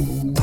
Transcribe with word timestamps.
Show. 0.00 0.39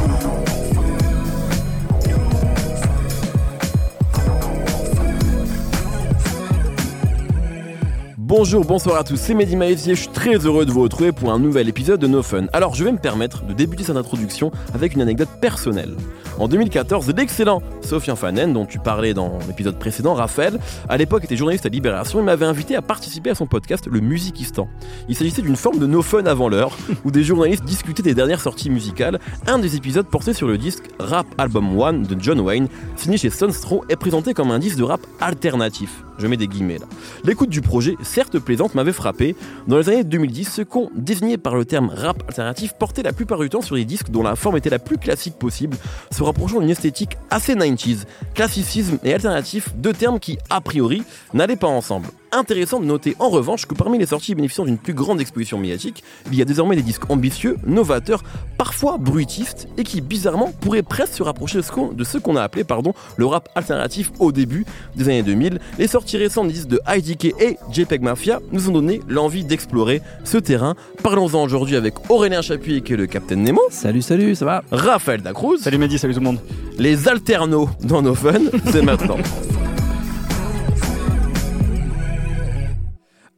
Bonjour, 8.40 8.64
bonsoir 8.64 8.98
à 8.98 9.04
tous, 9.04 9.16
c'est 9.16 9.34
Mehdi 9.34 9.56
Maïsier, 9.56 9.96
je 9.96 10.02
suis 10.02 10.12
très 10.12 10.36
heureux 10.36 10.64
de 10.64 10.72
vous 10.72 10.84
retrouver 10.84 11.12
pour 11.12 11.32
un 11.32 11.40
nouvel 11.40 11.68
épisode 11.68 12.00
de 12.00 12.06
No 12.06 12.22
Fun. 12.22 12.46
Alors 12.54 12.76
je 12.76 12.84
vais 12.84 12.92
me 12.92 13.00
permettre 13.00 13.44
de 13.44 13.52
débuter 13.52 13.84
cette 13.84 13.98
introduction 13.98 14.52
avec 14.76 14.94
une 14.94 15.02
anecdote 15.02 15.30
personnelle. 15.42 15.96
En 16.38 16.48
2014, 16.48 17.12
l'excellent 17.18 17.64
Sofian 17.82 18.16
Fanen, 18.16 18.54
dont 18.54 18.68
tu 18.68 18.78
parlais 18.78 19.16
dans 19.16 19.40
l'épisode 19.48 19.80
précédent, 19.80 20.14
Raphaël, 20.14 20.60
à 20.88 20.98
l'époque 20.98 21.24
était 21.24 21.36
journaliste 21.36 21.66
à 21.66 21.70
Libération, 21.70 22.20
il 22.20 22.26
m'avait 22.26 22.46
invité 22.46 22.76
à 22.76 22.84
participer 22.84 23.32
à 23.32 23.36
son 23.36 23.48
podcast 23.48 23.88
Le 23.92 24.02
Musichistan. 24.02 24.68
Il 25.10 25.16
s'agissait 25.16 25.42
d'une 25.42 25.56
forme 25.56 25.80
de 25.80 25.88
No 25.88 26.04
Fun 26.04 26.28
avant 26.28 26.48
l'heure, 26.48 26.78
où 27.06 27.10
des 27.10 27.24
journalistes 27.24 27.64
discutaient 27.64 28.04
des 28.04 28.14
dernières 28.14 28.42
sorties 28.42 28.70
musicales. 28.70 29.20
Un 29.48 29.58
des 29.58 29.78
épisodes 29.78 30.06
portait 30.06 30.34
sur 30.34 30.48
le 30.48 30.60
disque 30.60 30.84
Rap 31.00 31.26
Album 31.40 31.80
One 31.80 32.04
de 32.04 32.16
John 32.22 32.40
Wayne, 32.40 32.68
signé 32.98 33.18
chez 33.18 33.32
Sunstro 33.32 33.84
et 33.90 33.96
présenté 33.96 34.36
comme 34.36 34.52
un 34.52 34.60
disque 34.60 34.78
de 34.78 34.84
rap 34.84 35.02
alternatif. 35.22 36.04
Je 36.20 36.26
mets 36.28 36.38
des 36.38 36.48
guillemets 36.48 36.80
là. 36.80 36.86
L'écoute 37.24 37.50
du 37.50 37.62
projet, 37.62 37.96
certes 38.02 38.27
plaisante, 38.40 38.76
m'avait 38.76 38.94
frappé. 38.94 39.36
Dans 39.68 39.78
les 39.78 39.90
années 39.90 40.04
2010, 40.04 40.50
ce 40.50 40.62
qu'on 40.62 40.90
désignait 40.96 41.38
par 41.38 41.56
le 41.56 41.66
terme 41.66 41.90
rap 41.90 42.24
alternatif 42.28 42.74
portait 42.74 43.04
la 43.04 43.14
plupart 43.14 43.40
du 43.40 43.50
temps 43.50 43.62
sur 43.62 43.76
des 43.76 43.86
disques 43.86 44.10
dont 44.10 44.24
la 44.24 44.36
forme 44.36 44.58
était 44.58 44.70
la 44.70 44.80
plus 44.80 44.98
classique 44.98 45.36
possible, 45.36 45.78
se 46.12 46.24
rapprochant 46.24 46.60
d'une 46.60 46.70
esthétique 46.70 47.18
assez 47.30 47.56
90s. 47.56 48.06
Classicisme 48.34 49.00
et 49.04 49.14
alternatif, 49.14 49.76
deux 49.76 49.94
termes 49.94 50.20
qui, 50.20 50.38
a 50.50 50.62
priori, 50.62 51.04
n'allaient 51.34 51.56
pas 51.56 51.68
ensemble. 51.68 52.08
Intéressant 52.32 52.80
de 52.82 52.86
noter 52.86 53.16
en 53.20 53.30
revanche 53.30 53.66
que 53.66 53.74
parmi 53.74 53.98
les 53.98 54.08
sorties 54.08 54.36
bénéficiant 54.36 54.66
d'une 54.66 54.78
plus 54.78 54.94
grande 54.94 55.22
exposition 55.22 55.58
médiatique, 55.58 56.04
il 56.30 56.38
y 56.38 56.42
a 56.42 56.46
désormais 56.46 56.76
des 56.76 56.82
disques 56.82 57.10
ambitieux, 57.10 57.58
novateurs, 57.66 58.22
parfois 58.58 58.98
bruitistes 58.98 59.68
et 59.78 59.84
qui 59.84 60.02
bizarrement 60.02 60.52
pourraient 60.60 60.84
presque 60.84 61.14
se 61.14 61.24
rapprocher 61.24 61.60
de 61.60 62.04
ce 62.04 62.18
qu'on 62.18 62.36
a 62.36 62.42
appelé 62.42 62.66
pardon, 62.66 62.94
le 63.16 63.26
rap 63.26 63.48
alternatif 63.56 64.12
au 64.20 64.32
début 64.34 64.66
des 64.96 65.06
années 65.06 65.24
2000. 65.24 65.60
Les 65.80 65.88
sorties 65.88 66.18
récentes 66.18 66.48
des 66.48 66.54
disques 66.54 66.68
de 66.68 66.82
IDK 66.88 67.26
et 67.40 67.58
JPEG 67.72 68.02
Mafia 68.02 68.40
nous 68.52 68.70
ont 68.70 68.74
donné 68.74 69.02
l'envie 69.08 69.46
d'explorer 69.46 70.02
ce 70.26 70.38
terrain. 70.38 70.76
Parlons-en 71.04 71.44
aujourd'hui 71.44 71.78
avec 71.78 72.10
Aurélien 72.10 72.42
Chapuis 72.42 72.82
qui 72.82 72.94
est 72.94 72.98
le 72.98 73.08
Capitaine 73.08 73.44
Nemo. 73.44 73.62
Salut, 73.70 74.02
salut, 74.02 74.36
ça 74.36 74.46
va? 74.46 74.64
Raphaël 74.72 75.22
Dacruz. 75.22 75.60
Salut 75.60 75.78
Mehdi, 75.78 75.98
salut 75.98 76.14
tout 76.14 76.20
le 76.20 76.26
monde. 76.26 76.40
Les 76.78 77.08
alternos 77.08 77.70
dans 77.82 78.02
nos 78.02 78.16
fun, 78.16 78.42
c'est 78.72 78.82
maintenant. 78.84 79.18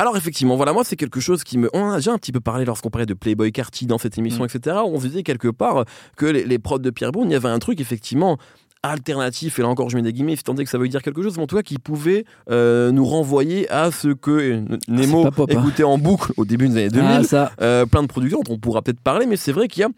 Alors 0.01 0.15
effectivement, 0.15 0.55
voilà, 0.55 0.71
moi 0.71 0.85
c'est 0.85 0.95
quelque 0.95 1.19
chose 1.19 1.43
qui 1.43 1.57
me... 1.57 1.69
On 1.73 1.91
a 1.91 1.97
déjà 1.97 2.13
un 2.13 2.17
petit 2.17 2.31
peu 2.31 2.39
parlé 2.39 2.63
lorsqu'on 2.63 2.89
parlait 2.89 3.05
de 3.05 3.13
Playboy 3.13 3.51
Carty 3.51 3.85
dans 3.85 3.97
cette 3.97 4.17
émission, 4.17 4.45
etc. 4.45 4.77
Où 4.85 4.95
on 4.95 4.99
se 5.01 5.07
disait 5.07 5.23
quelque 5.23 5.49
part 5.49 5.83
que 6.15 6.25
les, 6.25 6.45
les 6.45 6.57
prods 6.57 6.79
de 6.79 6.89
Pierre 6.89 7.11
Brown, 7.11 7.29
il 7.29 7.33
y 7.33 7.35
avait 7.35 7.49
un 7.49 7.59
truc 7.59 7.81
effectivement 7.81 8.37
alternatif, 8.83 9.59
et 9.59 9.61
là 9.61 9.67
encore 9.67 9.89
je 9.89 9.95
mets 9.95 10.01
des 10.01 10.13
guillemets, 10.13 10.35
si 10.35 10.43
tant 10.43 10.55
que 10.55 10.65
ça 10.65 10.77
veut 10.77 10.87
dire 10.87 11.01
quelque 11.01 11.21
chose, 11.21 11.37
mais 11.37 11.43
en 11.43 11.47
tout 11.47 11.55
cas 11.55 11.61
qui 11.61 11.77
pouvait 11.77 12.25
euh, 12.49 12.91
nous 12.91 13.05
renvoyer 13.05 13.69
à 13.69 13.91
ce 13.91 14.09
que 14.09 14.31
euh, 14.31 14.61
Nemo 14.87 15.29
pop, 15.31 15.49
hein. 15.51 15.59
écoutait 15.59 15.83
en 15.83 15.97
boucle 15.97 16.31
au 16.37 16.45
début 16.45 16.67
des 16.69 16.77
années 16.77 16.89
2000. 16.89 17.09
Ah, 17.09 17.23
ça. 17.23 17.51
Euh, 17.61 17.85
plein 17.85 18.01
de 18.01 18.07
productions 18.07 18.41
dont 18.45 18.53
on 18.53 18.57
pourra 18.57 18.81
peut-être 18.81 18.99
parler, 19.01 19.25
mais 19.25 19.35
c'est 19.35 19.51
vrai 19.51 19.67
qu'il 19.67 19.81
y 19.81 19.85
a 19.85 19.89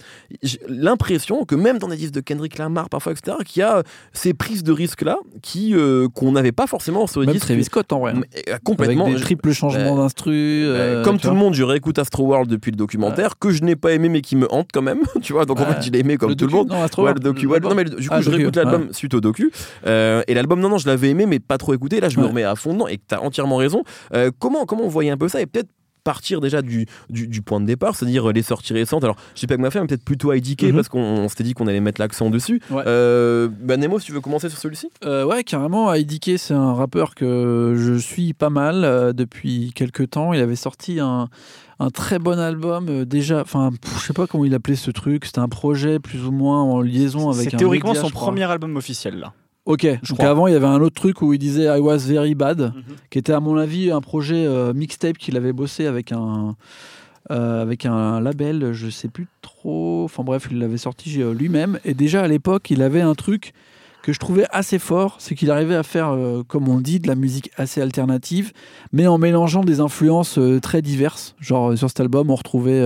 l'impression 0.67 1.45
que 1.45 1.55
même 1.55 1.77
dans 1.77 1.87
des 1.87 1.97
disques 1.97 2.13
de 2.13 2.21
Kendrick 2.21 2.57
Lamar 2.57 2.89
parfois, 2.89 3.11
etc., 3.11 3.37
qu'il 3.45 3.61
y 3.61 3.63
a 3.63 3.83
ces 4.13 4.33
prises 4.33 4.63
de 4.63 4.71
risques-là 4.71 5.17
qui, 5.41 5.75
euh, 5.75 6.07
qu'on 6.13 6.31
n'avait 6.31 6.51
pas 6.51 6.67
forcément 6.67 7.07
sur 7.07 7.21
les 7.21 7.27
Même 7.27 7.35
disques. 7.35 7.47
Travis 7.47 7.63
Scott 7.65 7.93
en 7.93 7.99
vrai. 7.99 8.13
Euh, 8.47 8.57
complètement. 8.63 9.05
Avec 9.05 9.17
des 9.17 9.21
triples 9.21 9.51
changements 9.51 9.97
euh, 9.97 10.01
d'instru. 10.01 10.31
Euh, 10.31 11.01
euh, 11.01 11.03
comme 11.03 11.19
tout 11.19 11.29
le 11.29 11.35
monde, 11.35 11.53
je 11.53 11.63
réécoute 11.63 11.99
Astro 11.99 12.23
World 12.25 12.49
depuis 12.49 12.71
le 12.71 12.77
documentaire, 12.77 13.37
que 13.39 13.51
je 13.51 13.63
n'ai 13.63 13.75
pas 13.75 13.91
aimé 13.93 14.09
mais 14.09 14.21
qui 14.21 14.35
me 14.35 14.51
hante 14.51 14.69
quand 14.73 14.81
même. 14.81 15.01
tu 15.21 15.33
vois, 15.33 15.45
donc 15.45 15.59
en 15.59 15.65
fait, 15.65 15.81
je 15.81 15.91
l'ai 15.91 15.99
aimé 15.99 16.17
comme 16.17 16.29
Le 16.29 16.35
tout 16.35 16.47
le 16.47 16.51
monde. 16.51 16.69
Non, 16.69 16.81
Astro 16.81 17.03
Ouais, 17.03 17.13
le 17.13 17.19
docu, 17.19 17.47
non, 17.47 17.75
mais 17.75 17.83
du 17.83 17.95
coup, 17.95 18.01
Ah, 18.09 18.21
je 18.21 18.29
le 18.29 18.37
docu, 18.37 18.59
l'album 18.71 18.93
suite 18.93 19.13
au 19.13 19.21
docu. 19.21 19.51
Euh, 19.85 20.23
et 20.27 20.33
l'album, 20.33 20.59
non, 20.59 20.69
non, 20.69 20.77
je 20.77 20.87
l'avais 20.87 21.09
aimé, 21.09 21.25
mais 21.25 21.39
pas 21.39 21.57
trop 21.57 21.73
écouté. 21.73 21.99
Là, 21.99 22.09
je 22.09 22.19
me 22.19 22.25
remets 22.25 22.43
à 22.43 22.55
fond 22.55 22.73
dedans 22.73 22.87
et 22.87 22.97
tu 22.97 23.15
as 23.15 23.21
entièrement 23.21 23.57
raison. 23.57 23.83
Euh, 24.13 24.31
comment, 24.39 24.65
comment 24.65 24.83
on 24.83 24.89
voyait 24.89 25.11
un 25.11 25.17
peu 25.17 25.27
ça 25.27 25.41
et 25.41 25.45
peut-être 25.45 25.69
partir 26.03 26.41
déjà 26.41 26.63
du, 26.63 26.87
du, 27.11 27.27
du 27.27 27.43
point 27.43 27.59
de 27.61 27.65
départ, 27.67 27.95
c'est-à-dire 27.95 28.27
euh, 28.27 28.33
les 28.33 28.41
sorties 28.41 28.73
récentes. 28.73 29.03
Alors, 29.03 29.17
je 29.35 29.39
sais 29.41 29.45
pas 29.45 29.55
que 29.55 29.61
ma 29.61 29.69
femme, 29.69 29.85
peut-être 29.85 30.03
plutôt 30.03 30.33
IDK 30.33 30.63
Mhm. 30.63 30.73
parce 30.75 30.89
qu'on 30.89 30.99
on 30.99 31.29
s'était 31.29 31.43
dit 31.43 31.53
qu'on 31.53 31.67
allait 31.67 31.79
mettre 31.79 32.01
l'accent 32.01 32.31
dessus. 32.31 32.59
Ouais. 32.71 32.81
Euh, 32.87 33.49
bah, 33.51 33.77
Nemo, 33.77 33.99
si 33.99 34.07
tu 34.07 34.11
veux 34.11 34.19
commencer 34.19 34.49
sur 34.49 34.57
celui-ci 34.57 34.89
Euh, 35.05 35.25
ouais, 35.25 35.43
carrément. 35.43 35.93
IDK, 35.93 36.39
c'est 36.39 36.55
un 36.55 36.73
rappeur 36.73 37.13
que 37.13 37.75
je 37.77 37.93
suis 37.99 38.33
pas 38.33 38.49
mal 38.49 38.83
euh, 38.83 39.13
depuis 39.13 39.73
quelques 39.75 40.09
temps. 40.09 40.33
Il 40.33 40.41
avait 40.41 40.55
sorti 40.55 40.99
un, 40.99 41.29
un 41.81 41.89
très 41.89 42.19
bon 42.19 42.39
album 42.39 42.87
euh, 42.89 43.05
déjà. 43.05 43.41
Enfin, 43.41 43.71
je 43.95 43.99
sais 43.99 44.13
pas 44.13 44.27
comment 44.27 44.45
il 44.45 44.53
appelait 44.53 44.75
ce 44.75 44.91
truc. 44.91 45.25
C'était 45.25 45.39
un 45.39 45.49
projet 45.49 45.99
plus 45.99 46.25
ou 46.25 46.31
moins 46.31 46.61
en 46.61 46.81
liaison 46.81 47.29
avec 47.31 47.49
C'est 47.49 47.55
un 47.55 47.59
théoriquement 47.59 47.91
média, 47.91 48.01
son 48.01 48.09
je 48.09 48.13
premier 48.13 48.43
album 48.43 48.75
officiel 48.77 49.19
là. 49.19 49.33
Ok. 49.65 49.85
Donc 49.85 50.17
crois. 50.17 50.29
avant, 50.29 50.47
il 50.47 50.53
y 50.53 50.55
avait 50.55 50.67
un 50.67 50.81
autre 50.81 50.95
truc 50.95 51.21
où 51.21 51.33
il 51.33 51.39
disait 51.39 51.63
I 51.65 51.79
was 51.79 51.99
very 51.99 52.35
bad, 52.35 52.73
qui 53.09 53.17
était 53.17 53.33
à 53.33 53.39
mon 53.39 53.57
avis 53.57 53.91
un 53.91 54.01
projet 54.01 54.45
euh, 54.45 54.73
mixtape 54.73 55.17
qu'il 55.17 55.37
avait 55.37 55.53
bossé 55.53 55.87
avec 55.87 56.11
un 56.11 56.55
euh, 57.29 57.61
avec 57.61 57.85
un 57.85 58.19
label, 58.19 58.73
je 58.73 58.89
sais 58.89 59.07
plus 59.07 59.27
trop. 59.41 60.03
Enfin 60.05 60.23
bref, 60.23 60.47
il 60.51 60.59
l'avait 60.59 60.77
sorti 60.77 61.09
lui-même. 61.33 61.79
Et 61.85 61.93
déjà 61.93 62.21
à 62.21 62.27
l'époque, 62.27 62.69
il 62.69 62.81
avait 62.81 63.01
un 63.01 63.15
truc 63.15 63.53
que 64.01 64.13
je 64.13 64.19
trouvais 64.19 64.45
assez 64.51 64.79
fort, 64.79 65.15
c'est 65.19 65.35
qu'il 65.35 65.51
arrivait 65.51 65.75
à 65.75 65.83
faire, 65.83 66.09
euh, 66.09 66.43
comme 66.47 66.67
on 66.67 66.79
dit, 66.79 66.99
de 66.99 67.07
la 67.07 67.15
musique 67.15 67.51
assez 67.55 67.81
alternative, 67.81 68.51
mais 68.91 69.07
en 69.07 69.17
mélangeant 69.17 69.63
des 69.63 69.79
influences 69.79 70.37
euh, 70.37 70.59
très 70.59 70.81
diverses. 70.81 71.35
Genre 71.39 71.71
euh, 71.71 71.75
sur 71.75 71.87
cet 71.89 71.99
album, 71.99 72.29
on 72.29 72.35
retrouvait 72.35 72.81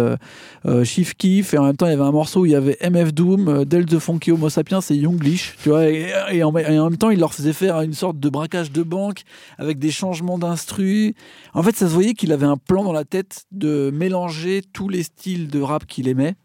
Chief 0.83 1.15
Keef, 1.15 1.53
et 1.53 1.57
en 1.57 1.65
même 1.65 1.77
temps, 1.77 1.85
il 1.85 1.91
y 1.91 1.93
avait 1.93 2.03
un 2.03 2.11
morceau 2.11 2.41
où 2.41 2.45
il 2.45 2.51
y 2.51 2.55
avait 2.55 2.77
MF 2.81 3.13
Doom, 3.13 3.65
Del 3.65 3.85
the 3.85 3.99
Funky 3.99 4.31
Homo 4.31 4.49
Sapiens 4.49 4.79
et 4.89 4.95
Younglish, 4.95 5.55
tu 5.61 5.69
vois, 5.69 5.87
et, 5.87 6.11
et 6.31 6.43
en, 6.43 6.55
et 6.57 6.79
en 6.79 6.89
même 6.89 6.97
temps, 6.97 7.09
il 7.09 7.19
leur 7.19 7.33
faisait 7.33 7.53
faire 7.53 7.81
une 7.81 7.93
sorte 7.93 8.19
de 8.19 8.29
braquage 8.29 8.71
de 8.71 8.83
banque 8.83 9.21
avec 9.57 9.79
des 9.79 9.91
changements 9.91 10.37
d'instru. 10.37 11.15
En 11.53 11.63
fait, 11.63 11.75
ça 11.75 11.87
se 11.87 11.93
voyait 11.93 12.13
qu'il 12.13 12.31
avait 12.31 12.45
un 12.45 12.57
plan 12.57 12.83
dans 12.83 12.93
la 12.93 13.05
tête 13.05 13.45
de 13.51 13.91
mélanger 13.93 14.61
tous 14.73 14.89
les 14.89 15.03
styles 15.03 15.47
de 15.47 15.61
rap 15.61 15.85
qu'il 15.85 16.07
aimait. 16.07 16.35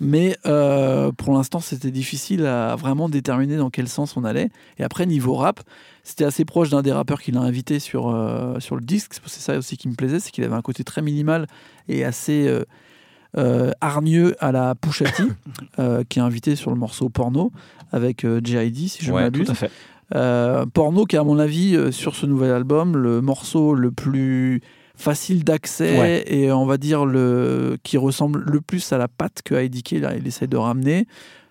Mais 0.00 0.36
euh, 0.46 1.12
pour 1.12 1.34
l'instant, 1.34 1.60
c'était 1.60 1.90
difficile 1.90 2.46
à 2.46 2.76
vraiment 2.76 3.08
déterminer 3.08 3.56
dans 3.56 3.70
quel 3.70 3.88
sens 3.88 4.16
on 4.16 4.24
allait. 4.24 4.50
Et 4.78 4.84
après, 4.84 5.06
niveau 5.06 5.34
rap, 5.34 5.60
c'était 6.02 6.24
assez 6.24 6.44
proche 6.44 6.70
d'un 6.70 6.82
des 6.82 6.92
rappeurs 6.92 7.22
qu'il 7.22 7.36
a 7.36 7.40
invité 7.40 7.78
sur, 7.78 8.08
euh, 8.08 8.58
sur 8.60 8.76
le 8.76 8.82
disque. 8.82 9.14
C'est 9.26 9.40
ça 9.40 9.56
aussi 9.56 9.76
qui 9.76 9.88
me 9.88 9.94
plaisait, 9.94 10.20
c'est 10.20 10.30
qu'il 10.30 10.44
avait 10.44 10.54
un 10.54 10.62
côté 10.62 10.84
très 10.84 11.00
minimal 11.00 11.46
et 11.88 12.04
assez 12.04 12.46
euh, 12.48 12.64
euh, 13.36 13.70
hargneux 13.80 14.34
à 14.40 14.52
la 14.52 14.74
euh, 15.78 16.04
qui 16.08 16.18
est 16.18 16.22
invité 16.22 16.56
sur 16.56 16.70
le 16.70 16.76
morceau 16.76 17.08
Porno 17.08 17.52
avec 17.92 18.26
J.I.D. 18.44 18.88
si 18.88 19.04
je 19.04 19.12
Ouais, 19.12 19.22
m'abuse. 19.22 19.46
Tout 19.46 19.52
à 19.52 19.54
fait. 19.54 19.70
Euh, 20.14 20.66
porno 20.66 21.06
qui 21.06 21.16
est 21.16 21.18
à 21.18 21.24
mon 21.24 21.38
avis 21.38 21.74
euh, 21.74 21.90
sur 21.90 22.14
ce 22.14 22.26
nouvel 22.26 22.50
album 22.52 22.96
le 22.96 23.22
morceau 23.22 23.74
le 23.74 23.90
plus 23.90 24.60
facile 24.96 25.44
d'accès 25.44 25.98
Ouais. 25.98 26.24
et 26.26 26.52
on 26.52 26.66
va 26.66 26.76
dire 26.76 27.04
le 27.04 27.76
qui 27.82 27.96
ressemble 27.98 28.44
le 28.46 28.60
plus 28.60 28.92
à 28.92 28.98
la 28.98 29.08
patte 29.08 29.42
que 29.44 29.54
IDK 29.62 29.92
là, 30.00 30.14
il 30.16 30.26
essaie 30.26 30.46
de 30.46 30.56
ramener 30.56 31.06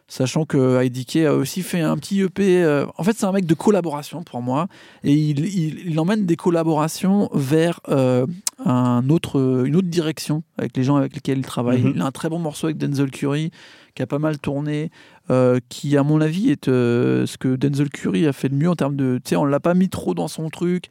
sachant 0.08 0.46
que 0.46 0.84
IDK 0.84 1.16
a 1.26 1.34
aussi 1.34 1.62
fait 1.64 1.82
un 1.82 1.98
petit 1.98 2.22
EP 2.22 2.64
euh, 2.64 2.86
en 2.98 3.04
fait 3.04 3.14
c'est 3.18 3.26
un 3.26 3.32
mec 3.32 3.46
de 3.46 3.54
collaboration 3.54 4.24
pour 4.24 4.42
moi 4.42 4.68
et 5.04 5.14
il, 5.14 5.40
il, 5.46 5.90
il 5.90 6.00
emmène 6.00 6.26
des 6.26 6.36
collaborations 6.36 7.30
vers 7.34 7.80
euh, 7.90 8.26
un 8.64 9.10
autre, 9.10 9.64
une 9.66 9.76
autre 9.76 9.88
direction 9.88 10.44
avec 10.58 10.78
les 10.78 10.84
gens 10.84 10.96
avec 10.98 11.14
lesquels 11.16 11.40
il 11.40 11.46
travaille 11.46 11.82
Mhm. 11.82 11.94
il 11.96 12.02
a 12.02 12.06
un 12.06 12.12
très 12.12 12.30
bon 12.30 12.40
morceau 12.40 12.68
avec 12.68 12.78
Denzel 12.78 13.12
Curry 13.12 13.52
qui 13.96 14.04
a 14.04 14.08
pas 14.08 14.20
mal 14.20 14.38
tourné 14.40 14.90
euh, 15.32 15.60
qui 15.70 15.98
à 15.98 16.04
mon 16.04 16.22
avis 16.22 16.50
est 16.52 16.68
euh, 16.68 17.26
ce 17.26 17.38
que 17.38 17.56
Denzel 17.56 17.90
Curry 17.90 18.26
a 18.28 18.34
fait 18.34 18.50
de 18.50 18.56
mieux 18.56 18.70
en 18.70 18.76
termes 18.76 18.96
de 18.96 19.20
tu 19.24 19.30
sais 19.30 19.36
on 19.36 19.46
l'a 19.46 19.60
pas 19.60 19.74
mis 19.74 19.90
trop 19.90 20.14
dans 20.14 20.28
son 20.28 20.50
truc 20.50 20.86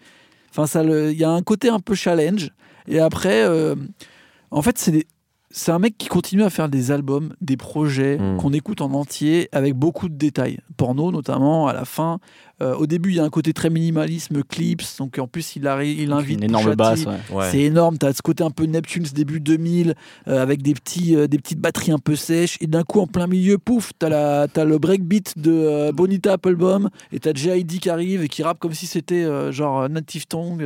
enfin 0.52 0.66
ça 0.66 0.82
il 0.84 1.18
y 1.18 1.24
a 1.24 1.30
un 1.30 1.42
côté 1.42 1.68
un 1.70 1.80
peu 1.80 1.94
challenge. 1.94 2.50
Et 2.86 3.00
après 3.00 3.42
euh, 3.42 3.74
en 4.50 4.62
fait 4.62 4.78
c'est 4.78 4.92
des- 4.92 5.06
c'est 5.52 5.70
un 5.70 5.78
mec 5.78 5.96
qui 5.98 6.08
continue 6.08 6.42
à 6.42 6.50
faire 6.50 6.68
des 6.68 6.90
albums, 6.90 7.34
des 7.40 7.56
projets 7.56 8.18
Mm. 8.18 8.36
qu'on 8.38 8.52
écoute 8.52 8.80
en 8.80 8.92
entier 8.92 9.48
avec 9.52 9.74
beaucoup 9.74 10.08
de 10.08 10.14
détails. 10.14 10.58
Porno 10.76 11.12
notamment, 11.12 11.68
à 11.68 11.72
la 11.72 11.84
fin. 11.84 12.18
Euh, 12.60 12.74
au 12.76 12.86
début, 12.86 13.10
il 13.10 13.16
y 13.16 13.20
a 13.20 13.24
un 13.24 13.30
côté 13.30 13.52
très 13.52 13.70
minimalisme, 13.70 14.42
clips. 14.44 14.82
Donc 14.98 15.18
en 15.18 15.26
plus, 15.26 15.56
il, 15.56 15.66
arrive, 15.66 15.98
il 16.00 16.12
invite 16.12 16.38
Une 16.38 16.44
énorme 16.44 16.74
basse. 16.74 17.04
ouais. 17.30 17.50
C'est 17.50 17.60
énorme, 17.60 17.98
tu 17.98 18.06
as 18.06 18.12
ce 18.12 18.22
côté 18.22 18.44
un 18.44 18.50
peu 18.50 18.64
Neptune 18.64 19.04
ce 19.04 19.12
début 19.14 19.40
2000 19.40 19.94
euh, 20.28 20.42
avec 20.42 20.62
des, 20.62 20.74
petits, 20.74 21.16
euh, 21.16 21.26
des 21.26 21.38
petites 21.38 21.58
batteries 21.60 21.92
un 21.92 21.98
peu 21.98 22.14
sèches 22.16 22.56
et 22.60 22.66
d'un 22.66 22.84
coup 22.84 23.00
en 23.00 23.06
plein 23.06 23.26
milieu, 23.26 23.58
pouf, 23.58 23.92
tu 23.98 24.06
as, 24.06 24.46
le 24.64 24.78
breakbeat 24.78 25.38
de 25.38 25.90
Bonita 25.92 26.34
Applebaum 26.34 26.88
et 27.12 27.18
tu 27.20 27.28
as 27.28 27.34
J.I.D. 27.34 27.78
qui 27.78 27.90
arrive 27.90 28.22
et 28.22 28.28
qui 28.28 28.42
rappe 28.42 28.58
comme 28.60 28.74
si 28.74 28.86
c'était 28.86 29.26
genre 29.52 29.88
Native 29.88 30.26
Tongue. 30.26 30.64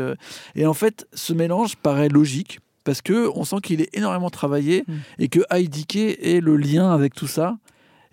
et 0.54 0.66
en 0.66 0.74
fait, 0.74 1.06
ce 1.14 1.32
mélange 1.32 1.76
paraît 1.76 2.08
logique 2.08 2.58
parce 2.86 3.02
que 3.02 3.28
on 3.34 3.44
sent 3.44 3.56
qu'il 3.62 3.82
est 3.82 3.94
énormément 3.94 4.30
travaillé 4.30 4.84
Mm. 4.88 4.92
et 5.18 5.28
que 5.28 5.40
IDK 5.52 5.96
est 5.96 6.40
le 6.42 6.56
lien 6.56 6.90
avec 6.90 7.14
tout 7.14 7.26
ça. 7.26 7.58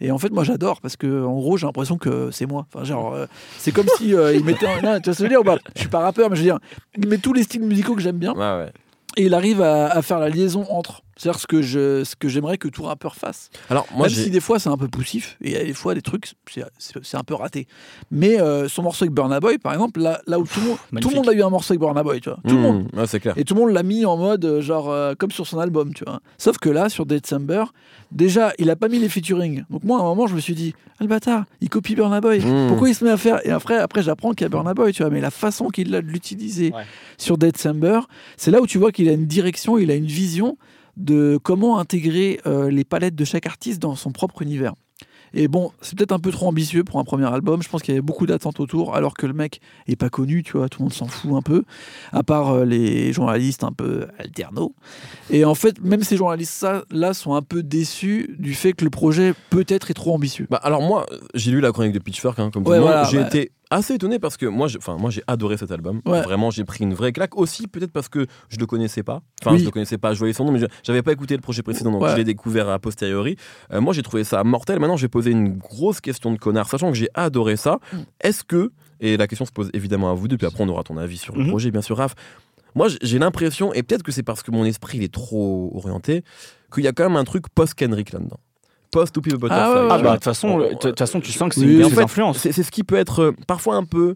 Et 0.01 0.11
en 0.11 0.17
fait, 0.17 0.31
moi, 0.31 0.43
j'adore 0.43 0.81
parce 0.81 0.97
que, 0.97 1.23
en 1.23 1.35
gros, 1.35 1.55
j'ai 1.55 1.65
l'impression 1.65 1.97
que 1.97 2.29
c'est 2.31 2.45
moi. 2.47 2.65
Enfin, 2.73 2.83
genre, 2.83 3.13
euh, 3.13 3.25
c'est 3.57 3.71
comme 3.71 3.85
si 3.97 4.13
euh, 4.13 4.35
il 4.35 4.43
mettait. 4.43 4.67
un- 4.67 4.81
Non, 4.81 4.99
tu 4.99 5.05
vois 5.05 5.13
ce 5.13 5.23
que 5.23 5.29
je 5.29 5.33
veux 5.37 5.43
dire 5.43 5.57
Je 5.75 5.79
suis 5.81 5.89
pas 5.89 5.99
rappeur, 5.99 6.29
mais 6.29 6.35
je 6.35 6.41
veux 6.41 6.47
dire, 6.47 6.59
il 6.97 7.07
met 7.07 7.19
tous 7.19 7.31
les 7.31 7.43
styles 7.43 7.61
musicaux 7.63 7.95
que 7.95 8.01
j'aime 8.01 8.17
bien 8.17 8.33
Ouais, 8.33 8.39
ouais. 8.65 8.71
et 9.15 9.27
il 9.27 9.33
arrive 9.33 9.61
à, 9.61 9.85
à 9.87 10.01
faire 10.01 10.19
la 10.19 10.27
liaison 10.27 10.65
entre. 10.69 11.03
C'est-à-dire 11.15 11.39
ce 11.39 11.47
que 11.47 11.61
je, 11.61 12.03
ce 12.03 12.15
que 12.15 12.27
j'aimerais 12.27 12.57
que 12.57 12.67
tout 12.67 12.83
rappeur 12.83 13.15
fasse. 13.15 13.49
Alors 13.69 13.85
moi, 13.93 14.07
Même 14.07 14.15
j'ai- 14.15 14.23
si 14.23 14.29
des 14.31 14.39
fois 14.39 14.57
c'est 14.59 14.69
un 14.69 14.77
peu 14.77 14.87
poussif 14.87 15.37
et 15.41 15.49
il 15.51 15.53
y 15.53 15.57
a 15.57 15.63
des 15.63 15.73
fois 15.73 15.93
des 15.93 16.01
trucs 16.01 16.33
c'est, 16.49 16.63
c'est- 16.79 16.99
c'est 17.03 17.17
un 17.17 17.23
peu 17.23 17.35
raté. 17.35 17.67
Mais 18.11 18.39
euh, 18.41 18.67
son 18.67 18.81
morceau 18.83 19.03
avec 19.05 19.13
Burna 19.13 19.39
Boy, 19.39 19.57
par 19.59 19.73
exemple, 19.73 19.99
là, 20.01 20.21
là 20.27 20.39
où 20.39 20.43
tout 20.45 20.59
le 20.59 20.67
monde, 20.67 20.77
tout 21.01 21.09
le 21.09 21.15
monde 21.15 21.29
a 21.29 21.33
eu 21.33 21.43
un 21.43 21.49
morceau 21.49 21.73
avec 21.73 21.79
Burna 21.81 22.01
Boy, 22.03 22.19
tu 22.19 22.29
vois. 22.29 22.39
Tout 22.47 22.55
le 22.55 22.59
Hmm, 22.59 22.61
monde. 22.61 22.87
ouais, 22.93 23.05
c'est 23.07 23.19
clair. 23.19 23.33
Et 23.37 23.43
tout 23.43 23.53
le 23.53 23.61
monde 23.61 23.71
l'a 23.71 23.83
mis 23.83 24.05
en 24.05 24.17
mode 24.17 24.43
euh, 24.45 24.61
genre 24.61 24.89
euh, 24.89 25.13
comme 25.17 25.31
sur 25.31 25.45
son 25.47 25.59
album, 25.59 25.93
tu 25.93 26.03
vois. 26.03 26.19
Sauf 26.37 26.57
que 26.57 26.69
là, 26.69 26.89
sur 26.89 27.05
December, 27.05 27.65
déjà, 28.11 28.51
il 28.57 28.69
a 28.69 28.75
pas 28.75 28.87
mis 28.87 28.99
les 28.99 29.09
featuring. 29.09 29.63
Donc 29.69 29.83
moi, 29.83 29.97
à 29.99 30.01
un 30.01 30.05
moment, 30.05 30.27
je 30.27 30.35
me 30.35 30.39
suis 30.39 30.55
dit, 30.55 30.73
ah 30.93 30.95
le 31.01 31.07
bâtard, 31.07 31.45
il 31.61 31.69
copie 31.69 31.95
Burna 31.95 32.21
Boy. 32.21 32.39
Hmm. 32.39 32.67
Pourquoi 32.69 32.89
il 32.89 32.95
se 32.95 33.03
met 33.05 33.11
à 33.11 33.17
faire 33.17 33.45
Et 33.45 33.51
après, 33.51 33.77
après 33.77 34.01
j'apprends 34.03 34.31
qu'il 34.31 34.41
y 34.41 34.45
a 34.45 34.49
Burna 34.49 34.73
Boy, 34.73 34.93
tu 34.93 35.03
vois. 35.03 35.11
Mais 35.11 35.21
la 35.21 35.31
façon 35.31 35.69
qu'il 35.69 35.93
a 35.95 36.01
de 36.01 36.07
l'utiliser 36.07 36.71
Ouais. 36.73 36.83
sur 37.17 37.37
December, 37.37 37.99
c'est 38.37 38.51
là 38.51 38.61
où 38.61 38.67
tu 38.67 38.77
vois 38.77 38.91
qu'il 38.91 39.07
a 39.09 39.11
une 39.11 39.25
direction, 39.27 39.77
il 39.77 39.91
a 39.91 39.95
une 39.95 40.05
vision 40.05 40.57
de 40.97 41.39
comment 41.41 41.79
intégrer 41.79 42.39
euh, 42.45 42.69
les 42.69 42.83
palettes 42.83 43.15
de 43.15 43.25
chaque 43.25 43.45
artiste 43.45 43.81
dans 43.81 43.95
son 43.95 44.11
propre 44.11 44.41
univers. 44.41 44.73
Et 45.35 45.47
bon, 45.47 45.71
c'est 45.81 45.97
peut-être 45.97 46.11
un 46.11 46.19
peu 46.19 46.31
trop 46.31 46.47
ambitieux 46.47 46.83
pour 46.83 46.99
un 46.99 47.03
premier 47.03 47.25
album. 47.25 47.63
Je 47.63 47.69
pense 47.69 47.81
qu'il 47.81 47.91
y 47.91 47.97
avait 47.97 48.03
beaucoup 48.03 48.27
d'attentes 48.27 48.59
autour, 48.59 48.95
alors 48.95 49.15
que 49.15 49.25
le 49.25 49.33
mec 49.33 49.61
est 49.87 49.95
pas 49.95 50.09
connu, 50.09 50.43
tu 50.43 50.57
vois, 50.57 50.69
tout 50.69 50.79
le 50.81 50.83
monde 50.83 50.93
s'en 50.93 51.07
fout 51.07 51.31
un 51.33 51.41
peu, 51.41 51.63
à 52.11 52.21
part 52.21 52.51
euh, 52.51 52.65
les 52.65 53.11
journalistes 53.13 53.63
un 53.63 53.71
peu 53.71 54.05
alternos. 54.19 54.73
Et 55.31 55.43
en 55.43 55.55
fait, 55.55 55.81
même 55.81 56.03
ces 56.03 56.17
journalistes-là 56.17 57.15
sont 57.15 57.33
un 57.33 57.41
peu 57.41 57.63
déçus 57.63 58.35
du 58.37 58.53
fait 58.53 58.73
que 58.73 58.83
le 58.83 58.91
projet 58.91 59.33
peut-être 59.49 59.89
est 59.89 59.95
trop 59.95 60.13
ambitieux. 60.13 60.45
Bah, 60.51 60.59
alors 60.61 60.83
moi, 60.83 61.07
j'ai 61.33 61.49
lu 61.49 61.61
la 61.61 61.71
chronique 61.71 61.93
de 61.93 61.99
Pitchfork, 61.99 62.37
hein, 62.37 62.51
comme 62.53 62.67
Ouais, 62.67 62.79
voilà, 62.79 63.05
j'ai 63.05 63.17
ouais. 63.17 63.25
été 63.25 63.51
assez 63.75 63.93
étonné 63.95 64.19
parce 64.19 64.37
que 64.37 64.45
moi, 64.45 64.67
j'ai- 64.67 64.77
enfin 64.77 64.97
moi, 64.97 65.09
j'ai 65.09 65.21
adoré 65.27 65.57
cet 65.57 65.71
album. 65.71 66.01
Ouais. 66.05 66.21
Vraiment, 66.21 66.49
j'ai 66.51 66.63
pris 66.63 66.83
une 66.83 66.93
vraie 66.93 67.11
claque. 67.11 67.37
Aussi, 67.37 67.67
peut-être 67.67 67.91
parce 67.91 68.09
que 68.09 68.25
je 68.49 68.57
le 68.57 68.65
connaissais 68.65 69.03
pas. 69.03 69.21
Enfin, 69.41 69.53
Oui. 69.53 69.59
je 69.59 69.65
le 69.65 69.71
connaissais 69.71 69.97
pas. 69.97 70.13
Je 70.13 70.19
voyais 70.19 70.33
son 70.33 70.45
nom, 70.45 70.51
mais 70.51 70.59
je- 70.59 70.65
j'avais 70.83 71.01
pas 71.01 71.11
écouté 71.11 71.35
le 71.35 71.41
projet 71.41 71.61
précédent, 71.63 71.91
donc 71.91 72.01
Ouais. 72.03 72.11
je 72.11 72.15
l'ai 72.17 72.23
découvert 72.23 72.69
a 72.69 72.79
posteriori. 72.79 73.35
Euh, 73.71 73.81
moi, 73.81 73.93
j'ai 73.93 74.03
trouvé 74.03 74.23
ça 74.23 74.43
mortel. 74.43 74.79
Maintenant, 74.79 74.97
je 74.97 75.03
vais 75.03 75.09
poser 75.09 75.31
une 75.31 75.57
grosse 75.57 76.01
question 76.01 76.31
de 76.31 76.37
connard, 76.37 76.69
sachant 76.69 76.89
que 76.91 76.97
j'ai 76.97 77.09
adoré 77.13 77.55
ça. 77.57 77.79
Mm. 77.91 77.97
Est-ce 78.21 78.43
que 78.43 78.71
et 78.99 79.17
la 79.17 79.27
question 79.27 79.45
se 79.45 79.51
pose 79.51 79.69
évidemment 79.73 80.09
à 80.11 80.13
vous 80.13 80.27
deux, 80.29 80.37
puis 80.37 80.47
après 80.47 80.63
on 80.63 80.69
aura 80.69 80.83
ton 80.83 80.95
avis 80.95 81.17
sur 81.17 81.35
le 81.35 81.43
Mhm. 81.43 81.49
projet, 81.49 81.71
bien 81.71 81.81
sûr, 81.81 81.97
Raph. 81.97 82.13
Moi, 82.75 82.87
j'ai 83.01 83.19
l'impression, 83.19 83.73
et 83.73 83.83
peut-être 83.83 84.01
que 84.01 84.11
c'est 84.13 84.23
parce 84.23 84.41
que 84.43 84.49
mon 84.51 84.63
esprit 84.65 84.97
il 84.99 85.03
est 85.03 85.13
trop 85.13 85.71
orienté, 85.75 86.23
qu'il 86.73 86.83
y 86.83 86.87
a 86.87 86.93
quand 86.93 87.03
même 87.03 87.17
un 87.17 87.23
truc 87.25 87.49
post-Kendrick 87.53 88.13
là-dedans. 88.13 88.39
Post 88.93 89.17
Whoopi 89.17 89.31
the 89.31 89.35
Butterfly. 89.35 89.59
Ah 89.61 89.73
ouais, 89.73 89.79
ouais, 89.81 89.87
Ah 89.91 89.97
bah 89.97 90.09
de 90.11 90.15
toute 90.15 90.23
façon, 90.23 90.69
toute 90.79 90.97
façon, 90.99 91.19
tu 91.19 91.31
sens 91.33 91.49
que 91.49 91.55
c'est 91.55 91.61
Oui, 91.65 91.73
une 91.73 91.79
de 91.79 91.83
en 91.85 91.89
ses 91.89 91.95
fait, 91.95 92.03
influences. 92.03 92.37
C'est 92.37 92.51
c'est 92.53 92.63
ce 92.63 92.71
qui 92.71 92.83
peut 92.85 92.95
être 92.95 93.19
euh, 93.21 93.31
parfois 93.47 93.75
un 93.75 93.83
peu 93.83 94.15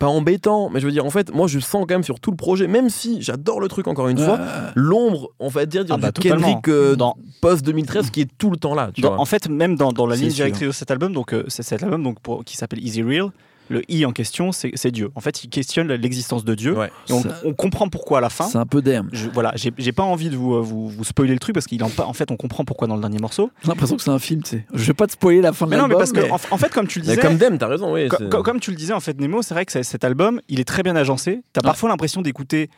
pas 0.00 0.06
embêtant, 0.08 0.70
mais 0.70 0.80
je 0.80 0.86
veux 0.86 0.92
dire 0.92 1.04
en 1.06 1.10
fait, 1.10 1.32
moi 1.32 1.46
je 1.46 1.60
sens 1.60 1.84
quand 1.88 1.94
même 1.94 2.02
sur 2.02 2.18
tout 2.18 2.32
le 2.32 2.36
projet, 2.36 2.66
même 2.66 2.90
si 2.90 3.22
j'adore 3.22 3.60
le 3.60 3.68
truc 3.68 3.86
encore 3.86 4.08
une 4.08 4.18
fois, 4.18 4.38
Euh, 4.40 4.70
l'ombre, 4.74 5.30
on 5.38 5.48
va 5.48 5.66
dire, 5.66 5.84
dire 5.84 5.94
Ah 5.96 5.98
bah, 5.98 6.10
du. 6.10 6.20
Kendrick 6.28 6.66
euh, 6.68 6.96
Dans- 6.96 7.16
post 7.40 7.64
2013 7.64 8.10
qui 8.10 8.22
est 8.22 8.28
tout 8.36 8.50
le 8.50 8.56
temps 8.56 8.74
là. 8.74 8.90
Tu 8.92 9.02
Dans- 9.02 9.10
vois. 9.10 9.20
en 9.20 9.24
fait, 9.24 9.48
même 9.48 9.76
dans, 9.76 9.92
dans 9.92 10.06
la 10.06 10.16
C'est 10.16 10.22
ligne 10.22 10.32
directrice 10.32 10.66
de 10.66 10.72
cet 10.72 10.90
album, 10.90 11.12
donc 11.12 11.32
euh, 11.32 11.44
c'est 11.48 11.62
cet 11.62 11.82
album 11.84 12.02
donc 12.02 12.18
pour, 12.20 12.44
qui 12.44 12.56
s'appelle 12.56 12.84
Easy 12.84 13.02
Real. 13.02 13.30
Le 13.70 13.82
I 13.90 14.04
en 14.04 14.12
question, 14.12 14.52
c'est 14.52 14.90
Dieu. 14.90 15.10
En 15.14 15.20
fait, 15.20 15.44
il 15.44 15.48
questionne 15.48 15.88
l'existence 15.92 16.44
de 16.44 16.54
Dieu. 16.54 16.76
Ouais. 16.76 16.90
Et 17.08 17.12
on, 17.44 17.54
comprend 17.54 17.88
pourquoi 17.88 18.18
à 18.18 18.20
la 18.20 18.28
fin. 18.30 18.44
c'est 18.46 18.58
un 18.58 18.66
peu 18.66 18.82
d'air. 18.82 19.04
Je, 19.12 19.28
voilà, 19.28 19.52
j'ai 19.56 19.92
pas 19.92 20.02
envie 20.02 20.28
de 20.28 20.36
vous, 20.36 20.54
euh, 20.54 20.60
vous, 20.60 20.88
vous 20.88 21.04
spoiler 21.04 21.32
le 21.32 21.38
truc 21.38 21.54
parce 21.54 21.66
qu'il 21.66 21.82
en, 21.82 21.88
fait, 21.88 22.30
on 22.30 22.36
comprend 22.36 22.64
pourquoi 22.64 22.88
dans 22.88 22.96
le 22.96 23.00
dernier 23.00 23.18
morceau. 23.18 23.50
J'ai 23.62 23.68
l'impression 23.68 23.96
que 23.96 24.02
c'est 24.02 24.10
un 24.10 24.18
film, 24.18 24.42
tu 24.42 24.50
sais. 24.50 24.66
Je 24.74 24.84
vais 24.84 24.94
pas 24.94 25.06
te 25.06 25.12
spoiler 25.12 25.40
la 25.40 25.52
fin 25.52 25.66
de 25.66 25.70
Mais 25.70 25.76
non, 25.78 25.88
mais 25.88 25.94
parce 25.94 26.12
que 26.12 26.30
en, 26.30 26.34
en 26.50 26.58
fait, 26.58 26.72
comme 26.72 26.86
tu 26.86 26.98
le 27.00 27.06
Mais 27.06 27.14
disais, 27.16 27.26
comme 27.26 27.38
Dem, 27.38 27.56
t'as 27.58 27.68
raison, 27.68 27.92
oui. 27.94 28.08
Co- 28.08 28.42
comme 28.42 28.60
tu 28.60 28.70
le 28.70 28.76
disais 28.76 28.92
en 28.92 29.00
fait 29.00 29.18
Nemo, 29.18 29.42
c'est 29.42 29.54
vrai 29.54 29.64
que 29.64 29.82
cet 29.82 30.04
album, 30.04 30.40
il 30.48 30.60
est 30.60 30.64
très 30.64 30.82
bien 30.82 30.96
agencé. 30.96 31.42
T'as 31.52 31.60
Ouais. 31.60 31.66
parfois 31.68 31.88
l'impression 31.88 32.20
d'écouter 32.20 32.68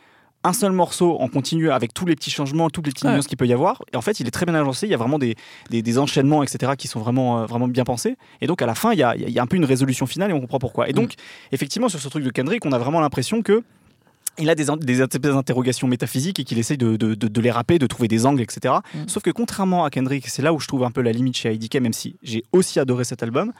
un 0.47 0.53
seul 0.53 0.71
morceau 0.71 1.17
en 1.19 1.27
continu 1.27 1.69
avec 1.71 1.93
tous 1.93 2.05
les 2.05 2.15
petits 2.15 2.31
changements, 2.31 2.69
toutes 2.69 2.85
les 2.87 2.91
petites 2.93 3.05
Ouais. 3.05 3.13
nuances 3.13 3.27
qu'il 3.27 3.37
peut 3.37 3.45
y 3.47 3.53
avoir. 3.53 3.83
Et 3.93 3.97
en 3.97 4.01
fait, 4.01 4.19
il 4.19 4.27
est 4.27 4.31
très 4.31 4.45
bien 4.45 4.55
agencé. 4.55 4.87
Il 4.87 4.89
y 4.89 4.93
a 4.93 4.97
vraiment 4.97 5.19
des, 5.19 5.35
des, 5.69 5.81
des 5.81 5.97
enchaînements, 5.97 6.43
etc., 6.43 6.73
qui 6.77 6.87
sont 6.87 6.99
vraiment, 6.99 7.41
euh, 7.41 7.45
vraiment 7.45 7.67
bien 7.67 7.83
pensés. 7.83 8.17
Et 8.41 8.47
donc 8.47 8.61
à 8.61 8.65
la 8.65 8.75
fin, 8.75 8.93
il 8.93 8.99
y 8.99 9.03
a, 9.03 9.15
il 9.15 9.29
y 9.29 9.39
a 9.39 9.43
un 9.43 9.47
peu 9.47 9.57
une 9.57 9.65
résolution 9.65 10.05
finale 10.05 10.31
et 10.31 10.33
on 10.33 10.39
comprend 10.41 10.59
pourquoi. 10.59 10.89
Et 10.89 10.93
donc, 10.93 11.13
effectivement, 11.51 11.89
sur 11.89 11.99
ce 11.99 12.07
truc 12.09 12.23
de 12.23 12.29
Kendrick, 12.31 12.65
on 12.65 12.71
a 12.71 12.77
vraiment 12.79 12.99
l'impression 13.01 13.41
que 13.41 13.63
il 14.39 14.51
a 14.51 14.55
des, 14.55 14.65
des, 14.81 15.07
des 15.07 15.29
interrogations 15.31 15.87
métaphysiques 15.87 16.39
et 16.39 16.43
qu'il 16.43 16.59
essaye 16.59 16.77
de, 16.77 16.95
de, 16.95 17.15
de- 17.15 17.27
de 17.27 17.41
les 17.41 17.49
rapper, 17.49 17.79
de 17.79 17.87
trouver 17.87 18.07
des 18.07 18.27
angles, 18.27 18.41
etc. 18.41 18.75
Mm. 18.93 18.97
Sauf 19.07 19.23
que 19.23 19.31
contrairement 19.31 19.83
à 19.83 19.89
Kendrick, 19.89 20.27
c'est 20.27 20.43
là 20.43 20.53
où 20.53 20.59
je 20.59 20.67
trouve 20.67 20.83
un 20.83 20.91
peu 20.91 21.01
la 21.01 21.11
limite 21.11 21.35
chez 21.37 21.51
IDK, 21.51 21.77
même 21.81 21.91
si 21.93 22.17
j'ai 22.21 22.43
aussi 22.51 22.79
adoré 22.79 23.03
cet 23.03 23.23
album, 23.23 23.51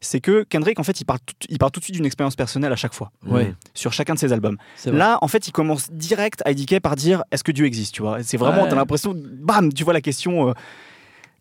c'est 0.00 0.20
que 0.20 0.44
Kendrick, 0.44 0.78
en 0.80 0.82
fait, 0.82 1.00
il 1.00 1.04
parle 1.04 1.18
tout, 1.24 1.34
il 1.48 1.58
part 1.58 1.70
tout 1.70 1.80
de 1.80 1.84
suite 1.84 1.94
d'une 1.96 2.06
expérience 2.06 2.34
personnelle 2.36 2.72
à 2.72 2.76
chaque 2.76 2.94
fois, 2.94 3.10
Ouais, 3.26 3.54
sur 3.74 3.92
chacun 3.92 4.14
de 4.14 4.18
ses 4.18 4.32
albums. 4.32 4.56
Là, 4.86 5.18
en 5.20 5.28
fait, 5.28 5.46
il 5.48 5.52
commence 5.52 5.90
direct 5.92 6.42
IDK 6.46 6.80
par 6.80 6.96
dire 6.96 7.22
est-ce 7.30 7.44
que 7.44 7.52
Dieu 7.52 7.66
existe, 7.66 7.94
tu 7.94 8.02
vois? 8.02 8.22
C'est 8.22 8.36
vraiment, 8.38 8.62
Ouais. 8.62 8.68
t'as 8.70 8.76
l'impression, 8.76 9.14
bam, 9.14 9.72
tu 9.72 9.84
vois 9.84 9.92
la 9.92 10.00
question. 10.00 10.48
euh, 10.48 10.52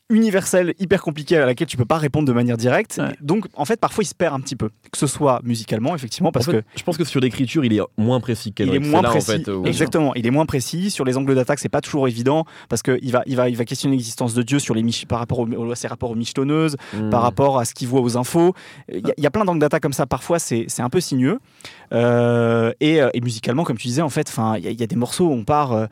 universelle, 0.10 0.74
hyper 0.80 1.02
compliquée 1.02 1.38
à 1.38 1.46
laquelle 1.46 1.68
tu 1.68 1.78
peux 1.78 1.86
pas 1.86 1.98
répondre 1.98 2.28
de 2.28 2.34
manière 2.34 2.58
directe. 2.58 2.98
Ouais. 3.00 3.14
Donc, 3.22 3.46
en 3.54 3.66
fait, 3.66 3.80
parfois, 3.80 4.04
il 4.04 4.08
se 4.08 4.16
perd 4.16 4.34
un 4.34 4.40
petit 4.40 4.56
peu. 4.56 4.70
Que 4.92 4.98
ce 4.98 5.08
soit 5.08 5.40
musicalement, 5.44 5.96
effectivement, 5.96 6.32
parce 6.32 6.48
En 6.48 6.52
fait, 6.52 6.58
que 6.62 6.64
je 6.78 6.84
pense 6.84 6.98
que 6.98 7.04
sur 7.04 7.20
l'écriture, 7.20 7.64
il 7.64 7.74
est 7.74 7.82
moins 7.98 8.20
précis 8.20 8.54
il 8.60 8.74
est 8.74 8.80
moins 8.80 9.02
là, 9.04 9.10
précis. 9.10 9.32
En 9.32 9.34
fait, 9.36 9.48
où- 9.52 9.66
Exactement, 9.66 10.14
il 10.16 10.26
est 10.26 10.32
moins 10.32 10.46
précis. 10.48 10.90
Sur 10.90 11.06
les 11.06 11.16
angles 11.18 11.36
d'attaque, 11.36 11.60
c'est 11.60 11.70
pas 11.70 11.82
toujours 11.82 12.08
évident 12.08 12.46
parce 12.70 12.82
qu'il 12.82 13.12
va, 13.12 13.22
il 13.28 13.36
va, 13.36 13.50
il 13.50 13.56
va 13.56 13.66
questionner 13.66 13.96
l'existence 13.96 14.34
de 14.34 14.42
Dieu 14.42 14.58
sur 14.60 14.74
les 14.74 14.82
mich- 14.84 15.06
par 15.08 15.20
rapport 15.20 15.40
au- 15.40 15.48
au- 15.48 15.72
à 15.72 15.76
ses 15.76 15.88
rapports 15.88 16.10
aux 16.12 16.16
michetonneuses, 16.16 16.76
Hmm. 16.94 17.10
par 17.10 17.22
rapport 17.22 17.60
à 17.60 17.66
ce 17.66 17.74
qu'il 17.74 17.88
voit 17.88 18.02
aux 18.02 18.18
infos. 18.18 18.54
Il 18.92 19.06
y, 19.08 19.12
a- 19.12 19.14
il 19.18 19.24
y 19.24 19.28
a 19.28 19.32
plein 19.32 19.46
d'angles 19.46 19.60
d'attaque 19.60 19.84
comme 19.84 19.94
ça. 19.94 20.06
Parfois, 20.08 20.40
c'est 20.40 20.66
c'est 20.68 20.82
un 20.82 20.90
peu 20.90 21.00
sinueux. 21.02 21.40
Euh, 21.94 22.72
et, 22.80 23.02
euh, 23.02 23.10
et 23.14 23.22
musicalement, 23.22 23.64
comme 23.64 23.78
tu 23.78 23.88
disais, 23.88 24.02
en 24.02 24.10
fait, 24.10 24.28
enfin, 24.30 24.56
il 24.58 24.64
y, 24.64 24.68
a- 24.68 24.72
il 24.72 24.80
y 24.80 24.84
a 24.84 24.88
des 24.88 24.96
morceaux 24.96 25.28
où 25.28 25.34
on 25.34 25.44
part. 25.44 25.72
euh, 25.74 25.86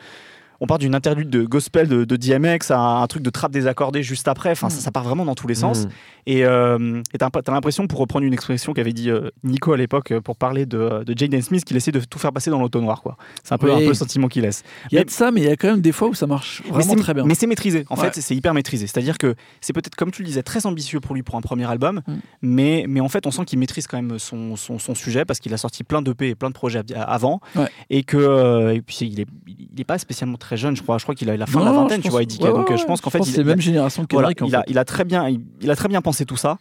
on 0.60 0.68
part 0.68 0.78
d'une 0.80 0.96
interlude 0.96 1.30
de 1.30 1.44
gospel 1.44 1.88
de, 1.88 2.04
de 2.06 2.16
DMX 2.16 2.72
à 2.72 2.80
un 2.80 3.08
truc 3.08 3.24
de 3.24 3.30
trap 3.30 3.52
désaccordé 3.52 4.04
juste 4.04 4.28
après. 4.28 4.52
Enfin, 4.52 4.70
ça, 4.70 4.80
ça 4.82 4.92
part 4.92 5.04
vraiment 5.04 5.26
dans 5.26 5.36
tous 5.36 5.48
les 5.48 5.56
sens. 5.56 5.86
Hmm. 5.86 5.90
Et 6.26 6.44
euh, 6.46 7.02
t'as 7.18 7.30
l'impression, 7.52 7.88
pour 7.88 8.00
reprendre 8.00 8.26
une 8.26 8.34
expression 8.34 8.74
qu'avait 8.74 8.92
dit 8.92 9.10
euh, 9.10 9.30
Nico 9.44 9.72
à 9.72 9.78
l'époque 9.78 10.12
euh, 10.12 10.20
pour 10.22 10.36
parler 10.36 10.66
de, 10.66 11.04
de 11.06 11.18
Jaden 11.18 11.42
Smith, 11.42 11.64
qu'il 11.64 11.78
essaie 11.78 11.92
de 11.92 12.00
tout 12.02 12.20
faire 12.20 12.34
passer 12.34 12.50
dans 12.50 12.60
l'autonoir. 12.60 13.02
quoi. 13.02 13.18
C'est 13.44 13.54
un 13.54 13.58
peu, 13.58 13.68
Oui. 13.68 13.76
un 13.76 13.80
peu 13.80 13.88
le 13.88 13.94
sentiment 13.94 14.28
qu'il 14.28 14.42
laisse. 14.44 14.64
Il 14.92 14.96
y 14.96 14.98
a 14.98 15.02
mais- 15.02 15.06
de 15.06 15.10
ça, 15.10 15.32
mais 15.32 15.42
il 15.42 15.48
y 15.48 15.52
a 15.52 15.56
quand 15.56 15.70
même 15.70 15.82
des 15.82 15.92
fois 15.94 16.10
où 16.10 16.14
ça 16.14 16.28
marche 16.28 16.62
Mais 16.66 16.72
vraiment 16.72 16.94
c'est- 16.96 17.00
très 17.02 17.14
bien. 17.14 17.24
Mais 17.26 17.36
c'est 17.36 17.48
maîtrisé. 17.48 17.86
En 17.90 17.96
Ouais. 17.96 18.10
fait, 18.12 18.20
c'est 18.22 18.36
hyper 18.36 18.54
maîtrisé. 18.54 18.88
C'est-à-dire 18.88 19.18
que 19.18 19.36
c'est 19.62 19.74
peut-être, 19.74 19.96
comme 19.96 20.12
tu 20.12 20.22
le 20.22 20.28
disais, 20.28 20.44
très 20.44 20.66
ambitieux 20.66 21.00
pour 21.00 21.16
lui 21.16 21.24
pour 21.24 21.36
un 21.36 21.42
premier 21.42 21.66
album, 21.70 22.02
Mm. 22.08 22.14
mais, 22.42 22.86
mais 22.88 23.00
en 23.00 23.10
fait, 23.10 23.26
on 23.26 23.32
sent 23.32 23.46
qu'il 23.46 23.60
maîtrise 23.60 23.88
quand 23.88 24.02
même 24.02 24.20
son, 24.20 24.56
son, 24.56 24.80
son 24.80 24.96
sujet 24.96 25.24
parce 25.26 25.40
qu'il 25.40 25.54
a 25.54 25.58
sorti 25.58 25.84
plein 25.84 26.02
d'EP 26.02 26.30
et 26.30 26.36
plein 26.36 26.50
de 26.50 26.54
projets 26.56 26.80
av- 26.80 27.06
avant. 27.08 27.40
Ouais. 27.56 27.68
Et 27.90 28.04
que 28.04 28.18
euh, 28.18 28.74
et 28.74 28.82
puis 28.82 28.98
il 29.02 29.20
est, 29.22 29.28
il 29.48 29.80
est 29.80 29.84
pas 29.86 29.98
spécialement 29.98 30.38
très 30.38 30.47
jeune, 30.56 30.76
je 30.78 30.82
crois. 30.84 30.98
Je 31.00 31.04
crois 31.04 31.16
qu'il 31.16 31.30
a 31.30 31.36
la 31.36 31.46
fin 31.46 31.60
de 31.60 31.66
la 31.66 31.72
vingtaine, 31.74 32.02
tu 32.02 32.10
vois, 32.10 32.20
ouais, 32.20 32.26
Donc 32.26 32.70
ouais, 32.70 32.76
euh, 32.76 32.78
je 32.78 32.86
pense 32.86 33.02
qu'en 33.02 33.10
fait, 33.10 33.22
c'est 33.24 33.42
il, 33.42 33.46
même 33.46 33.60
génération 33.60 34.06
que 34.06 34.16
voilà, 34.16 34.30
il, 34.48 34.56
a, 34.56 34.64
il 34.68 34.78
a 34.78 34.86
très 34.86 35.04
bien, 35.04 35.28
il, 35.28 35.42
il 35.62 35.70
a 35.70 35.76
très 35.76 35.90
bien 35.90 36.02
pensé 36.02 36.26
tout 36.26 36.38
ça, 36.38 36.58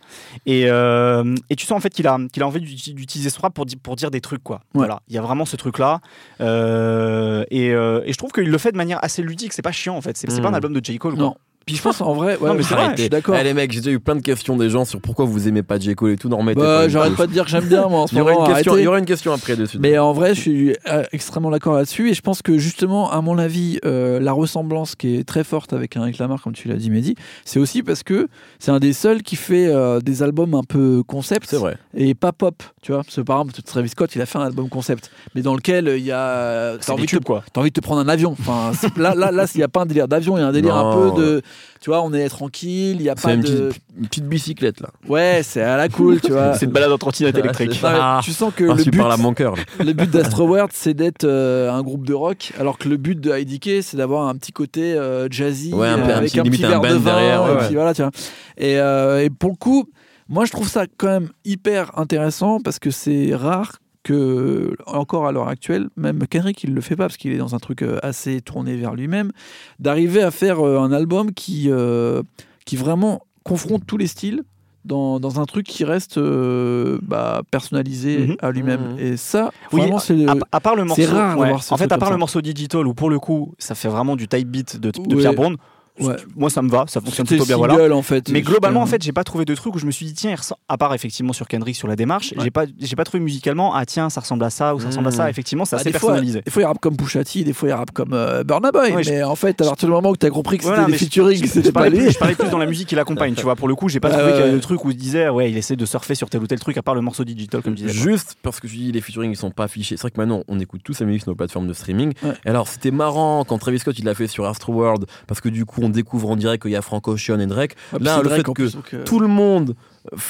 et, 0.46 0.64
euh, 0.66 1.34
et 1.50 1.54
tu 1.56 1.66
sens 1.66 1.76
en 1.76 1.80
fait 1.80 1.90
qu'il 1.90 2.06
a, 2.08 2.18
qu'il 2.32 2.42
a 2.42 2.46
envie 2.46 2.60
d'uti- 2.60 2.94
d'utiliser 2.94 3.30
ce 3.30 3.38
rap 3.40 3.54
pour, 3.54 3.66
di- 3.66 3.76
pour 3.76 3.94
dire 3.94 4.10
des 4.10 4.20
trucs 4.20 4.42
quoi. 4.42 4.56
Ouais. 4.56 4.80
Voilà, 4.86 5.02
il 5.08 5.14
y 5.14 5.18
a 5.18 5.22
vraiment 5.22 5.44
ce 5.44 5.54
truc 5.56 5.78
là, 5.78 6.00
et, 6.40 6.44
euh, 6.44 8.02
et 8.04 8.12
je 8.12 8.18
trouve 8.18 8.32
qu'il 8.32 8.48
le 8.50 8.58
fait 8.58 8.72
de 8.72 8.76
manière 8.76 8.98
assez 9.04 9.22
ludique. 9.22 9.52
C'est 9.52 9.62
pas 9.62 9.72
chiant 9.72 9.96
en 9.96 10.00
fait. 10.00 10.16
C'est 10.16 10.26
pas 10.40 10.48
un 10.48 10.54
album 10.54 10.72
de 10.72 10.84
J 10.84 10.98
Cole. 10.98 11.14
quoi. 11.14 11.22
Non. 11.22 11.36
Puis 11.66 11.74
je 11.74 11.82
pense 11.82 12.00
en 12.00 12.14
vrai, 12.14 12.36
ouais, 12.38 12.48
Non, 12.48 12.54
mais 12.54 12.62
c'est 12.62 12.76
vrai, 12.76 12.92
je 12.94 13.00
suis 13.00 13.08
d'accord. 13.10 13.34
Eh, 13.36 13.42
les 13.42 13.52
mecs, 13.52 13.72
j'ai 13.72 13.80
déjà 13.80 13.90
eu 13.90 13.98
plein 13.98 14.14
de 14.14 14.20
questions 14.20 14.56
des 14.56 14.70
gens 14.70 14.84
sur 14.84 15.00
pourquoi 15.00 15.24
vous 15.24 15.48
aimez 15.48 15.64
pas 15.64 15.80
J. 15.80 15.96
Cole 15.96 16.12
et 16.12 16.16
tout. 16.16 16.28
Non, 16.28 16.36
remettez 16.36 16.60
Bah, 16.60 16.82
pas 16.82 16.88
J'arrête 16.88 17.16
pas 17.16 17.26
de 17.26 17.32
dire 17.32 17.42
que 17.44 17.50
j'aime 17.50 17.64
bien 17.64 17.88
moi 17.88 18.02
en 18.02 18.06
ce 18.06 18.14
Il 18.14 18.18
y, 18.18 18.20
aura 18.20 18.32
moment. 18.34 18.46
une 18.46 18.54
question, 18.54 18.76
il 18.76 18.84
y 18.84 18.86
aura 18.86 19.00
une 19.00 19.04
question 19.04 19.32
après 19.32 19.56
dessus. 19.56 19.76
Mais 19.80 19.98
en 19.98 20.12
vrai, 20.12 20.36
je 20.36 20.40
suis 20.42 20.76
euh, 20.88 21.02
extrêmement 21.10 21.50
d'accord 21.50 21.74
là-dessus. 21.74 22.10
Et 22.10 22.14
je 22.14 22.20
pense 22.20 22.40
que 22.40 22.56
justement, 22.56 23.10
à 23.10 23.20
mon 23.20 23.36
avis, 23.36 23.80
euh, 23.84 24.20
la 24.20 24.30
ressemblance 24.30 24.94
qui 24.94 25.16
est 25.16 25.24
très 25.24 25.42
forte 25.42 25.72
avec 25.72 25.96
Henrik 25.96 26.18
Lamar, 26.18 26.40
comme 26.40 26.52
tu 26.52 26.68
l'as 26.68 26.76
dit, 26.76 26.88
Mehdi, 26.88 27.16
c'est 27.44 27.58
aussi 27.58 27.82
parce 27.82 28.04
que 28.04 28.28
c'est 28.60 28.70
un 28.70 28.78
des 28.78 28.92
seuls 28.92 29.24
qui 29.24 29.34
fait 29.34 29.66
euh, 29.66 29.98
des 29.98 30.22
albums 30.22 30.54
un 30.54 30.62
peu 30.62 31.02
concept 31.02 31.48
C'est 31.50 31.56
vrai. 31.56 31.78
et 31.96 32.14
pas 32.14 32.30
pop. 32.30 32.62
Tu 32.80 32.92
vois, 32.92 33.02
parce 33.02 33.16
que 33.16 33.22
par 33.22 33.40
exemple, 33.40 33.60
Travis 33.62 33.88
Scott, 33.88 34.14
il 34.14 34.22
a 34.22 34.26
fait 34.26 34.38
un 34.38 34.42
album 34.46 34.68
concept, 34.68 35.10
mais 35.34 35.42
dans 35.42 35.56
lequel 35.56 35.88
euh, 35.88 35.98
il 35.98 36.04
y 36.04 36.12
a. 36.12 36.76
T'as 36.78 36.92
envie, 36.92 37.06
de 37.06 37.10
te- 37.10 37.24
quoi. 37.24 37.42
t'as 37.52 37.60
envie 37.60 37.70
de 37.70 37.74
te 37.74 37.80
prendre 37.80 38.00
un 38.02 38.08
avion. 38.08 38.36
Enfin, 38.38 38.70
là, 38.96 39.16
là, 39.16 39.32
là, 39.32 39.46
il 39.52 39.58
n'y 39.58 39.64
a 39.64 39.68
pas 39.68 39.80
un 39.80 39.86
délire 39.86 40.06
d'avion, 40.06 40.36
il 40.38 40.40
y 40.42 40.44
a 40.44 40.46
un 40.46 40.52
délire 40.52 40.76
un 40.76 40.94
peu 40.94 41.20
de. 41.20 41.42
Tu 41.80 41.90
vois, 41.90 42.02
on 42.02 42.12
est 42.12 42.28
tranquille, 42.28 42.96
il 42.96 43.02
n'y 43.02 43.08
a 43.08 43.14
pas 43.14 43.34
une, 43.34 43.42
de. 43.42 43.68
petite, 43.68 43.82
une 43.98 44.06
petite 44.08 44.24
bicyclette 44.28 44.80
là. 44.80 44.88
Ouais, 45.08 45.42
c'est 45.44 45.62
à 45.62 45.76
la 45.76 45.88
cool, 45.88 46.20
tu 46.20 46.32
vois. 46.32 46.54
C'est 46.58 46.64
une 46.66 46.72
balade 46.72 46.90
en 46.90 46.98
trottinette 46.98 47.36
électrique. 47.38 47.78
Ah. 47.84 48.20
tu 48.24 48.32
sens 48.32 48.52
que 48.54 48.64
Ah, 48.70 48.74
le 48.74 48.84
but, 48.84 48.98
mon 49.22 49.34
cœur. 49.34 49.54
le 49.84 49.92
but 49.92 50.10
d'Astroworld, 50.10 50.70
c'est 50.72 50.94
d'être 50.94 51.24
euh, 51.24 51.70
un 51.70 51.82
groupe 51.82 52.06
de 52.06 52.14
rock, 52.14 52.52
alors 52.58 52.78
que 52.78 52.88
le 52.88 52.96
but 52.96 53.20
de 53.20 53.36
IDK, 53.36 53.82
c'est 53.82 53.96
d'avoir 53.96 54.26
un 54.28 54.34
petit 54.36 54.52
côté 54.52 54.94
euh, 54.94 55.28
jazzy, 55.30 55.72
Ouais, 55.72 55.86
un 55.88 55.98
euh, 56.00 56.04
un 56.04 56.08
avec 56.18 56.30
petit- 56.32 56.40
un 56.40 56.44
petit 56.44 56.64
un 56.64 56.80
verre 56.80 56.92
de 56.94 56.98
vin, 56.98 57.12
derrière, 57.12 57.42
ouais, 57.44 57.50
et 57.50 57.54
ouais. 57.56 57.66
puis 57.66 57.74
voilà, 57.74 57.94
tu 57.94 58.02
vois. 58.02 58.10
Et, 58.58 58.78
euh, 58.80 59.22
et 59.22 59.30
pour 59.30 59.50
le 59.50 59.56
coup, 59.56 59.88
moi, 60.28 60.44
je 60.44 60.50
trouve 60.50 60.68
ça 60.68 60.86
quand 60.96 61.06
même 61.08 61.28
hyper 61.44 61.96
intéressant 61.98 62.58
parce 62.60 62.78
que 62.80 62.90
c'est 62.90 63.34
rare 63.34 63.76
que, 64.06 64.76
encore 64.86 65.26
à 65.26 65.32
l'heure 65.32 65.48
actuelle, 65.48 65.88
même 65.96 66.26
Kendrick, 66.28 66.62
il 66.64 66.74
le 66.74 66.80
fait 66.80 66.96
pas 66.96 67.04
parce 67.04 67.16
qu'il 67.16 67.32
est 67.32 67.38
dans 67.38 67.54
un 67.54 67.58
truc 67.58 67.82
euh, 67.82 67.98
assez 68.02 68.40
tourné 68.40 68.76
vers 68.76 68.94
lui-même, 68.94 69.32
d'arriver 69.80 70.22
à 70.22 70.30
faire 70.30 70.60
euh, 70.64 70.78
un 70.78 70.92
album 70.92 71.32
qui, 71.32 71.66
euh, 71.70 72.22
qui 72.64 72.76
vraiment 72.76 73.22
confronte 73.42 73.82
tous 73.86 73.96
les 73.96 74.06
styles 74.06 74.42
dans, 74.84 75.18
dans 75.18 75.40
un 75.40 75.44
truc 75.46 75.66
qui 75.66 75.84
reste 75.84 76.16
euh, 76.18 76.98
bah, 77.02 77.42
personnalisé 77.50 78.18
Mhm. 78.28 78.36
à 78.40 78.50
lui-même. 78.52 78.92
Mhm. 78.92 78.98
Et 79.00 79.16
ça, 79.16 79.50
Oui, 79.72 79.80
vraiment, 79.80 79.98
c'est 79.98 80.14
le- 80.14 80.28
à, 80.30 80.34
à 80.52 80.60
part 80.60 80.76
le 80.76 80.84
morceau, 80.84 81.02
rare 81.10 81.36
ouais. 81.38 81.50
en 81.52 81.76
fait, 81.76 81.90
à 81.90 81.98
part 81.98 82.10
le 82.10 82.14
ça. 82.14 82.18
morceau 82.18 82.40
digital 82.40 82.86
où 82.86 82.94
pour 82.94 83.10
le 83.10 83.18
coup, 83.18 83.54
ça 83.58 83.74
fait 83.74 83.88
vraiment 83.88 84.14
du 84.14 84.28
type 84.28 84.48
beat 84.48 84.78
de, 84.80 84.92
de 84.92 85.14
Ouais. 85.14 85.20
Pierre 85.20 85.34
Brown. 85.34 85.56
Ouais. 86.00 86.16
Moi, 86.36 86.50
ça 86.50 86.62
me 86.62 86.68
va, 86.70 86.84
ça 86.88 87.00
fonctionne 87.00 87.26
plutôt 87.26 87.44
bien. 87.46 87.56
Voilà. 87.56 87.94
en 87.94 88.02
fait. 88.02 88.28
Mais 88.30 88.42
globalement, 88.42 88.82
en 88.82 88.86
fait, 88.86 89.02
j'ai 89.02 89.12
pas 89.12 89.24
trouvé 89.24 89.44
de 89.44 89.54
truc 89.54 89.74
où 89.74 89.78
je 89.78 89.86
me 89.86 89.90
suis 89.90 90.06
dit 90.06 90.14
tiens, 90.14 90.30
il 90.32 90.34
ressemble- 90.36 90.60
à 90.68 90.76
part 90.76 90.92
effectivement 90.94 91.32
sur 91.32 91.48
Kendrick 91.48 91.76
sur 91.76 91.88
la 91.88 91.96
démarche, 91.96 92.32
Ouais. 92.36 92.44
j'ai 92.44 92.50
pas, 92.50 92.64
j'ai 92.78 92.96
pas 92.96 93.04
trouvé 93.04 93.22
musicalement 93.22 93.74
ah 93.74 93.86
tiens, 93.86 94.10
ça 94.10 94.20
ressemble 94.20 94.44
à 94.44 94.50
ça 94.50 94.74
ou 94.74 94.80
ça 94.80 94.88
ressemble 94.88 95.08
à 95.08 95.10
ça. 95.10 95.26
Mmh. 95.26 95.30
Effectivement, 95.30 95.64
c'est 95.64 95.76
Bah, 95.76 95.80
assez 95.80 95.92
des 95.92 95.98
fois, 95.98 96.10
personnalisé. 96.10 96.42
des 96.42 96.50
fois, 96.50 96.62
il 96.62 96.64
rappe 96.66 96.78
comme 96.80 96.96
Pusha 96.96 97.24
T, 97.24 97.44
des 97.44 97.52
fois, 97.52 97.68
il 97.68 97.72
rappe 97.72 97.90
comme 97.92 98.12
euh, 98.12 98.44
Burna 98.44 98.72
Boy. 98.72 98.92
Ouais, 98.92 99.02
je- 99.04 99.10
mais 99.10 99.22
en 99.22 99.36
fait, 99.36 99.60
à 99.60 99.64
partir 99.64 99.88
du 99.88 99.92
moment 99.94 100.10
où 100.10 100.16
tu 100.16 100.26
as 100.26 100.30
compris 100.30 100.58
que 100.58 100.64
c'était 100.64 100.74
Voilà, 100.76 100.90
des 100.90 100.98
featuring, 100.98 101.40
Je 101.42 101.46
c'était 101.50 101.72
pas 101.72 101.88
plus, 101.88 102.10
je 102.10 102.18
parlais 102.18 102.34
plus 102.34 102.48
dans 102.50 102.58
la 102.58 102.66
musique 102.66 102.88
qui 102.88 102.94
l'accompagne, 102.94 103.34
tu 103.34 103.42
vois. 103.42 103.56
Pour 103.56 103.68
le 103.68 103.74
coup, 103.74 103.88
j'ai 103.88 104.00
pas 104.00 104.10
trouvé 104.10 104.32
qu'il 104.32 104.40
y 104.40 104.44
avait 104.44 104.52
de 104.52 104.58
truc 104.58 104.84
où 104.84 104.90
il 104.90 104.96
disait 104.96 105.28
ouais, 105.28 105.50
il 105.50 105.56
essaie 105.56 105.76
de 105.76 105.86
surfer 105.86 106.14
sur 106.14 106.28
tel 106.30 106.42
ou 106.42 106.46
tel 106.46 106.58
truc 106.60 106.76
à 106.76 106.82
part 106.82 106.94
le 106.94 107.00
morceau 107.00 107.24
digital 107.24 107.62
comme 107.62 107.76
je 107.76 107.84
disais. 107.84 107.98
quoi. 107.98 108.10
Juste 108.12 108.36
parce 108.42 108.60
que 108.60 108.68
je 108.68 108.74
dis 108.74 108.92
les 108.92 109.00
featuring 109.00 109.30
ils 109.32 109.36
sont 109.36 109.50
pas 109.50 109.64
affichés. 109.64 109.96
C'est 109.96 110.02
vrai 110.02 110.10
que 110.10 110.20
maintenant 110.20 110.42
on 110.48 110.58
écoute 110.60 110.80
tous 110.84 111.00
la 111.00 111.06
musique 111.06 111.22
sur 111.22 111.30
nos 111.30 111.36
plateformes 111.36 111.66
de 111.68 111.72
streaming. 111.72 112.12
Alors 112.44 112.68
c'était 112.68 112.90
marrant 112.90 113.44
quand 113.44 113.58
Travis 113.58 113.78
Scott 113.78 113.98
il 113.98 114.04
l'a 114.04 114.14
fait 114.14 114.26
sur 114.26 114.44
Astroworld 114.46 115.06
parce 115.26 115.40
que 115.40 115.48
du 115.48 115.64
coup 115.64 115.82
on 115.86 115.88
découvre 115.88 116.30
en 116.30 116.36
direct 116.36 116.62
qu'il 116.62 116.72
y 116.72 116.76
a 116.76 116.82
Frank 116.82 117.06
Ocean 117.08 117.38
et 117.40 117.46
Drake. 117.46 117.76
Ah, 117.92 117.96
Là 118.00 118.18
le 118.18 118.24
Drake, 118.24 118.46
fait 118.46 118.52
que 118.52 118.96
euh, 118.96 119.04
tout 119.04 119.20
le 119.20 119.28
monde 119.28 119.74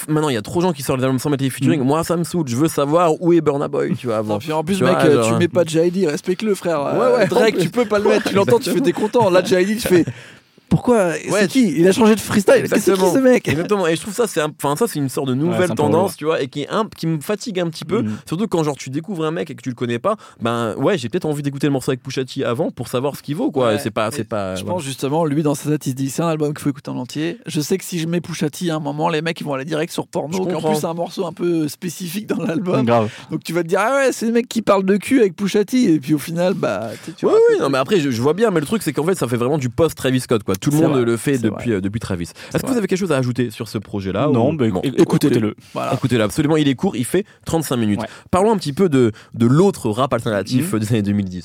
maintenant 0.08 0.28
il 0.28 0.34
y 0.34 0.38
a 0.38 0.42
trop 0.42 0.60
de 0.60 0.66
gens 0.66 0.72
qui 0.72 0.82
sortent 0.82 0.98
les 1.00 1.04
albums 1.04 1.18
sans 1.18 1.30
mettre 1.30 1.44
les 1.44 1.50
featuring. 1.50 1.80
Mm. 1.80 1.84
Moi 1.84 2.04
ça 2.04 2.16
me 2.16 2.24
saoule. 2.24 2.46
Je 2.48 2.56
veux 2.56 2.68
savoir 2.68 3.20
où 3.20 3.32
est 3.32 3.40
Burna 3.40 3.68
Boy 3.68 3.94
tu 3.94 4.06
vois 4.06 4.18
avant. 4.18 4.34
En 4.36 4.64
plus, 4.64 4.76
Tu 4.76 4.84
mec, 4.84 4.92
vois, 4.92 5.04
euh, 5.04 5.22
genre, 5.22 5.32
tu 5.32 5.38
mets 5.38 5.48
pas 5.48 5.64
JID, 5.64 6.06
respecte-le, 6.06 6.54
frère. 6.54 6.80
Ouais, 6.82 7.16
ouais, 7.16 7.26
Drake, 7.26 7.58
tu 7.58 7.68
peux 7.68 7.84
pas 7.84 7.98
le 7.98 8.08
mettre, 8.08 8.28
tu 8.28 8.34
l'entends, 8.34 8.58
tu 8.58 8.70
fais 8.70 8.80
des 8.80 8.92
contents. 8.92 9.30
Là, 9.30 9.42
JID, 9.42 9.78
tu 9.78 9.88
fais. 9.88 10.04
Pourquoi 10.68 11.12
C'est 11.14 11.30
Ouais, 11.30 11.46
qui 11.46 11.78
Il 11.78 11.86
a 11.86 11.92
changé 11.92 12.14
de 12.14 12.20
freestyle. 12.20 12.62
Qu'est-ce 12.62 12.90
que 12.90 12.96
c'est 12.96 12.96
ce 12.96 13.18
mec 13.18 13.48
Exactement. 13.48 13.86
Et 13.86 13.96
je 13.96 14.00
trouve 14.00 14.14
ça 14.14 14.26
c'est 14.26 14.40
enfin 14.42 14.76
ça 14.76 14.86
c'est 14.88 14.98
une 14.98 15.08
sorte 15.08 15.28
de 15.28 15.34
nouvelle 15.34 15.68
c'est 15.68 15.74
tendance 15.74 16.16
tu 16.16 16.24
vois 16.24 16.42
et 16.42 16.48
qui 16.48 16.62
est 16.62 16.68
un 16.68 16.86
qui 16.96 17.06
me 17.06 17.20
fatigue 17.20 17.60
un 17.60 17.68
petit 17.68 17.84
peu. 17.84 18.02
Mhm. 18.02 18.16
Surtout 18.26 18.46
quand 18.48 18.62
genre 18.64 18.76
tu 18.76 18.90
découvres 18.90 19.24
un 19.24 19.30
mec 19.30 19.50
et 19.50 19.54
que 19.54 19.62
tu 19.62 19.68
le 19.68 19.74
connais 19.74 19.98
pas. 19.98 20.16
Ben 20.40 20.74
ouais 20.76 20.98
j'ai 20.98 21.08
peut-être 21.08 21.26
envie 21.26 21.42
d'écouter 21.42 21.66
le 21.66 21.72
morceau 21.72 21.90
avec 21.90 22.02
Pusha 22.02 22.24
T 22.24 22.44
avant 22.44 22.70
pour 22.70 22.88
savoir 22.88 23.16
ce 23.16 23.22
qu'il 23.22 23.36
vaut 23.36 23.50
quoi. 23.50 23.68
Ouais, 23.68 23.78
c'est 23.78 23.90
pas 23.90 24.10
c'est 24.10 24.24
pas. 24.24 24.54
Je 24.54 24.64
pense 24.64 24.82
justement, 24.82 25.24
lui 25.24 25.42
dans 25.42 25.54
sa 25.54 25.70
tête, 25.70 25.86
il 25.86 25.90
se 25.90 25.94
dit 25.94 26.10
c'est 26.10 26.22
un 26.22 26.28
album 26.28 26.52
qu'il 26.52 26.62
faut 26.62 26.70
écouter 26.70 26.90
en 26.90 26.96
entier. 26.96 27.38
Je 27.46 27.60
sais 27.60 27.78
que 27.78 27.84
si 27.84 27.98
je 27.98 28.06
mets 28.06 28.20
Pusha 28.20 28.50
T 28.50 28.70
à 28.70 28.76
un 28.76 28.80
moment, 28.80 29.08
les 29.08 29.22
mecs 29.22 29.40
ils 29.40 29.44
vont 29.44 29.54
aller 29.54 29.64
direct 29.64 29.92
sur 29.92 30.06
porno, 30.06 30.46
qui 30.46 30.54
en 30.54 30.60
plus 30.60 30.76
c'est 30.80 30.86
un 30.86 30.94
morceau 30.94 31.26
un 31.26 31.32
peu 31.32 31.68
spécifique 31.68 32.26
dans 32.26 32.42
l'album. 32.42 32.86
Donc 33.30 33.44
tu 33.44 33.52
vas 33.52 33.62
te 33.62 33.68
dire 33.68 33.80
ah 33.82 33.96
ouais, 33.96 34.12
c'est 34.12 34.26
le 34.26 34.32
mec 34.32 34.48
qui 34.48 34.62
parle 34.62 34.84
de 34.84 34.96
cul 34.96 35.20
avec 35.20 35.36
Pusha 35.36 35.64
T 35.64 35.92
et 35.94 36.00
puis 36.00 36.14
au 36.14 36.18
final 36.18 36.54
bah 36.54 36.90
tu 37.04 37.12
tu 37.12 37.26
Oui, 37.26 37.32
oui, 37.50 37.56
non, 37.60 37.68
mais 37.68 37.78
après, 37.78 38.00
je, 38.00 38.10
je 38.10 38.22
vois 38.22 38.34
bien, 38.34 38.50
mais 38.50 38.60
le 38.60 38.66
truc, 38.66 38.82
c'est 38.82 38.92
qu'en 38.92 39.04
fait, 39.04 39.14
ça 39.14 39.26
fait 39.28 39.36
vraiment 39.36 39.58
du 39.58 39.68
post-Travis 39.68 40.20
Scott, 40.20 40.42
quoi. 40.42 40.54
Tout 40.60 40.70
le 40.70 40.76
monde 40.78 40.92
vrai, 40.92 41.04
le 41.04 41.16
fait 41.16 41.38
depuis, 41.38 41.72
euh, 41.72 41.80
depuis 41.80 42.00
Travis. 42.00 42.24
Est-ce 42.24 42.52
que 42.58 42.58
vrai. 42.62 42.72
vous 42.72 42.78
avez 42.78 42.86
quelque 42.86 42.98
chose 42.98 43.12
à 43.12 43.16
ajouter 43.16 43.50
sur 43.50 43.68
ce 43.68 43.78
projet-là 43.78 44.28
non, 44.32 44.52
ou- 44.52 44.56
bah, 44.56 44.68
Bon, 44.68 44.80
écoutez-le. 44.82 45.54
Voilà. 45.74 45.94
Écoutez-le, 45.94 46.22
absolument, 46.24 46.56
il 46.56 46.68
est 46.68 46.74
court, 46.74 46.96
il 46.96 47.04
fait 47.04 47.24
35 47.44 47.76
minutes. 47.76 48.00
Ouais. 48.00 48.08
Parlons 48.30 48.52
un 48.52 48.56
petit 48.56 48.72
peu 48.72 48.88
de, 48.88 49.12
de 49.34 49.46
l'autre 49.46 49.90
rap 49.90 50.12
alternatif 50.14 50.72
Mhm. 50.72 50.78
des 50.80 50.88
années 50.88 51.02
2010. 51.02 51.44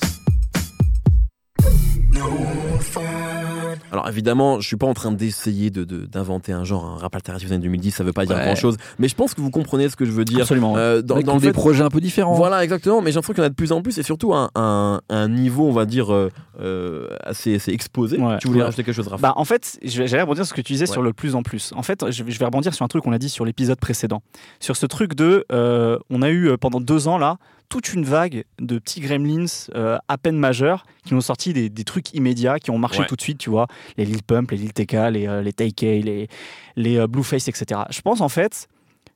Alors 3.92 4.08
évidemment, 4.08 4.58
je 4.58 4.66
suis 4.66 4.76
pas 4.76 4.86
en 4.86 4.94
train 4.94 5.12
d'essayer 5.12 5.70
de, 5.70 5.84
de- 5.84 6.06
d'inventer 6.06 6.52
un 6.52 6.64
genre, 6.64 6.84
un 6.86 6.96
rap 6.96 7.14
alternatif 7.14 7.48
des 7.50 7.54
années 7.54 7.62
2010, 7.64 7.90
ça 7.90 8.02
veut 8.04 8.12
pas 8.14 8.24
dire 8.24 8.36
Ouais. 8.36 8.44
grand-chose, 8.46 8.76
mais 8.98 9.06
je 9.06 9.14
pense 9.14 9.34
que 9.34 9.40
vous 9.42 9.50
comprenez 9.50 9.88
ce 9.90 9.96
que 9.96 10.04
je 10.06 10.10
veux 10.12 10.24
dire. 10.24 10.40
Absolument. 10.40 10.74
Euh, 10.78 11.02
dans, 11.02 11.16
des 11.36 11.48
fait- 11.48 11.52
projets 11.52 11.82
un 11.84 11.90
peu 11.90 12.00
différents. 12.00 12.32
Voilà, 12.34 12.64
exactement. 12.64 13.02
Mais 13.02 13.10
j'ai 13.10 13.16
l'impression 13.16 13.34
qu'il 13.34 13.42
y 13.42 13.44
en 13.44 13.46
a 13.46 13.50
de 13.50 13.54
plus 13.54 13.70
en 13.70 13.82
plus 13.82 13.98
et 13.98 14.02
surtout 14.02 14.32
un, 14.34 14.50
un, 14.54 15.00
un 15.10 15.28
niveau, 15.28 15.68
on 15.68 15.72
va 15.72 15.84
dire, 15.84 16.12
euh, 16.12 16.30
euh, 16.60 17.08
assez, 17.22 17.56
assez 17.56 17.70
exposé. 17.72 18.18
Ouais. 18.18 18.38
Tu 18.38 18.46
voulais 18.48 18.60
Ouais. 18.60 18.64
rajouter 18.64 18.82
quelque 18.84 18.94
chose, 18.94 19.08
Raph 19.08 19.20
Bah, 19.20 19.34
en 19.36 19.44
fait, 19.44 19.78
j'allais 19.82 20.22
rebondir 20.22 20.46
sur 20.46 20.54
ce 20.56 20.60
que 20.60 20.66
tu 20.66 20.72
disais 20.72 20.86
sur 20.86 21.02
le 21.02 21.12
plus 21.12 21.34
en 21.34 21.42
plus. 21.42 21.72
En 21.76 21.82
fait, 21.82 22.10
je 22.10 22.24
vais, 22.24 22.30
je 22.32 22.38
vais 22.38 22.44
rebondir 22.46 22.72
sur 22.72 22.84
un 22.84 22.88
truc 22.88 23.04
qu'on 23.04 23.12
a 23.12 23.18
dit 23.18 23.28
sur 23.28 23.44
l'épisode 23.44 23.78
précédent. 23.78 24.22
Sur 24.58 24.76
ce 24.76 24.86
truc 24.86 25.14
de. 25.14 25.44
on 25.50 26.22
a 26.22 26.30
eu 26.30 26.56
pendant 26.58 26.80
deux 26.80 27.08
ans 27.08 27.18
là 27.18 27.36
toute 27.72 27.94
une 27.94 28.04
vague 28.04 28.44
de 28.60 28.78
petits 28.78 29.00
gremlins 29.00 29.46
euh, 29.74 29.96
à 30.06 30.18
peine 30.18 30.36
majeurs 30.36 30.84
qui 31.06 31.14
ont 31.14 31.22
sorti 31.22 31.54
des, 31.54 31.70
des 31.70 31.84
trucs 31.84 32.12
immédiats 32.12 32.58
qui 32.58 32.70
ont 32.70 32.76
marché 32.76 32.98
Ouais. 33.00 33.06
tout 33.06 33.16
de 33.16 33.22
suite, 33.22 33.38
tu 33.38 33.48
vois. 33.48 33.66
Les 33.96 34.04
Lil 34.04 34.22
Pump, 34.22 34.50
les 34.50 34.58
Lil 34.58 34.74
TK, 34.74 34.92
les, 35.10 35.26
euh, 35.26 35.40
les 35.40 35.54
TK, 35.54 35.80
les, 35.80 36.28
les 36.76 36.96
euh, 36.98 37.06
Blueface, 37.06 37.48
etc. 37.48 37.80
Je 37.88 38.02
pense 38.02 38.20
en 38.20 38.28
fait, 38.28 38.68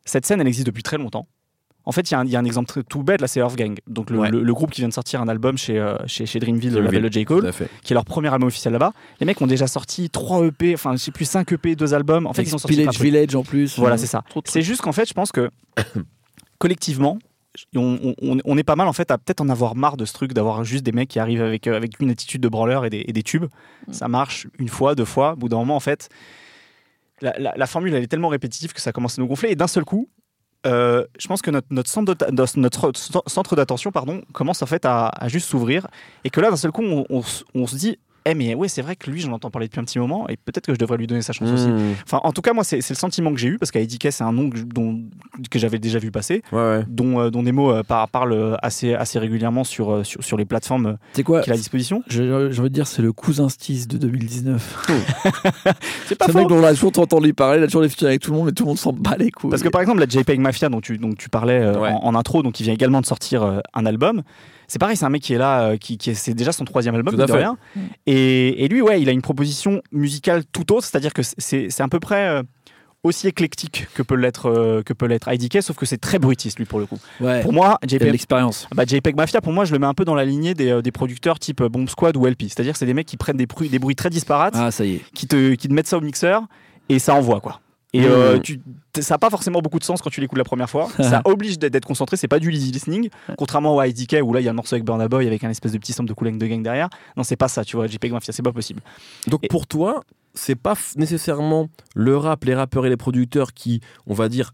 cette 0.07 0.25
scène 0.25 0.41
elle 0.41 0.47
existe 0.47 0.67
depuis 0.67 0.83
très 0.83 0.97
longtemps. 0.97 1.27
En 1.85 1.93
fait, 1.93 2.11
il 2.11 2.15
y, 2.15 2.17
a 2.17 2.21
un- 2.21 2.25
il 2.25 2.31
y 2.31 2.37
a 2.37 2.39
un 2.39 2.45
exemple 2.47 2.67
très- 2.67 2.83
tout 2.83 3.03
bête, 3.03 3.21
là, 3.21 3.29
c'est 3.29 3.41
Earth 3.41 3.57
Gang. 3.57 3.79
Donc, 3.87 4.09
le, 4.09 4.19
Ouais. 4.19 4.31
le- 4.31 4.43
le 4.43 4.55
groupe 4.55 4.71
qui 4.73 4.81
vient 4.81 4.89
de 4.89 4.95
sortir 4.95 5.21
un 5.21 5.29
album 5.29 5.59
chez, 5.59 5.79
euh, 5.79 5.97
chez, 6.07 6.25
chez 6.25 6.39
Dreamville, 6.41 6.73
le 6.73 6.81
label 6.81 7.03
de 7.03 7.13
J. 7.13 7.25
Cole 7.27 7.53
qui 7.85 7.93
est 7.93 7.95
leur 7.95 8.07
premier 8.07 8.29
album 8.33 8.49
officiel 8.49 8.73
là-bas. 8.73 8.93
Les 9.21 9.27
mecs 9.27 9.41
ont 9.43 9.47
déjà 9.47 9.67
sorti 9.67 10.09
3 10.09 10.47
EP, 10.47 10.73
enfin 10.75 10.93
je 10.95 10.97
sais 10.97 11.13
plus 11.13 11.27
5 11.27 11.53
EP, 11.53 11.77
2 11.77 11.93
albums. 11.93 12.27
En 12.27 12.33
fait, 12.33 12.43
ils 12.43 12.55
ont 12.55 12.59
sorti 12.59 12.75
Village. 12.79 12.99
Village 12.99 13.35
en 13.37 13.43
plus. 13.45 13.79
Voilà, 13.79 13.99
c'est 13.99 14.07
ça. 14.07 14.25
C'est 14.47 14.63
juste 14.63 14.81
qu'en 14.81 14.93
fait, 14.93 15.07
je 15.07 15.13
pense 15.15 15.31
que 15.31 15.51
collectivement, 16.59 17.19
on, 17.75 18.15
on- 18.23 18.39
on 18.45 18.59
est 18.59 18.63
pas 18.65 18.77
mal 18.77 18.89
en 18.89 18.93
fait 18.93 19.11
à 19.11 19.19
peut-être 19.19 19.41
en 19.41 19.49
avoir 19.49 19.75
marre 19.77 19.97
de 19.97 20.05
ce 20.05 20.13
truc 20.13 20.33
d'avoir 20.33 20.65
juste 20.65 20.85
des 20.85 20.93
mecs 20.93 21.09
qui 21.09 21.19
arrivent 21.19 21.43
avec, 21.43 21.67
euh, 21.67 21.77
avec 21.77 22.01
une 22.01 22.11
attitude 22.11 22.41
de 22.41 22.49
branleur 22.49 22.85
et 22.85 22.91
des, 22.91 23.05
et 23.07 23.13
des 23.13 23.23
tubes. 23.23 23.47
Mm. 23.89 23.93
Ça 23.93 24.09
marche 24.09 24.47
une 24.59 24.69
fois, 24.69 24.95
deux 24.95 25.05
fois. 25.05 25.33
Au 25.33 25.37
bout 25.37 25.49
d'un 25.49 25.57
moment, 25.59 25.77
en 25.77 25.81
fait, 25.81 26.09
la, 27.21 27.35
la- 27.39 27.55
la 27.57 27.67
formule 27.67 27.95
elle 27.95 28.03
est 28.03 28.09
tellement 28.09 28.29
répétitive 28.29 28.73
que 28.73 28.81
ça 28.81 28.93
commence 28.93 29.19
à 29.19 29.23
nous 29.23 29.29
gonfler. 29.29 29.51
Et 29.51 29.57
d'un 29.57 29.67
seul 29.69 29.85
coup, 29.85 30.09
euh, 30.67 31.05
je 31.19 31.29
pense 31.29 31.43
que 31.43 31.51
notre, 31.51 31.69
notre 31.71 31.89
centre 31.89 33.57
d'attention 33.57 33.93
pardon, 33.93 34.23
commence 34.33 34.63
en 34.63 34.67
fait 34.67 34.85
à, 34.85 35.09
à 35.09 35.29
juste 35.29 35.49
s'ouvrir. 35.49 35.87
Et 36.25 36.31
que 36.31 36.41
là, 36.41 36.51
d'un 36.51 36.57
seul 36.57 36.73
coup, 36.73 36.83
on, 36.83 37.05
on 37.09 37.21
s- 37.21 37.45
on 37.55 37.67
se 37.67 37.77
dit 37.77 37.99
Eh, 38.29 38.35
mais 38.35 38.55
ouais, 38.57 38.67
c'est 38.69 38.83
vrai 38.83 38.97
que 38.97 39.09
lui, 39.11 39.21
j'en 39.21 39.31
entends 39.33 39.51
parler 39.51 39.69
depuis 39.69 39.79
un 39.81 39.85
petit 39.85 39.99
moment 40.01 40.29
et 40.29 40.37
peut-être 40.37 40.67
que 40.67 40.75
je 40.75 40.79
devrais 40.79 40.97
lui 40.97 41.07
donner 41.07 41.23
sa 41.23 41.33
chance 41.33 41.49
aussi. 41.49 41.69
Mmh. 41.69 41.95
Enfin, 42.05 42.21
en 42.25 42.33
tout 42.33 42.43
cas, 42.43 42.53
moi, 42.53 42.65
c'est 42.65 42.77
le 42.89 42.95
sentiment 42.97 43.33
que 43.33 43.39
j'ai 43.39 43.49
eu 43.49 43.59
parce 43.59 43.71
qu'Eddie 43.71 43.99
c'est 44.11 44.25
un 44.25 44.33
nom 44.33 44.51
que, 44.51 44.59
je- 44.59 44.65
dont- 44.65 45.01
que 45.51 45.59
j'avais 45.59 45.79
déjà 45.79 45.99
vu 46.01 46.11
passer, 46.11 46.43
Ouais, 46.53 46.59
ouais. 46.59 46.85
dont, 46.89 47.21
euh, 47.21 47.31
dont 47.31 47.43
Nemo 47.43 47.71
euh, 47.71 47.83
par- 47.85 48.09
parle 48.09 48.33
euh, 48.33 48.57
assez, 48.63 48.95
assez 48.95 49.19
régulièrement 49.19 49.63
sur, 49.65 49.91
euh, 49.93 50.05
sur, 50.05 50.23
sur 50.25 50.37
les 50.37 50.45
plateformes 50.45 50.97
C'est 51.13 51.23
quoi 51.23 51.41
qu'il 51.43 51.53
a 51.53 51.55
à 51.55 51.59
disposition. 51.59 52.03
Je- 52.09 52.47
envie 52.59 52.69
de 52.69 52.75
dire, 52.75 52.87
c'est 52.87 53.03
le 53.03 53.13
cousin 53.13 53.49
Stiz 53.49 53.87
de 53.87 53.97
2019. 53.99 54.87
C'est 56.07 56.17
pas 56.17 56.27
faux. 56.27 56.39
mec 56.39 56.49
dont 56.49 56.57
on 56.59 56.65
a 56.65 56.73
toujours 56.75 56.93
entendu 56.99 57.33
parler, 57.35 57.59
il 57.61 57.63
a 57.65 57.67
toujours 57.67 57.83
des 57.83 57.91
avec 58.07 58.21
tout 58.21 58.31
le 58.33 58.37
monde, 58.39 58.47
mais 58.47 58.53
tout 58.53 58.65
le 58.65 58.69
monde 58.69 58.79
s'en 58.79 58.93
bat 58.93 59.17
les 59.19 59.31
couilles. 59.31 59.51
Parce 59.51 59.63
que 59.63 59.69
par 59.69 59.81
exemple, 59.81 60.01
la 60.01 60.07
JPEG 60.09 60.41
Mafia 60.41 60.69
dont 60.69 60.81
tu, 60.81 60.99
dont 60.99 61.13
tu 61.17 61.29
parlais 61.29 61.61
euh, 61.61 61.79
Ouais. 61.81 61.91
en, 61.91 61.99
en 62.05 62.15
intro, 62.15 62.43
donc 62.43 62.59
il 62.61 62.65
vient 62.65 62.75
également 62.75 63.01
de 63.01 63.07
sortir 63.07 63.43
euh, 63.43 63.61
un 63.75 63.87
album. 63.87 64.23
C'est 64.69 64.79
pareil, 64.79 64.97
c'est 64.97 65.05
un 65.05 65.11
mec 65.11 65.23
qui 65.23 65.33
est 65.35 65.39
là, 65.39 65.63
euh, 65.71 65.77
qui, 65.77 65.97
qui 65.99 66.11
est- 66.11 66.15
c'est 66.15 66.35
déjà 66.35 66.53
son 66.53 66.65
troisième 66.65 66.95
album, 66.95 67.15
de 67.15 67.27
fait. 67.27 67.33
rien. 67.39 67.57
Et, 68.07 68.65
et 68.65 68.69
lui, 68.69 68.83
ouais, 68.83 69.01
il 69.01 69.09
a 69.09 69.13
une 69.13 69.23
proposition 69.23 69.81
musicale 69.93 70.43
tout 70.53 70.73
autre, 70.75 70.87
c'est-à-dire 70.87 71.13
que 71.13 71.23
c'est 71.23 71.69
c'est 71.71 71.83
à 71.83 71.89
peu 71.89 72.01
près 72.01 72.29
euh, 72.29 72.43
aussi 73.05 73.29
éclectique 73.29 73.87
que 73.95 74.03
peut 74.03 74.17
l'être 74.17 74.47
euh, 74.51 74.83
que 74.83 74.93
peut 74.93 75.07
l'être 75.07 75.33
IDK, 75.33 75.63
sauf 75.63 75.77
que 75.77 75.87
c'est 75.87 75.99
très 75.99 76.19
brutiste 76.19 76.59
lui 76.59 76.65
pour 76.65 76.81
le 76.81 76.87
coup. 76.87 76.99
ouais, 77.21 77.41
Pour 77.43 77.53
moi, 77.53 77.79
JPEG, 77.87 78.11
l'expérience. 78.11 78.67
bah, 78.75 78.85
JPEG 78.85 79.15
Mafia, 79.17 79.41
pour 79.41 79.53
moi, 79.53 79.65
je 79.65 79.73
le 79.73 79.79
mets 79.79 79.87
un 79.87 79.95
peu 79.95 80.05
dans 80.05 80.17
la 80.17 80.25
lignée 80.25 80.55
des, 80.55 80.71
euh, 80.71 80.83
des 80.83 80.91
producteurs 80.91 81.39
type 81.39 81.63
Bomb 81.63 81.89
Squad 81.89 82.17
ou 82.17 82.27
LP. 82.27 82.43
C'est-à-dire 82.49 82.73
que 82.73 82.79
c'est 82.79 82.87
des 82.87 82.95
mecs 82.95 83.07
qui 83.07 83.17
prennent 83.17 83.37
des 83.37 83.47
bruits, 83.47 83.69
des 83.69 83.79
bruits 83.79 83.95
très 83.95 84.11
disparates, 84.11 84.55
Ah, 84.57 84.71
ça 84.73 84.85
y 84.85 84.95
est. 84.97 85.01
qui, 85.15 85.29
te, 85.29 85.55
qui 85.55 85.69
te 85.69 85.73
mettent 85.73 85.87
ça 85.87 85.99
au 85.99 86.01
mixeur 86.01 86.43
et 86.89 86.99
ça 86.99 87.15
envoie 87.15 87.41
quoi. 87.41 87.61
Et 87.93 88.01
Mmh. 88.01 88.05
euh, 88.11 88.39
tu, 88.41 88.61
t- 88.93 89.01
ça 89.01 89.15
n'a 89.15 89.19
pas 89.19 89.31
forcément 89.31 89.61
beaucoup 89.63 89.79
de 89.79 89.85
sens 89.85 90.03
quand 90.03 90.11
tu 90.11 90.21
l'écoutes 90.21 90.37
la 90.39 90.45
première 90.45 90.69
fois. 90.69 90.89
ça 91.01 91.23
oblige 91.25 91.59
d'être 91.59 91.85
concentré, 91.87 92.17
c'est 92.17 92.29
pas 92.29 92.39
du 92.41 92.53
easy 92.53 92.71
listening. 92.73 93.09
Contrairement 93.39 93.79
à 93.79 93.87
IDK 93.87 94.17
où 94.23 94.33
là 94.35 94.41
il 94.41 94.45
y 94.45 94.49
a 94.49 94.53
le 94.53 94.57
morceau 94.57 94.75
avec 94.75 94.85
Burna 94.85 95.09
Boy 95.09 95.27
avec 95.27 95.45
un 95.45 95.51
espèce 95.51 95.73
de 95.73 95.79
petit 95.79 95.93
sample 95.93 96.09
de 96.09 96.15
Cooling 96.15 96.37
de 96.39 96.47
gang 96.47 96.63
derrière. 96.63 96.89
Non, 97.17 97.23
c'est 97.23 97.37
pas 97.37 97.49
ça, 97.49 97.65
tu 97.65 97.77
vois. 97.77 97.87
JPEG 97.87 98.13
Mafia, 98.13 98.33
c'est 98.33 98.43
pas 98.43 98.53
possible. 98.53 98.83
Donc 99.29 99.45
Et- 99.45 99.49
pour 99.49 99.67
toi, 99.67 100.03
c'est 100.35 100.57
pas 100.57 100.75
nécessairement 100.97 101.69
le 101.95 102.17
rap, 102.17 102.45
les 102.45 102.55
rappeurs 102.55 102.85
et 102.87 102.91
les 102.91 102.97
producteurs 102.99 103.55
qui, 103.55 103.81
on 104.07 104.15
va 104.15 104.29
dire, 104.29 104.51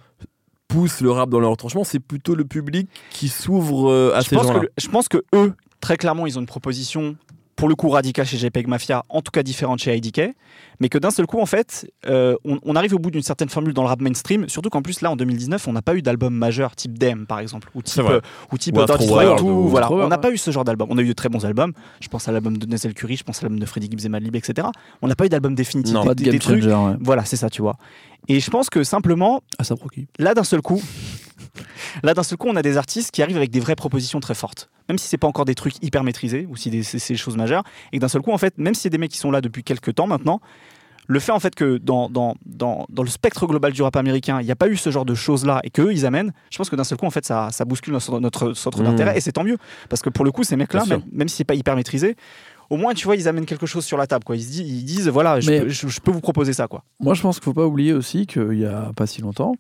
poussent 0.69 1.01
le 1.01 1.11
rap 1.11 1.29
dans 1.29 1.41
leur 1.41 1.51
retranchement, 1.51 1.85
c'est 1.85 1.99
plutôt 2.01 2.35
le 2.35 2.45
public 2.45 2.89
qui 3.11 3.29
s'ouvre 3.29 3.91
euh, 3.91 4.13
à 4.15 4.21
je 4.21 4.29
ces 4.29 4.37
gens-là. 4.37 4.61
je 4.79 4.89
pense 4.89 5.09
que 5.09 5.19
eux, 5.35 5.55
très 5.81 5.97
clairement, 5.97 6.27
ils 6.27 6.39
ont 6.39 6.41
une 6.41 6.47
proposition 6.47 7.17
pour 7.63 7.69
le 7.69 7.77
coup 7.77 7.91
radicale 7.91 8.27
chez 8.27 8.39
JPEG 8.39 8.67
Mafia, 8.67 9.05
en 9.09 9.23
tout 9.23 9.31
cas 9.31 9.45
différente 9.45 9.79
chez 9.79 9.97
IDK, 9.97 10.35
mais 10.81 10.89
que 10.89 10.99
d'un 10.99 11.13
seul 11.13 11.27
coup, 11.29 11.39
en 11.39 11.47
fait, 11.47 11.89
euh, 12.09 12.35
on, 12.45 12.59
on 12.65 12.75
arrive 12.75 12.93
au 12.93 12.99
bout 12.99 13.13
d'une 13.13 13.23
certaine 13.23 13.49
formule 13.49 13.73
dans 13.73 13.83
le 13.83 13.89
rap 13.89 14.01
mainstream, 14.01 14.49
surtout 14.49 14.69
qu'en 14.69 14.83
plus, 14.83 15.01
là, 15.01 15.13
en 15.13 15.15
2019, 15.15 15.69
on 15.69 15.73
n'a 15.73 15.81
pas 15.81 15.95
eu 15.95 16.03
d'album 16.03 16.35
majeur 16.35 16.75
type 16.75 16.99
Dem, 16.99 17.25
par 17.25 17.39
exemple, 17.39 17.71
ou 17.77 17.83
type, 17.83 18.03
euh, 18.03 18.21
ou 18.51 18.59
type 18.59 18.77
Ou 18.77 18.85
Dirty 18.85 19.07
ou- 19.45 19.47
ou- 19.47 19.69
voilà. 19.69 19.93
On 19.93 20.09
n'a 20.09 20.19
pas 20.19 20.33
eu 20.33 20.39
ce 20.39 20.51
genre 20.51 20.65
d'album. 20.65 20.89
On 20.91 20.99
a 20.99 21.03
eu 21.03 21.07
de 21.07 21.13
très 21.13 21.29
bons 21.29 21.45
albums. 21.47 21.73
Je 22.01 22.09
pense 22.09 22.27
à 22.27 22.33
l'album 22.33 22.57
de 22.59 22.67
Denzel 22.67 22.95
Curry, 22.95 23.17
je 23.17 23.23
pense 23.23 23.39
à 23.39 23.43
l'album 23.43 23.61
de 23.61 23.67
Freddie 23.67 23.87
Gibbs 23.89 24.07
et 24.07 24.09
Madlib, 24.09 24.35
etc. 24.35 24.67
On 25.01 25.07
n'a 25.07 25.15
pas 25.15 25.27
eu 25.27 25.29
d'album 25.29 25.55
définitif. 25.55 25.95
Non. 25.95 26.03
des- 26.03 26.09
Pas 26.09 26.15
de 26.15 26.19
des- 26.19 26.25
game 26.25 26.33
des 26.33 26.39
trucs. 26.41 26.63
changer, 26.65 26.75
ouais. 26.75 26.97
Voilà, 27.01 27.25
c'est 27.25 27.37
ça, 27.37 27.49
tu 27.49 27.63
vois. 27.63 27.77
Et 28.27 28.41
je 28.41 28.51
pense 28.51 28.71
que 28.71 28.83
simplement, 28.83 29.41
Ah, 29.61 29.63
ça 29.65 29.77
là 30.19 30.35
d'un 30.35 30.43
seul 30.45 30.63
coup, 30.63 30.83
là 32.03 32.15
d'un 32.15 32.23
seul 32.23 32.39
coup, 32.39 32.49
on 32.49 32.57
a 32.57 32.63
des 32.63 32.77
artistes 32.77 33.11
qui 33.11 33.23
arrivent 33.23 33.37
avec 33.37 33.51
des 33.51 33.61
vraies 33.61 33.77
propositions 33.77 34.21
très 34.21 34.35
fortes. 34.35 34.71
Même 34.89 34.99
si 34.99 35.09
c'est 35.09 35.19
pas 35.19 35.29
encore 35.29 35.45
des 35.45 35.55
trucs 35.55 35.75
hyper 35.83 36.05
maîtrisés 36.05 36.47
ou 36.51 36.57
si 36.57 36.83
c'est 36.85 37.13
des 37.13 37.19
choses 37.19 37.37
majeures, 37.37 37.63
et 37.93 37.99
que 37.99 38.01
d'un 38.01 38.09
seul 38.09 38.23
coup, 38.23 38.33
en 38.33 38.39
fait, 38.39 38.59
même 38.59 38.75
si 38.75 38.83
c'est 38.83 38.91
des 38.91 38.99
mecs 38.99 39.11
qui 39.13 39.19
sont 39.19 39.31
là 39.31 39.41
depuis 39.41 39.63
quelques 39.63 39.95
temps 39.95 40.07
maintenant, 40.07 40.41
le 41.09 41.19
fait 41.19 41.33
en 41.33 41.41
fait 41.41 41.55
que 41.55 41.79
dans, 41.79 42.09
dans, 42.09 42.37
dans, 42.47 42.87
dans 42.89 43.03
le 43.03 43.09
spectre 43.09 43.47
global 43.47 43.73
du 43.73 43.83
rap 43.83 43.97
américain, 43.97 44.41
il 44.41 44.45
n'y 44.45 44.53
a 44.53 44.57
pas 44.57 44.69
eu 44.69 44.77
ce 44.77 44.91
genre 44.91 45.05
de 45.05 45.15
choses-là 45.15 45.61
et 45.65 45.71
qu'eux, 45.71 45.93
ils 45.93 46.07
amènent, 46.07 46.33
je 46.51 46.57
pense 46.57 46.71
que 46.71 46.77
d'un 46.77 46.85
seul 46.85 46.97
coup, 46.97 47.07
en 47.07 47.11
fait, 47.11 47.27
ça, 47.27 47.49
ça 47.51 47.65
bouscule 47.65 47.93
notre, 47.93 48.21
notre 48.21 48.55
centre 48.55 48.81
Mmh. 48.83 48.85
d'intérêt 48.85 49.19
et 49.19 49.21
c'est 49.21 49.33
tant 49.33 49.45
mieux. 49.45 49.59
Parce 49.89 50.01
que 50.01 50.11
pour 50.11 50.25
le 50.25 50.31
coup, 50.31 50.45
ces 50.45 50.57
mecs-là, 50.57 50.85
même, 50.87 51.03
même 51.13 51.29
si 51.29 51.37
c'est 51.37 51.45
pas 51.45 51.55
hyper 51.55 51.75
maîtrisé, 51.77 52.17
au 52.73 52.77
moins, 52.79 52.95
tu 52.95 53.05
vois, 53.05 53.17
ils 53.17 53.29
amènent 53.29 53.45
quelque 53.47 53.67
chose 53.67 53.85
sur 53.85 53.99
la 53.99 54.07
table, 54.07 54.25
quoi. 54.25 54.35
Ils, 54.37 54.43
se 54.43 54.51
disent, 54.51 54.61
ils 54.69 54.85
disent 54.85 55.09
voilà, 55.09 55.41
je, 55.41 55.51
peux, 55.65 55.69
je- 55.69 55.89
je 55.89 56.01
peux 56.01 56.11
vous 56.11 56.21
proposer 56.23 56.53
ça, 56.55 56.69
quoi. 56.69 56.85
Moi, 57.01 57.15
je 57.15 57.21
pense 57.23 57.37
qu'il 57.37 57.45
faut 57.45 57.53
pas 57.53 57.67
oublier 57.67 57.93
aussi 57.93 58.27
qu'il 58.27 58.59
y 58.59 58.65
a 58.65 58.93
pas 58.97 59.07
si 59.07 59.21
longtemps, 59.21 59.55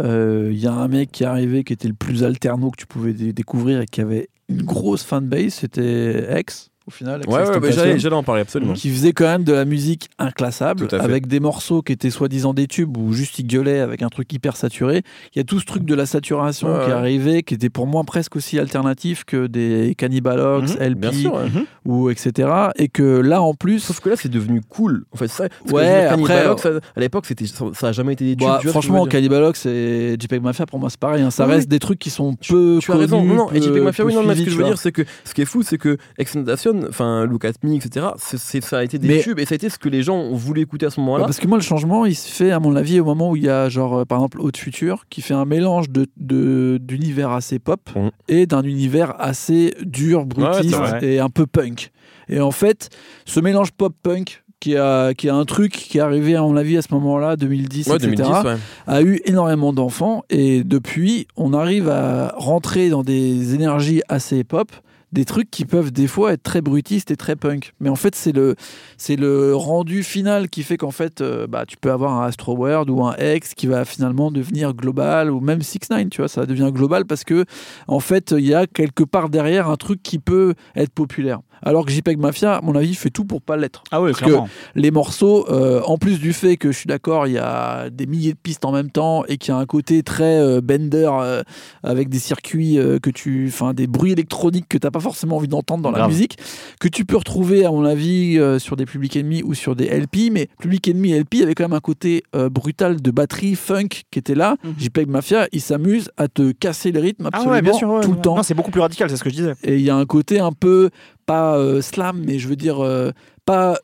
euh, 0.00 0.50
il 0.52 0.58
y 0.58 0.66
a 0.66 0.72
un 0.72 0.86
mec 0.88 1.10
qui 1.10 1.22
est 1.22 1.26
arrivé 1.26 1.64
qui 1.64 1.72
était 1.72 1.88
le 1.88 1.94
plus 1.94 2.24
alterno 2.24 2.70
que 2.70 2.76
tu 2.76 2.86
pouvais 2.86 3.12
dé- 3.14 3.32
découvrir 3.32 3.80
et 3.80 3.86
qui 3.86 4.00
avait 4.02 4.28
une 4.50 4.62
grosse 4.62 5.02
fanbase, 5.02 5.54
c'était 5.54 6.38
X, 6.40 6.70
au 6.88 6.90
final. 6.90 7.20
Ouais, 7.28 7.46
ouais, 7.48 7.98
j'allais 7.98 8.14
en 8.16 8.22
parler 8.22 8.40
absolument. 8.42 8.72
qui 8.72 8.90
faisait 8.90 9.12
quand 9.12 9.26
même 9.26 9.44
de 9.44 9.52
la 9.52 9.64
musique 9.64 10.08
inclassable, 10.18 10.88
avec 10.92 11.26
des 11.26 11.38
morceaux 11.38 11.82
qui 11.82 11.92
étaient 11.92 12.10
soi-disant 12.10 12.54
des 12.54 12.66
tubes 12.66 12.96
ou 12.96 13.12
juste 13.12 13.38
il 13.38 13.46
gueulait 13.46 13.80
avec 13.80 14.02
un 14.02 14.08
truc 14.08 14.32
hyper 14.32 14.56
saturé. 14.56 15.02
Il 15.34 15.38
y 15.38 15.40
a 15.40 15.44
tout 15.44 15.60
ce 15.60 15.66
truc 15.66 15.84
de 15.84 15.94
la 15.94 16.06
saturation 16.06 16.68
Ouais, 16.74 16.84
qui 16.84 16.90
est 16.90 16.94
arrivé, 16.94 17.42
qui 17.42 17.54
était 17.54 17.68
pour 17.68 17.86
moi 17.86 18.02
presque 18.04 18.36
aussi 18.36 18.58
alternatif 18.58 19.24
que 19.24 19.46
des 19.46 19.94
Cannibalox, 19.96 20.76
Mhm, 20.78 20.82
LP 20.82 21.12
sûr. 21.12 21.40
ou 21.84 22.10
etc. 22.10 22.48
Et 22.76 22.88
que 22.88 23.02
là, 23.20 23.42
en 23.42 23.54
plus, 23.54 23.80
Sauf 23.80 24.00
que 24.00 24.08
là, 24.08 24.16
c'est 24.16 24.28
devenu 24.30 24.60
cool. 24.68 25.04
En 25.12 25.16
fait, 25.16 25.28
ça. 25.28 25.44
Ouais, 25.70 26.06
après, 26.06 26.44
ça- 26.56 26.70
à 26.96 27.00
l'époque, 27.00 27.26
c'était, 27.26 27.44
ça, 27.46 27.88
a 27.88 27.92
jamais 27.92 28.14
été 28.14 28.24
des 28.24 28.36
tubes. 28.36 28.46
Bah, 28.48 28.60
franchement, 28.64 29.06
Cannibalox 29.06 29.66
et 29.66 30.16
JPEG 30.18 30.42
Mafia, 30.42 30.66
pour 30.66 30.78
moi, 30.78 30.88
c'est 30.90 30.98
pareil. 30.98 31.22
hein. 31.22 31.30
Ça 31.30 31.46
Oui, 31.46 31.52
reste 31.52 31.68
des 31.68 31.78
trucs 31.78 31.98
qui 31.98 32.10
sont 32.10 32.34
peu. 32.48 32.78
Tu 32.80 32.90
as 32.92 32.96
raison. 32.96 33.22
Non, 33.24 33.34
non, 33.34 33.52
et 33.52 33.60
JPEG 33.60 33.82
Mafia, 33.82 34.04
oui, 34.04 34.14
non, 34.14 34.22
mais 34.22 34.34
ce 34.34 34.42
que 34.42 34.50
je 34.50 34.56
veux 34.56 34.64
dire, 34.64 34.78
c'est 34.78 34.92
que 34.92 35.02
ce 35.24 35.34
qui 35.34 35.42
est 35.42 35.46
fou, 35.46 35.62
c'est 35.62 35.78
que 35.78 35.96
Extentation, 36.18 36.77
enfin, 36.88 37.24
Look 37.24 37.44
at 37.44 37.52
Me, 37.62 37.74
etc., 37.74 38.06
c'est, 38.16 38.62
ça 38.62 38.78
a 38.78 38.84
été 38.84 38.98
des 38.98 39.08
Mais- 39.08 39.20
tubes 39.20 39.38
et 39.38 39.44
ça 39.46 39.54
a 39.54 39.56
été 39.56 39.68
ce 39.68 39.78
que 39.78 39.88
les 39.88 40.02
gens 40.02 40.32
voulaient 40.32 40.62
écouter 40.62 40.86
à 40.86 40.90
ce 40.90 41.00
moment-là. 41.00 41.24
parce 41.24 41.38
que 41.38 41.46
moi, 41.46 41.58
le 41.58 41.62
changement, 41.62 42.06
il 42.06 42.14
se 42.14 42.30
fait, 42.30 42.50
à 42.50 42.60
mon 42.60 42.76
avis, 42.76 43.00
au 43.00 43.04
moment 43.04 43.30
où 43.30 43.36
il 43.36 43.44
y 43.44 43.48
a, 43.48 43.68
genre, 43.68 43.98
euh, 43.98 44.04
par 44.04 44.18
exemple, 44.18 44.40
Haute 44.40 44.56
Future, 44.56 45.04
qui 45.10 45.22
fait 45.22 45.34
un 45.34 45.44
mélange 45.44 45.90
de, 45.90 46.78
d'univers 46.80 47.30
assez 47.30 47.58
pop 47.58 47.88
et 48.28 48.46
d'un 48.46 48.62
univers 48.62 49.14
assez 49.18 49.74
dur, 49.84 50.26
brutiste 50.26 51.02
et 51.02 51.18
un 51.20 51.30
peu 51.30 51.46
punk. 51.46 51.90
Et 52.28 52.40
en 52.40 52.50
fait, 52.50 52.90
ce 53.24 53.40
mélange 53.40 53.72
pop-punk, 53.72 54.42
qui 54.60 54.76
a, 54.76 55.14
qui 55.14 55.28
a 55.28 55.34
un 55.34 55.44
truc 55.44 55.72
qui 55.72 55.98
est 55.98 56.00
arrivé, 56.00 56.34
à 56.34 56.42
mon 56.42 56.56
avis, 56.56 56.76
à 56.76 56.82
ce 56.82 56.92
moment-là, 56.94 57.36
2010, 57.36 57.88
ouais, 57.88 57.96
etc., 57.96 58.14
2010, 58.16 58.44
ouais. 58.44 58.56
a 58.86 59.02
eu 59.02 59.20
énormément 59.24 59.72
d'enfants 59.72 60.24
et 60.30 60.64
depuis 60.64 61.28
on 61.36 61.52
arrive 61.52 61.88
à 61.88 62.34
rentrer 62.36 62.88
dans 62.88 63.02
des 63.02 63.54
énergies 63.54 64.02
assez 64.08 64.42
pop 64.42 64.72
des 65.12 65.24
trucs 65.24 65.50
qui 65.50 65.64
peuvent 65.64 65.90
des 65.90 66.06
fois 66.06 66.32
être 66.32 66.42
très 66.42 66.60
brutistes 66.60 67.10
et 67.10 67.16
très 67.16 67.36
punk. 67.36 67.72
Mais 67.80 67.88
en 67.88 67.96
fait 67.96 68.14
c'est 68.14 68.32
le 68.32 68.56
c'est 68.96 69.16
le 69.16 69.54
rendu 69.54 70.02
final 70.02 70.48
qui 70.48 70.62
fait 70.62 70.76
qu'en 70.76 70.90
fait 70.90 71.20
euh, 71.20 71.46
bah 71.46 71.64
tu 71.66 71.76
peux 71.76 71.90
avoir 71.90 72.12
un 72.20 72.26
Astro 72.26 72.56
World 72.56 72.90
ou 72.90 73.04
un 73.04 73.16
X 73.16 73.54
qui 73.54 73.66
va 73.66 73.84
finalement 73.84 74.30
devenir 74.30 74.74
global 74.74 75.30
ou 75.30 75.40
même 75.40 75.62
6 75.62 75.90
9 75.90 76.10
tu 76.10 76.20
vois 76.20 76.28
ça 76.28 76.46
devient 76.46 76.70
global 76.72 77.06
parce 77.06 77.24
que 77.24 77.44
en 77.86 78.00
fait 78.00 78.34
il 78.36 78.46
y 78.46 78.54
a 78.54 78.66
quelque 78.66 79.04
part 79.04 79.28
derrière 79.28 79.68
un 79.68 79.76
truc 79.76 80.02
qui 80.02 80.18
peut 80.18 80.54
être 80.74 80.90
populaire 80.90 81.40
alors 81.62 81.84
que 81.84 81.92
JPEG 81.92 82.18
Mafia 82.18 82.56
à 82.56 82.60
mon 82.60 82.74
avis 82.74 82.94
fait 82.94 83.10
tout 83.10 83.24
pour 83.24 83.42
pas 83.42 83.56
l'être 83.56 83.82
Ah 83.90 84.00
oui, 84.00 84.12
Parce 84.12 84.22
que- 84.30 84.38
les 84.74 84.90
morceaux, 84.90 85.46
euh, 85.50 85.80
en 85.84 85.98
plus 85.98 86.18
du 86.20 86.32
fait 86.32 86.56
que 86.56 86.72
je 86.72 86.76
suis 86.78 86.86
d'accord, 86.86 87.26
il 87.26 87.34
y 87.34 87.38
a 87.38 87.90
des 87.90 88.06
milliers 88.06 88.32
de 88.32 88.38
pistes 88.38 88.64
en 88.64 88.72
même 88.72 88.90
temps 88.90 89.24
et 89.26 89.36
qu'il 89.38 89.52
y 89.52 89.56
a 89.56 89.58
un 89.60 89.66
côté 89.66 90.02
très 90.02 90.38
euh, 90.40 90.60
bender 90.60 91.08
euh, 91.12 91.42
avec 91.82 92.08
des 92.08 92.18
circuits 92.18 92.78
que 93.02 93.10
tu, 93.10 93.46
enfin 93.48 93.74
des 93.74 93.86
bruits 93.86 94.12
électroniques 94.12 94.66
que 94.68 94.78
t'as 94.78 94.90
pas 94.90 95.00
forcément 95.00 95.36
envie 95.36 95.48
d'entendre 95.48 95.82
dans 95.82 95.90
la 95.90 96.06
musique, 96.08 96.36
que 96.80 96.88
tu 96.88 97.04
peux 97.04 97.16
retrouver 97.16 97.64
à 97.64 97.70
mon 97.70 97.84
avis 97.84 98.38
sur 98.58 98.76
des 98.76 98.84
Public 98.86 99.16
Enemy 99.16 99.42
ou 99.42 99.54
sur 99.54 99.74
des 99.76 99.86
LP, 99.86 100.30
mais 100.32 100.48
Public 100.60 100.88
Enemy 100.88 101.12
et 101.12 101.18
LP 101.20 101.42
avait 101.42 101.54
quand 101.54 101.64
même 101.64 101.72
un 101.72 101.80
côté 101.80 102.22
brutal 102.50 103.00
de 103.00 103.10
batterie 103.10 103.54
funk 103.54 103.88
qui 104.10 104.18
était 104.18 104.34
là. 104.34 104.56
Mhm. 104.64 104.74
JPEG 104.78 105.08
Mafia, 105.08 105.46
il 105.52 105.60
s'amuse 105.60 106.10
à 106.16 106.28
te 106.28 106.52
casser 106.52 106.92
le 106.92 107.00
rythme 107.00 107.24
Ah 107.26 107.28
absolument 107.36 107.52
ouais, 107.54 107.62
bien 107.62 107.72
sûr. 107.72 107.88
ouais, 107.88 108.00
tout 108.00 108.10
le 108.10 108.16
ouais. 108.16 108.22
temps. 108.22 108.42
C'est 108.42 108.54
beaucoup 108.54 108.70
plus 108.70 108.80
radical, 108.80 109.10
c'est 109.10 109.16
ce 109.16 109.24
que 109.24 109.30
je 109.30 109.34
disais. 109.36 109.54
Et 109.64 109.76
il 109.76 109.82
y 109.82 109.90
a 109.90 109.96
un 109.96 110.06
côté 110.06 110.38
un 110.40 110.52
peu, 110.52 110.90
pas 111.28 111.58
euh, 111.58 111.82
slam, 111.82 112.24
mais 112.26 112.38
je 112.40 112.48
veux 112.48 112.56
dire, 112.56 112.82
euh, 112.82 113.12
pas. 113.44 113.78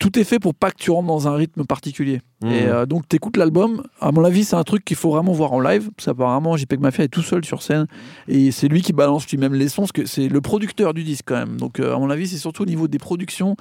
Tout 0.00 0.18
est 0.18 0.24
fait 0.24 0.40
pour 0.40 0.52
pas 0.52 0.72
que 0.72 0.78
tu 0.78 0.90
rentres 0.90 1.06
dans 1.06 1.28
un 1.28 1.36
rythme 1.36 1.64
particulier. 1.64 2.22
Mmh. 2.42 2.50
Et 2.50 2.66
euh, 2.66 2.86
donc, 2.86 3.06
t'écoutes 3.06 3.36
l'album. 3.36 3.84
À 4.00 4.10
mon 4.10 4.24
avis, 4.24 4.42
c'est 4.42 4.56
un 4.56 4.64
truc 4.64 4.84
qu'il 4.84 4.96
faut 4.96 5.12
vraiment 5.12 5.30
voir 5.30 5.52
en 5.52 5.60
live. 5.60 5.90
Parce 5.96 6.06
qu'apparemment, 6.06 6.56
JPEG 6.56 6.80
Mafia 6.80 7.04
est 7.04 7.08
tout 7.08 7.22
seul 7.22 7.44
sur 7.44 7.62
scène. 7.62 7.86
Et 8.26 8.50
c'est 8.50 8.66
lui 8.66 8.82
qui 8.82 8.92
balance 8.92 9.28
lui-même 9.30 9.54
les 9.54 9.68
sons. 9.68 9.82
Parce 9.82 9.92
que 9.92 10.04
c'est 10.04 10.28
le 10.28 10.40
producteur 10.40 10.92
du 10.92 11.04
disque, 11.04 11.26
quand 11.26 11.36
même. 11.36 11.56
Donc, 11.56 11.78
euh, 11.78 11.94
à 11.94 11.98
mon 12.00 12.10
avis, 12.10 12.26
c'est 12.26 12.38
surtout 12.38 12.64
au 12.64 12.66
niveau 12.66 12.88
des 12.88 12.98
productions 12.98 13.54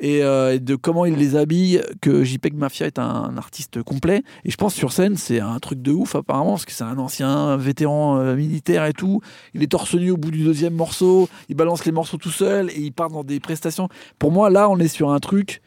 et, 0.00 0.24
euh, 0.24 0.54
et 0.54 0.58
de 0.58 0.74
comment 0.74 1.04
il 1.04 1.14
les 1.16 1.36
habille 1.36 1.82
que 2.00 2.24
JPEG 2.24 2.54
Mafia 2.54 2.86
est 2.86 2.98
un, 2.98 3.04
un 3.04 3.36
artiste 3.36 3.82
complet. 3.82 4.22
Et 4.44 4.50
je 4.50 4.56
pense 4.56 4.74
sur 4.74 4.92
scène, 4.92 5.16
c'est 5.16 5.40
un 5.40 5.58
truc 5.58 5.82
de 5.82 5.92
ouf 5.92 6.14
apparemment, 6.14 6.52
parce 6.52 6.64
que 6.64 6.72
c'est 6.72 6.84
un 6.84 6.98
ancien 6.98 7.56
vétéran 7.56 8.18
euh, 8.18 8.34
militaire 8.34 8.84
et 8.86 8.92
tout. 8.92 9.20
Il 9.54 9.62
est 9.62 9.68
torse 9.68 9.94
nu 9.94 10.10
au 10.10 10.16
bout 10.16 10.30
du 10.30 10.42
deuxième 10.42 10.74
morceau, 10.74 11.28
il 11.48 11.54
balance 11.54 11.84
les 11.84 11.92
morceaux 11.92 12.16
tout 12.16 12.30
seul 12.30 12.70
et 12.70 12.80
il 12.80 12.92
part 12.92 13.10
dans 13.10 13.24
des 13.24 13.40
prestations. 13.40 13.88
Pour 14.18 14.32
moi, 14.32 14.50
là, 14.50 14.68
on 14.68 14.78
est 14.78 14.88
sur 14.88 15.10
un 15.10 15.20
truc 15.20 15.60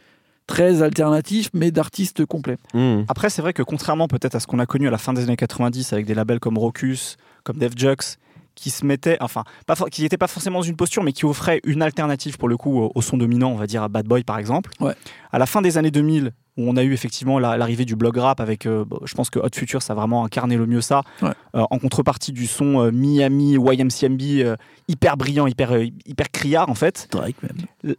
très 0.48 0.82
alternatif, 0.82 1.50
mais 1.54 1.72
d'artiste 1.72 2.26
complet. 2.26 2.58
Mmh. 2.74 3.04
Après, 3.08 3.30
c'est 3.30 3.42
vrai 3.42 3.54
que 3.54 3.64
contrairement 3.64 4.08
peut-être 4.08 4.36
à 4.36 4.40
ce 4.40 4.48
qu'on 4.48 4.60
a 4.60 4.66
connu 4.66 4.88
à 4.88 4.92
la 4.92 4.98
fin 4.98 5.14
des 5.14 5.24
années 5.24 5.38
90 5.38 5.94
avec 5.94 6.06
des 6.06 6.14
labels 6.14 6.40
comme 6.40 6.58
Rocus, 6.58 7.18
comme 7.44 7.58
Def 7.58 7.78
Jux, 7.78 8.18
qui 8.56 8.70
se 8.70 8.86
mettaient, 8.86 9.18
enfin, 9.22 9.44
pas, 9.66 9.76
qui 9.92 10.04
n'étaient 10.04 10.18
pas 10.18 10.28
forcément 10.28 10.60
dans 10.60 10.64
une 10.66 10.76
posture, 10.76 11.04
mais 11.04 11.12
qui 11.12 11.26
offraient 11.26 11.60
une 11.64 11.82
alternative 11.82 12.38
pour 12.38 12.48
le 12.48 12.56
coup 12.58 12.90
au, 12.94 13.02
son 13.02 13.18
dominant, 13.18 13.50
on 13.52 13.56
va 13.56 13.66
dire 13.68 13.84
à 13.84 13.90
Bad 13.90 14.06
Boy 14.08 14.24
par 14.24 14.38
exemple. 14.38 14.70
Ouais. 14.80 14.94
À 15.32 15.40
la 15.40 15.46
fin 15.46 15.62
des 15.62 15.78
années 15.78 15.90
2000, 15.92 16.32
où 16.58 16.70
on 16.70 16.78
a 16.78 16.84
eu 16.84 16.94
effectivement 16.94 17.40
la- 17.40 17.58
l'arrivée 17.58 17.84
du 17.86 17.96
blog 17.96 18.16
rap 18.18 18.40
avec, 18.40 18.68
euh, 18.68 18.86
je 19.06 19.16
pense 19.16 19.32
que 19.32 19.40
Hot 19.40 19.50
Future, 19.56 19.82
ça 19.82 19.94
a 19.94 19.96
vraiment 19.96 20.24
incarné 20.24 20.56
le 20.56 20.68
mieux 20.68 20.82
ça, 20.82 21.02
Ouais. 21.24 21.32
Euh, 21.56 21.64
en 21.72 21.80
contrepartie 21.80 22.32
du 22.32 22.46
son 22.46 22.80
euh, 22.80 22.92
Miami, 22.92 23.54
YMCMB, 23.56 24.56
hyper 24.88 25.18
brillant, 25.18 25.48
hyper, 25.48 25.76
hyper 26.06 26.30
criard 26.32 26.70
en 26.70 26.76
fait. 26.76 27.08
Drake 27.12 27.36
même. 27.42 27.96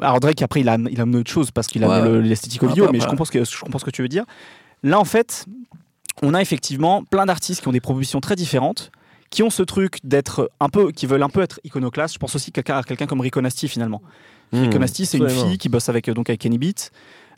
Alors 0.00 0.20
Drake 0.20 0.40
après 0.42 0.60
il 0.60 0.68
a 0.68 0.76
il 0.90 0.98
a 0.98 1.02
amené 1.02 1.18
autre 1.18 1.30
chose 1.30 1.50
parce 1.50 1.66
qu'il 1.66 1.84
a 1.84 1.88
Ouais, 2.02 2.22
l'esthétique 2.22 2.62
Ah, 2.64 2.66
audio, 2.70 2.84
bah, 2.86 2.90
mais 2.92 2.98
je 2.98 3.02
voilà. 3.04 3.10
comprends 3.10 3.24
ce 3.26 3.30
que 3.32 3.44
je 3.44 3.60
comprends 3.60 3.78
ce 3.78 3.84
que 3.84 3.90
tu 3.90 4.02
veux 4.02 4.08
dire. 4.08 4.24
Là 4.82 4.98
en 4.98 5.04
fait, 5.04 5.44
on 6.22 6.34
a 6.34 6.40
effectivement 6.40 7.04
plein 7.04 7.26
d'artistes 7.26 7.60
qui 7.62 7.68
ont 7.68 7.72
des 7.72 7.80
propositions 7.80 8.20
très 8.20 8.36
différentes, 8.36 8.90
qui 9.32 9.42
ont 9.42 9.50
ce 9.50 9.62
truc 9.64 9.98
d'être 10.04 10.50
un 10.60 10.68
peu, 10.68 10.92
qui 10.92 11.06
veulent 11.06 11.22
un 11.24 11.28
peu 11.28 11.40
être 11.42 11.58
iconoclastes. 11.64 12.14
Je 12.14 12.18
pense 12.18 12.36
aussi 12.36 12.52
à 12.56 12.82
quelqu'un 12.84 13.06
comme 13.06 13.20
Rico 13.20 13.40
Nasty 13.40 13.66
finalement. 13.66 14.02
Mmh. 14.52 14.60
Rico 14.62 14.78
Nasty 14.78 15.06
c'est 15.06 15.18
une 15.18 15.28
fille 15.30 15.58
qui 15.58 15.68
bosse 15.68 15.88
avec 15.88 16.08
euh, 16.08 16.14
donc 16.14 16.28
avec 16.30 16.40
Kenny 16.40 16.58
Beat. 16.58 16.92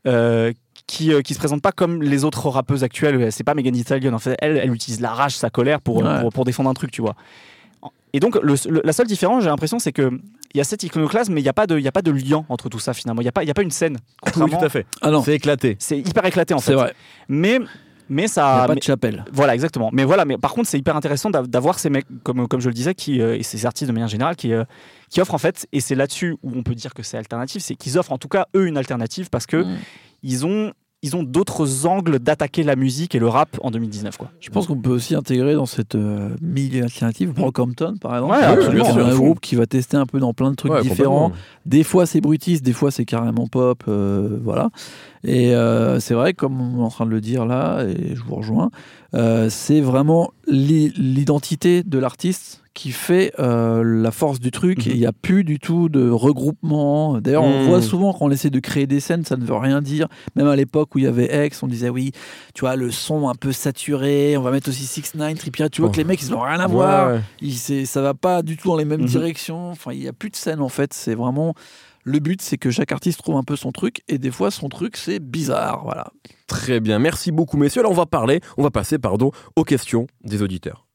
euh, 0.06 0.52
qui, 0.86 1.14
euh, 1.14 1.22
qui 1.22 1.32
se 1.32 1.38
présente 1.38 1.62
pas 1.62 1.72
comme 1.72 2.02
les 2.02 2.24
autres 2.24 2.50
rappeuses 2.50 2.84
actuelles, 2.84 3.32
c'est 3.32 3.42
pas 3.44 3.54
Megan 3.54 3.72
Thee 3.72 3.80
Stallion. 3.84 4.12
En 4.12 4.18
fait, 4.18 4.36
elle, 4.40 4.58
elle 4.58 4.70
utilise 4.74 5.00
la 5.00 5.08
rage, 5.14 5.34
sa 5.34 5.48
colère 5.48 5.80
pour, 5.80 6.02
Ouais. 6.02 6.20
pour, 6.20 6.30
pour 6.30 6.44
défendre 6.44 6.68
un 6.68 6.74
truc, 6.74 6.90
tu 6.90 7.00
vois. 7.00 7.14
Et 8.12 8.20
donc, 8.20 8.34
le- 8.42 8.54
le- 8.68 8.82
la 8.84 8.92
seule 8.92 9.06
différence, 9.06 9.42
j'ai 9.44 9.48
l'impression, 9.48 9.78
c'est 9.78 9.92
que 9.92 10.10
il 10.52 10.58
y 10.58 10.60
a 10.60 10.64
cet 10.64 10.82
iconoclasme, 10.82 11.32
mais 11.32 11.40
il 11.40 11.44
n'y 11.44 11.48
a, 11.48 11.54
pas 11.54 11.66
de- 11.66 11.78
il 11.78 11.82
y 11.84 11.88
a 11.88 11.92
pas 11.92 12.02
de 12.02 12.10
lien 12.10 12.44
entre 12.50 12.68
tout 12.68 12.78
ça 12.80 12.92
finalement. 12.92 13.22
Il 13.22 13.24
n'y 13.24 13.28
a, 13.28 13.32
pas- 13.32 13.42
il 13.44 13.48
y 13.48 13.50
a 13.50 13.54
pas 13.54 13.62
une 13.62 13.70
scène. 13.70 13.96
Oui, 14.36 14.50
tout 14.50 14.64
à 14.64 14.68
fait. 14.68 14.84
Ah 15.00 15.10
non, 15.10 15.22
C'est 15.22 15.34
éclaté. 15.34 15.76
c'est 15.78 15.98
hyper 15.98 16.26
éclaté 16.26 16.52
en 16.52 16.58
c'est 16.58 16.72
fait. 16.72 16.74
vrai. 16.74 16.94
Mais, 17.28 17.58
mais 18.08 18.26
ça. 18.28 18.62
a 18.62 18.66
pas 18.66 18.74
mais- 18.74 18.80
de 18.80 18.84
chapelle. 18.84 19.24
voilà, 19.32 19.54
exactement. 19.54 19.90
Mais 19.92 20.04
voilà, 20.04 20.24
mais 20.24 20.36
par 20.38 20.52
contre, 20.52 20.68
c'est 20.68 20.78
hyper 20.78 20.96
intéressant 20.96 21.30
d'av- 21.30 21.46
d'avoir 21.48 21.78
ces 21.78 21.90
mecs, 21.90 22.06
comme, 22.22 22.46
comme 22.48 22.60
je 22.60 22.68
le 22.68 22.74
disais, 22.74 22.94
qui, 22.94 23.20
euh, 23.20 23.36
et 23.36 23.42
ces 23.42 23.66
artistes 23.66 23.88
de 23.88 23.92
manière 23.92 24.08
générale, 24.08 24.36
qui, 24.36 24.52
euh, 24.52 24.64
qui 25.10 25.20
offrent 25.20 25.34
en 25.34 25.38
fait, 25.38 25.66
et 25.72 25.80
c'est 25.80 25.94
là-dessus 25.94 26.36
où 26.42 26.52
on 26.54 26.62
peut 26.62 26.74
dire 26.74 26.94
que 26.94 27.02
c'est 27.02 27.16
alternatif, 27.18 27.62
c'est 27.62 27.74
qu'ils 27.74 27.98
offrent 27.98 28.12
en 28.12 28.18
tout 28.18 28.28
cas, 28.28 28.46
eux, 28.56 28.66
une 28.66 28.76
alternative 28.76 29.30
parce 29.30 29.46
que 29.46 29.58
Mm. 29.64 29.76
ils 30.22 30.46
ont, 30.46 30.72
ils 31.04 31.14
ont 31.16 31.22
d'autres 31.22 31.84
angles 31.84 32.18
d'attaquer 32.18 32.62
la 32.62 32.76
musique 32.76 33.14
et 33.14 33.18
le 33.18 33.28
rap 33.28 33.58
en 33.62 33.70
2019. 33.70 34.16
Quoi. 34.16 34.30
Je 34.40 34.48
pense 34.48 34.66
qu'on 34.66 34.80
peut 34.80 34.90
aussi 34.90 35.14
intégrer 35.14 35.52
dans 35.52 35.66
cette 35.66 35.96
euh, 35.96 36.30
milieu 36.40 36.82
alternative 36.82 37.34
Brockhampton, 37.34 37.96
par 38.00 38.14
exemple. 38.14 38.32
Ouais, 38.32 38.82
C'est 38.82 39.00
un 39.00 39.14
groupe 39.14 39.40
qui 39.40 39.54
va 39.54 39.66
tester 39.66 39.98
un 39.98 40.06
peu 40.06 40.18
dans 40.18 40.32
plein 40.32 40.50
de 40.50 40.56
trucs 40.56 40.72
Ouais, 40.72 40.80
différents. 40.80 41.30
Des 41.66 41.84
fois 41.84 42.06
c'est 42.06 42.22
brutiste, 42.22 42.64
des 42.64 42.72
fois 42.72 42.90
c'est 42.90 43.04
carrément 43.04 43.46
pop, 43.46 43.84
euh, 43.86 44.38
voilà. 44.42 44.70
Et 45.24 45.54
euh, 45.54 46.00
c'est 46.00 46.14
vrai, 46.14 46.32
comme 46.32 46.58
on 46.60 46.80
est 46.80 46.84
en 46.84 46.90
train 46.90 47.04
de 47.04 47.10
le 47.10 47.20
dire 47.20 47.44
là, 47.44 47.84
et 47.84 48.14
je 48.14 48.22
vous 48.22 48.36
rejoins, 48.36 48.70
euh, 49.14 49.48
c'est 49.48 49.80
vraiment 49.80 50.32
l'i- 50.48 50.92
l'identité 50.96 51.82
de 51.82 51.98
l'artiste 51.98 52.60
qui 52.74 52.90
fait 52.90 53.32
euh, 53.38 53.84
la 53.84 54.10
force 54.10 54.40
du 54.40 54.50
truc. 54.50 54.86
Mhm. 54.86 54.92
Il 54.94 54.98
n'y 54.98 55.06
a 55.06 55.12
plus 55.12 55.44
du 55.44 55.60
tout 55.60 55.88
de 55.88 56.10
regroupement. 56.10 57.20
D'ailleurs, 57.20 57.44
on 57.44 57.60
Mhm. 57.62 57.66
voit 57.68 57.80
souvent 57.80 58.12
quand 58.12 58.24
on 58.26 58.30
essaie 58.32 58.50
de 58.50 58.58
créer 58.58 58.86
des 58.88 58.98
scènes, 58.98 59.24
ça 59.24 59.36
ne 59.36 59.44
veut 59.44 59.54
rien 59.54 59.80
dire. 59.80 60.08
Même 60.34 60.48
à 60.48 60.56
l'époque 60.56 60.94
où 60.94 60.98
il 60.98 61.04
y 61.04 61.06
avait 61.06 61.46
X, 61.46 61.62
on 61.62 61.68
disait 61.68 61.88
oui, 61.88 62.10
tu 62.54 62.62
vois, 62.62 62.74
le 62.74 62.90
son 62.90 63.28
un 63.28 63.34
peu 63.36 63.52
saturé, 63.52 64.36
on 64.36 64.42
va 64.42 64.50
mettre 64.50 64.68
aussi 64.68 64.84
6 64.84 65.14
9 65.14 65.38
Trippier. 65.38 65.68
Tu 65.70 65.80
vois 65.82 65.90
Oh. 65.90 65.92
que 65.92 65.98
les 65.98 66.04
mecs, 66.04 66.20
ils 66.22 66.30
n'ont 66.30 66.40
rien 66.40 66.58
à 66.58 66.66
voir. 66.66 67.06
Ouais, 67.08 67.14
ouais. 67.14 67.20
Il, 67.40 67.54
c'est- 67.54 67.84
ça 67.84 68.02
va 68.02 68.14
pas 68.14 68.42
du 68.42 68.56
tout 68.56 68.66
dans 68.68 68.76
les 68.76 68.84
mêmes 68.84 69.02
Mhm. 69.02 69.06
directions. 69.06 69.70
Enfin, 69.70 69.92
il 69.92 70.00
n'y 70.00 70.08
a 70.08 70.12
plus 70.12 70.30
de 70.30 70.36
scène 70.36 70.60
en 70.60 70.68
fait. 70.68 70.92
C'est 70.92 71.14
vraiment 71.14 71.54
le 72.04 72.18
but, 72.18 72.42
c'est 72.42 72.58
que 72.58 72.70
chaque 72.70 72.92
artiste 72.92 73.20
trouve 73.22 73.36
un 73.36 73.42
peu 73.42 73.56
son 73.56 73.72
truc. 73.72 74.02
Et 74.08 74.18
des 74.18 74.30
fois, 74.30 74.50
son 74.50 74.68
truc, 74.68 74.96
c'est 74.96 75.18
bizarre. 75.18 75.82
Voilà. 75.84 76.12
Très 76.46 76.78
bien, 76.78 76.98
merci 76.98 77.32
beaucoup 77.32 77.56
messieurs. 77.56 77.80
Alors 77.80 77.92
on 77.92 77.96
va 77.96 78.06
parler, 78.06 78.40
on 78.58 78.62
va 78.62 78.70
passer 78.70 78.98
pardon 78.98 79.32
aux 79.56 79.64
questions 79.64 80.06
des 80.22 80.42
auditeurs. 80.42 80.86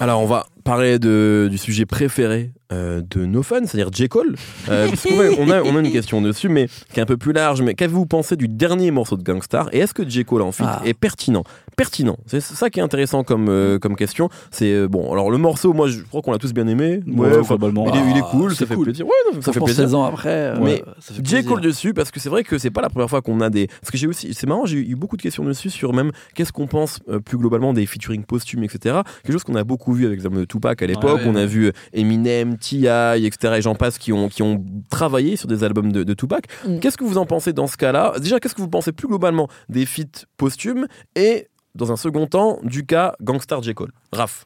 Alors 0.00 0.20
on 0.20 0.26
va 0.26 0.46
parler 0.64 0.98
du 0.98 1.58
sujet 1.58 1.86
préféré 1.86 2.52
euh, 2.72 3.02
de 3.10 3.24
No 3.26 3.42
Fun, 3.42 3.60
c'est-à-dire 3.66 3.90
J. 3.92 4.08
Cole. 4.08 4.36
Euh, 4.68 4.88
parce 4.88 5.02
qu'on 5.02 5.20
a- 5.20 5.30
on, 5.38 5.50
a, 5.50 5.62
on 5.62 5.76
a 5.76 5.80
une 5.80 5.92
question 5.92 6.20
dessus, 6.22 6.48
mais 6.48 6.68
qui 6.92 7.00
est 7.00 7.02
un 7.02 7.06
peu 7.06 7.16
plus 7.16 7.32
large. 7.32 7.62
Mais 7.62 7.74
qu'avez-vous 7.74 8.06
pensé 8.06 8.36
du 8.36 8.48
dernier 8.48 8.90
morceau 8.90 9.16
de 9.16 9.22
Gangstar 9.22 9.68
Et 9.72 9.78
est-ce 9.80 9.94
que 9.94 10.08
J. 10.08 10.24
Cole 10.24 10.42
en 10.42 10.52
fit 10.52 10.62
Ah. 10.66 10.82
est 10.84 10.94
pertinent? 10.94 11.44
Pertinent. 11.76 12.16
C'est 12.26 12.40
ça 12.40 12.68
qui 12.70 12.78
est 12.80 12.82
intéressant 12.82 13.24
comme, 13.24 13.48
euh, 13.48 13.78
comme 13.78 13.96
question. 13.96 14.28
C'est 14.50 14.86
bon. 14.88 15.12
Alors 15.12 15.30
le 15.30 15.38
morceau, 15.38 15.72
moi, 15.72 15.88
je 15.88 16.00
crois 16.02 16.20
qu'on 16.22 16.32
l'a 16.32 16.38
tous 16.38 16.52
bien 16.52 16.66
aimé. 16.66 17.00
Ouais, 17.06 17.30
globalement. 17.42 17.86
il, 17.92 17.98
est, 17.98 18.10
il 18.10 18.16
est 18.18 18.22
Ah, 18.22 18.28
cool, 18.30 18.50
c'est 18.52 18.58
ça 18.60 18.66
fait 18.66 18.74
cool. 18.74 18.84
plaisir. 18.84 19.06
Ouais, 19.06 19.12
non, 19.32 19.40
ça 19.40 19.52
fait 19.52 19.60
plaisir. 19.60 19.84
16 19.84 19.94
ans 19.94 20.04
après, 20.04 20.54
Mais 20.60 20.82
fait 21.00 21.24
J. 21.26 21.44
Cole 21.44 21.60
dessus 21.60 21.94
parce 21.94 22.10
que 22.10 22.20
c'est 22.20 22.28
vrai 22.28 22.44
que 22.44 22.58
c'est 22.58 22.70
pas 22.70 22.82
la 22.82 22.90
première 22.90 23.08
fois 23.08 23.22
qu'on 23.22 23.40
a 23.40 23.48
des 23.50 23.66
parce 23.66 23.90
que 23.90 23.96
j'ai 23.98 24.06
aussi 24.06 24.34
c'est 24.34 24.46
marrant 24.46 24.66
j'ai 24.66 24.76
eu 24.78 24.94
beaucoup 24.94 25.16
de 25.16 25.22
questions 25.22 25.44
dessus 25.44 25.70
sur 25.70 25.92
même 25.94 26.10
qu'est-ce 26.34 26.52
qu'on 26.52 26.66
pense 26.66 27.00
plus 27.24 27.38
globalement 27.38 27.72
des 27.72 27.86
featuring 27.86 28.22
posthumes 28.24 28.62
etc 28.64 28.98
quelque 29.22 29.32
chose 29.32 29.44
qu'on 29.44 29.54
a 29.54 29.64
beaucoup 29.64 29.92
vu 29.92 30.06
avec 30.06 30.20
de 30.22 30.44
Tupac 30.44 30.82
à 30.82 30.86
l'époque 30.86 31.20
ouais. 31.20 31.26
on 31.26 31.34
a 31.36 31.46
vu 31.46 31.72
Eminem 31.92 32.56
T.I. 32.60 33.26
etc 33.26 33.54
et 33.56 33.62
j'en 33.62 33.74
passe 33.74 33.98
qui 33.98 34.12
ont 34.12 34.28
qui 34.28 34.42
ont 34.42 34.64
travaillé 34.90 35.36
sur 35.36 35.48
des 35.48 35.64
albums 35.64 35.90
de, 35.92 36.04
de 36.04 36.14
Tupac 36.14 36.44
Mm. 36.66 36.78
qu'est-ce 36.80 36.96
que 36.96 37.04
vous 37.04 37.18
en 37.18 37.26
pensez 37.26 37.52
dans 37.52 37.66
ce 37.66 37.76
cas-là? 37.76 38.14
Déjà 38.20 38.38
qu'est-ce 38.38 38.54
que 38.54 38.60
vous 38.60 38.68
pensez 38.68 38.92
plus 38.92 39.08
globalement 39.08 39.48
des 39.68 39.86
feats 39.86 40.26
posthumes 40.36 40.86
et 41.16 41.48
dans 41.74 41.90
un 41.92 41.96
second 41.96 42.26
temps 42.26 42.58
du 42.62 42.84
cas 42.86 43.14
Gangstar 43.22 43.62
J. 43.62 43.74
Cole? 43.74 43.92
Raph 44.12 44.44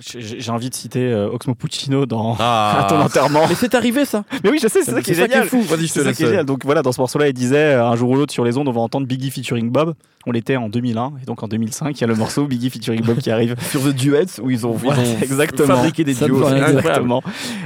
J'ai 0.00 0.50
envie 0.50 0.70
de 0.70 0.74
citer 0.74 1.00
euh, 1.12 1.28
Oxmo 1.30 1.54
Puccino 1.54 2.06
dans 2.06 2.36
ah 2.40 2.80
à 2.84 2.88
ton 2.88 3.00
enterrement. 3.00 3.46
mais 3.48 3.54
c'est 3.54 3.74
arrivé 3.74 4.04
ça 4.04 4.24
Mais 4.42 4.50
oui, 4.50 4.58
je 4.62 4.68
sais, 4.68 4.82
c'est 4.82 4.92
ça 4.92 5.02
qui 5.02 5.12
est 5.12 5.14
génial. 5.14 5.46
fou 5.46 5.62
vas-y 5.62 5.82
je 5.82 5.86
te 5.86 5.92
C'est 5.92 6.00
ça 6.00 6.06
laisse 6.08 6.16
qui 6.16 6.22
est 6.24 6.26
génial. 6.28 6.44
Donc 6.44 6.64
voilà, 6.64 6.82
dans 6.82 6.92
ce 6.92 7.00
morceau-là, 7.00 7.28
il 7.28 7.32
disait 7.34 7.74
euh, 7.74 7.86
un 7.86 7.96
jour 7.96 8.10
ou 8.10 8.14
l'autre 8.16 8.32
sur 8.32 8.44
les 8.44 8.56
ondes, 8.56 8.68
on 8.68 8.72
va 8.72 8.80
entendre 8.80 9.06
Biggie 9.06 9.30
featuring 9.30 9.70
Bob. 9.70 9.94
On 10.26 10.32
l'était 10.32 10.56
en 10.56 10.68
2001 10.70 11.12
et 11.22 11.26
donc 11.26 11.42
en 11.42 11.48
2005, 11.48 11.96
il 11.96 12.00
y 12.00 12.04
a 12.04 12.06
le 12.06 12.14
morceau 12.14 12.46
Biggie 12.48 12.70
featuring 12.70 13.02
Bob 13.02 13.18
qui 13.18 13.30
arrive. 13.30 13.54
sur 13.70 13.82
The 13.82 13.94
Duets 13.94 14.40
où 14.42 14.50
ils 14.50 14.66
ont, 14.66 14.72
ils 14.74 14.78
Voilà, 14.80 15.02
ont 15.02 15.18
exactement. 15.22 15.76
fabriqué 15.76 16.02
des 16.04 16.14
Ça 16.14 16.26
duos. 16.26 16.48
Exactement. 16.48 17.22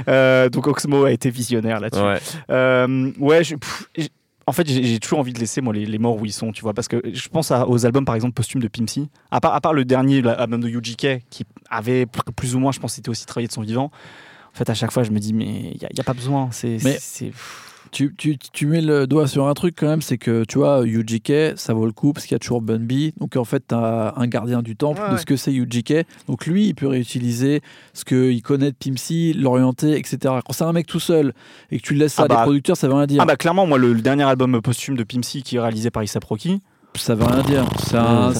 Euh, 0.07 0.49
donc 0.49 0.67
Oxmo 0.67 1.05
a 1.05 1.11
été 1.11 1.29
visionnaire 1.29 1.79
là-dessus. 1.79 2.01
Ouais. 2.03 2.19
Euh, 2.51 3.11
ouais, 3.19 3.43
je- 3.43 3.55
pff, 3.55 3.87
en 4.49 4.51
fait, 4.53 4.67
j'ai 4.67 4.99
toujours 4.99 5.19
envie 5.19 5.31
de 5.33 5.39
laisser 5.39 5.61
moi 5.61 5.73
les, 5.73 5.85
les 5.85 5.97
morts 5.99 6.17
où 6.19 6.25
ils 6.25 6.33
sont, 6.33 6.51
tu 6.51 6.61
vois, 6.61 6.73
parce 6.73 6.87
que 6.87 7.01
je 7.13 7.29
pense 7.29 7.51
à- 7.51 7.67
aux 7.67 7.85
albums 7.85 8.03
par 8.05 8.15
exemple 8.15 8.33
posthumes 8.33 8.61
de 8.61 8.67
Pimp 8.67 8.89
C. 8.89 9.03
À 9.31 9.39
part, 9.39 9.53
à 9.53 9.61
part 9.61 9.73
le 9.73 9.85
dernier 9.85 10.21
l'album 10.21 10.59
de 10.61 10.67
UGK 10.67 11.23
qui 11.29 11.45
avait 11.69 12.05
plus 12.35 12.55
ou 12.55 12.59
moins, 12.59 12.71
je 12.71 12.79
pense, 12.79 12.93
c'était 12.93 13.09
aussi 13.09 13.25
travaillé 13.25 13.47
de 13.47 13.53
son 13.53 13.61
vivant. 13.61 13.91
En 14.53 14.57
fait, 14.57 14.69
à 14.69 14.73
chaque 14.73 14.91
fois, 14.91 15.03
je 15.03 15.11
me 15.11 15.19
dis 15.19 15.33
mais 15.33 15.71
il 15.75 15.81
y, 15.81 15.85
a- 15.99 16.03
pas 16.03 16.13
besoin. 16.13 16.49
C'est- 16.51 17.31
Tu, 17.91 18.13
tu, 18.17 18.37
tu 18.37 18.65
mets 18.67 18.81
le 18.81 19.07
doigt 19.07 19.27
sur 19.27 19.47
un 19.47 19.53
truc 19.53 19.75
quand 19.77 19.87
même, 19.87 20.01
c'est 20.01 20.17
que 20.17 20.43
tu 20.45 20.57
vois, 20.59 20.83
UGK, 20.85 21.57
ça 21.57 21.73
vaut 21.73 21.85
le 21.85 21.91
coup 21.91 22.13
parce 22.13 22.25
qu'il 22.25 22.33
y 22.33 22.37
a 22.37 22.39
toujours 22.39 22.61
Bun 22.61 22.79
B. 22.79 23.11
Donc 23.19 23.35
en 23.35 23.45
fait, 23.45 23.63
tu 23.67 23.75
as 23.75 24.13
un 24.15 24.27
gardien 24.27 24.61
du 24.61 24.75
temple 24.75 25.01
Ouais, 25.01 25.13
de 25.13 25.17
ce 25.17 25.25
que 25.25 25.35
c'est 25.35 25.53
UGK. 25.53 26.05
Donc 26.27 26.45
lui, 26.45 26.67
il 26.67 26.75
peut 26.75 26.87
réutiliser 26.87 27.61
ce 27.93 28.05
qu'il 28.05 28.41
connaît 28.41 28.71
de 28.71 28.75
Pimp 28.75 28.97
C, 28.99 29.33
l'orienter, 29.35 29.97
etc. 29.97 30.17
Quand 30.23 30.51
c'est 30.53 30.63
un 30.65 30.73
mec 30.73 30.87
tout 30.87 30.99
seul 30.99 31.33
et 31.71 31.79
que 31.79 31.83
tu 31.83 31.93
le 31.93 31.99
laisses 32.01 32.13
ça 32.13 32.23
Ah 32.23 32.25
à 32.25 32.27
des 32.27 32.35
bah- 32.35 32.41
producteurs, 32.43 32.77
ça 32.77 32.87
veut 32.87 32.93
rien 32.93 33.07
dire. 33.07 33.21
Ah 33.21 33.25
bah 33.25 33.35
clairement, 33.35 33.65
moi 33.65 33.77
le, 33.77 33.93
le 33.93 34.01
dernier 34.01 34.23
album 34.23 34.61
posthume 34.61 34.95
de 34.95 35.03
Pimp 35.03 35.25
C 35.25 35.41
qui 35.41 35.55
est 35.55 35.59
réalisé 35.59 35.89
par 35.89 36.03
Issa 36.03 36.19
Rocky, 36.27 36.61
Ça 36.95 37.15
veut 37.15 37.23
rien 37.25 37.41
dire. 37.43 37.65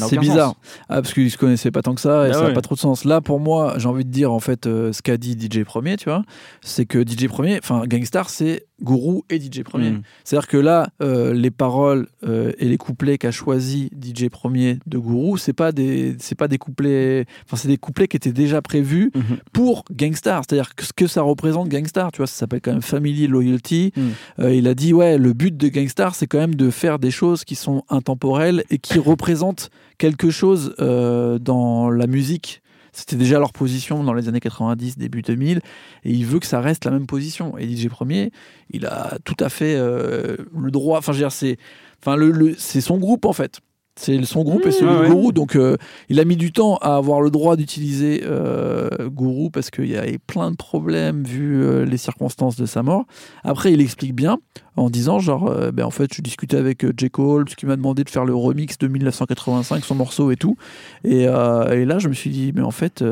C'est 0.08 0.18
bizarre. 0.20 0.56
Ah, 0.90 1.02
parce 1.02 1.14
qu'ils 1.14 1.32
se 1.32 1.38
connaissaient 1.38 1.72
pas 1.72 1.82
tant 1.82 1.96
que 1.96 2.02
ça 2.02 2.28
et 2.28 2.30
Ah 2.30 2.34
ça 2.34 2.42
n'a 2.42 2.48
ouais. 2.48 2.54
pas 2.54 2.62
trop 2.62 2.76
de 2.76 2.80
sens. 2.80 3.06
Là, 3.06 3.22
pour 3.22 3.40
moi, 3.40 3.74
j'ai 3.78 3.88
envie 3.88 4.06
de 4.06 4.12
dire 4.12 4.32
en 4.32 4.40
fait 4.40 4.68
euh, 4.68 4.92
ce 4.94 5.02
qu'a 5.02 5.18
dit 5.18 5.38
DJ 5.40 5.64
Premier, 5.64 5.98
tu 5.98 6.06
vois, 6.06 6.24
c'est 6.62 6.86
que 6.86 7.02
DJ 7.08 7.28
Premier, 7.28 7.60
enfin 7.64 7.84
Gangstar, 7.88 8.30
c'est 8.30 8.66
Guru 8.82 9.22
et 9.30 9.40
DJ 9.40 9.64
Premier. 9.64 9.92
Mm. 9.92 10.02
C'est-à-dire 10.24 10.48
que 10.48 10.58
là, 10.58 10.90
euh, 11.02 11.34
les 11.34 11.52
paroles 11.52 12.08
euh, 12.28 12.52
et 12.60 12.66
les 12.66 12.78
couplets 12.78 13.18
qu'a 13.18 13.32
choisi 13.32 13.90
DJ 14.00 14.30
Premier 14.30 14.80
de 14.88 14.98
Guru, 14.98 15.38
c'est 15.38 15.54
pas 15.54 15.72
des, 15.72 16.16
c'est 16.20 16.36
pas 16.36 16.48
des 16.48 16.58
couplets, 16.58 17.26
enfin 17.46 17.58
c'est 17.58 17.68
des 17.68 17.78
couplets 17.78 18.08
qui 18.08 18.18
étaient 18.18 18.32
déjà 18.32 18.62
prévus 18.62 19.12
Mhm. 19.16 19.38
pour 19.54 19.84
Gangstar. 19.92 20.44
C'est-à-dire 20.48 20.76
que 20.76 20.86
ce 20.86 20.94
que 20.94 21.08
ça 21.08 21.22
représente 21.22 21.70
Gangstar, 21.70 22.12
tu 22.12 22.18
vois, 22.18 22.28
ça 22.28 22.36
s'appelle 22.36 22.62
quand 22.62 22.72
même 22.72 22.82
Family 22.82 23.28
Loyalty. 23.28 23.92
Mm. 23.96 24.02
Euh, 24.40 24.54
il 24.54 24.68
a 24.68 24.74
dit 24.76 24.94
ouais, 24.94 25.18
le 25.18 25.34
but 25.34 25.56
de 25.56 25.68
Gangstar, 25.68 26.16
c'est 26.16 26.28
quand 26.28 26.40
même 26.40 26.56
de 26.56 26.70
faire 26.70 27.00
des 27.00 27.12
choses 27.12 27.44
qui 27.44 27.56
sont 27.56 27.84
intemporelles 27.90 28.64
et 28.70 28.78
qui 28.78 29.00
représentent 29.00 29.70
quelque 29.98 30.30
chose 30.30 30.76
dans 30.80 31.90
la 31.90 32.08
musique. 32.08 32.62
C'était 32.92 33.16
déjà 33.16 33.40
leur 33.40 33.54
position 33.54 34.04
dans 34.04 34.14
les 34.14 34.28
années 34.28 34.40
90, 34.40 34.98
début 34.98 35.22
2000, 35.22 35.60
et 36.04 36.12
il 36.12 36.26
veut 36.26 36.40
que 36.40 36.46
ça 36.46 36.62
reste 36.62 36.86
la 36.86 36.92
même 36.92 37.08
position. 37.08 37.58
Et 37.58 37.68
DJ 37.68 37.88
Premier, 37.90 38.32
il 38.72 38.86
a 38.86 39.18
tout 39.24 39.38
à 39.40 39.50
fait 39.50 39.76
euh, 39.76 40.38
le 40.58 40.72
droit. 40.72 40.98
Enfin, 41.00 41.12
je 41.12 41.18
veux 41.18 41.24
dire, 41.24 41.32
c'est, 41.32 42.82
son 42.82 42.98
groupe 42.98 43.26
en 43.26 43.34
fait. 43.34 43.60
C'est 44.00 44.24
son 44.24 44.44
groupe 44.44 44.66
et 44.66 44.70
Mmh, 44.70 44.72
celui 44.72 44.92
ouais, 44.92 44.96
de 44.96 45.02
ouais. 45.02 45.10
Gourou. 45.10 45.32
Donc, 45.34 45.56
euh, 45.58 45.76
il 46.08 46.22
a 46.22 46.26
mis 46.26 46.38
du 46.38 46.54
temps 46.54 46.78
à 46.78 46.96
avoir 46.96 47.20
le 47.20 47.30
droit 47.30 47.58
d'utiliser 47.58 48.22
euh, 48.24 48.88
Gourou 49.10 49.50
parce 49.50 49.70
qu'il 49.72 49.90
y 49.90 49.98
avait 49.98 50.18
plein 50.20 50.52
de 50.52 50.56
problèmes 50.56 51.24
vu 51.24 51.62
euh, 51.62 51.84
les 51.84 51.98
circonstances 51.98 52.56
de 52.56 52.66
sa 52.66 52.82
mort. 52.82 53.04
Après, 53.44 53.74
il 53.74 53.82
explique 53.82 54.16
bien 54.16 54.40
en 54.78 54.90
disant 54.90 55.20
genre, 55.20 55.50
euh, 55.50 55.72
ben, 55.72 55.84
en 55.84 55.92
fait, 55.92 56.14
je 56.14 56.22
discutais 56.22 56.56
avec 56.56 56.86
J. 56.98 57.10
Cole 57.10 57.44
parce 57.44 57.56
qu'il 57.56 57.68
m'a 57.68 57.76
demandé 57.76 58.06
de 58.06 58.10
faire 58.10 58.24
le 58.24 58.34
remix 58.34 58.78
de 58.78 58.88
1985, 58.88 59.84
son 59.84 59.96
morceau 59.96 60.32
et 60.32 60.38
tout. 60.38 60.56
Et, 61.04 61.24
et 61.24 61.86
là, 61.86 62.00
je 62.00 62.08
me 62.08 62.14
suis 62.14 62.30
dit, 62.30 62.54
mais 62.56 62.62
en 62.62 62.72
fait, 62.72 63.04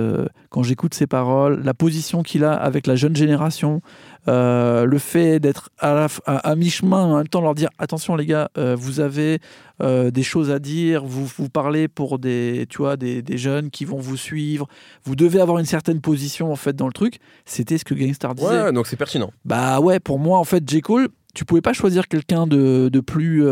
quand 0.50 0.64
j'écoute 0.64 0.94
ses 0.94 1.08
paroles, 1.08 1.62
la 1.66 1.74
position 1.74 2.24
qu'il 2.24 2.46
a 2.46 2.54
avec 2.54 2.88
la 2.88 2.96
jeune 2.96 3.16
génération, 3.16 3.82
euh, 4.28 4.86
le 4.86 4.98
fait 4.98 5.40
d'être 5.40 5.70
à, 5.80 6.56
mi-chemin, 6.56 7.04
en 7.06 7.18
même 7.18 7.28
temps 7.28 7.42
leur 7.42 7.56
dire 7.56 7.70
attention 7.78 8.16
les 8.16 8.26
gars, 8.26 8.50
euh, 8.58 8.76
vous 8.76 9.00
avez 9.00 9.40
euh, 9.82 10.12
des 10.12 10.24
choses 10.24 10.52
à 10.52 10.60
dire, 10.60 11.06
vous, 11.06 11.26
vous 11.26 11.50
parlez 11.50 11.88
pour 11.88 12.20
des, 12.20 12.66
tu 12.70 12.80
vois, 12.80 12.98
des, 12.98 13.22
des 13.22 13.38
jeunes 13.38 13.70
qui 13.70 13.86
vont 13.86 14.00
vous 14.00 14.18
suivre, 14.18 14.68
vous 15.06 15.16
devez 15.16 15.40
avoir 15.40 15.60
une 15.60 15.66
certaine 15.66 16.02
position 16.02 16.52
en 16.52 16.58
fait 16.58 16.76
dans 16.76 16.88
le 16.88 16.94
truc. 16.94 17.20
C'était 17.46 17.78
ce 17.78 17.86
que 17.86 17.94
Gangstar 17.94 18.36
disait. 18.36 18.64
Ouais, 18.64 18.74
donc 18.74 18.88
c'est 18.88 18.98
pertinent. 18.98 19.32
Bah 19.46 19.80
ouais, 19.80 20.00
pour 20.00 20.20
moi, 20.20 20.40
en 20.40 20.44
fait, 20.44 20.68
J. 20.70 20.82
Cole, 20.82 21.08
tu 21.34 21.46
pouvais 21.46 21.62
pas 21.62 21.74
choisir 21.74 22.08
quelqu'un 22.08 22.48
de, 22.48 22.90
de 22.92 23.00
plus 23.00 23.46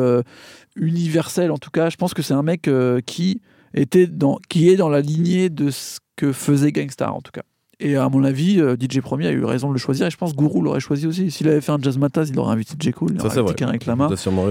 universel, 0.75 1.51
en 1.51 1.57
tout 1.57 1.69
cas. 1.69 1.89
Je 1.89 1.97
pense 1.97 2.13
que 2.13 2.21
c'est 2.21 2.33
un 2.33 2.43
mec 2.43 2.69
qui, 3.05 3.41
était 3.73 4.07
dans, 4.07 4.39
qui 4.49 4.69
est 4.69 4.75
dans 4.75 4.89
la 4.89 5.01
lignée 5.01 5.49
de 5.49 5.69
ce 5.69 5.99
que 6.15 6.31
faisait 6.33 6.71
Gangstar, 6.71 7.15
en 7.15 7.21
tout 7.21 7.31
cas. 7.31 7.43
Et 7.79 7.97
à 7.97 8.07
mon 8.07 8.23
avis, 8.23 8.61
euh, 8.61 8.75
DJ 8.79 9.01
Premier 9.01 9.27
a 9.27 9.31
eu 9.31 9.43
raison 9.43 9.67
de 9.67 9.73
le 9.73 9.79
choisir. 9.79 10.07
Et 10.07 10.09
je 10.09 10.17
pense 10.17 10.31
que 10.31 10.38
Guru 10.38 10.61
l'aurait 10.61 10.79
choisi 10.79 11.07
aussi. 11.07 11.29
S'il 11.29 11.49
avait 11.49 11.61
fait 11.61 11.71
un 11.71 11.77
Jazz 11.81 11.97
Mataz, 11.97 12.29
il 12.29 12.39
aurait 12.39 12.53
invité 12.53 12.75
J. 12.79 12.91
Cole, 12.93 13.09
il 13.13 13.19
aurait 13.19 13.38
invité. 13.39 13.65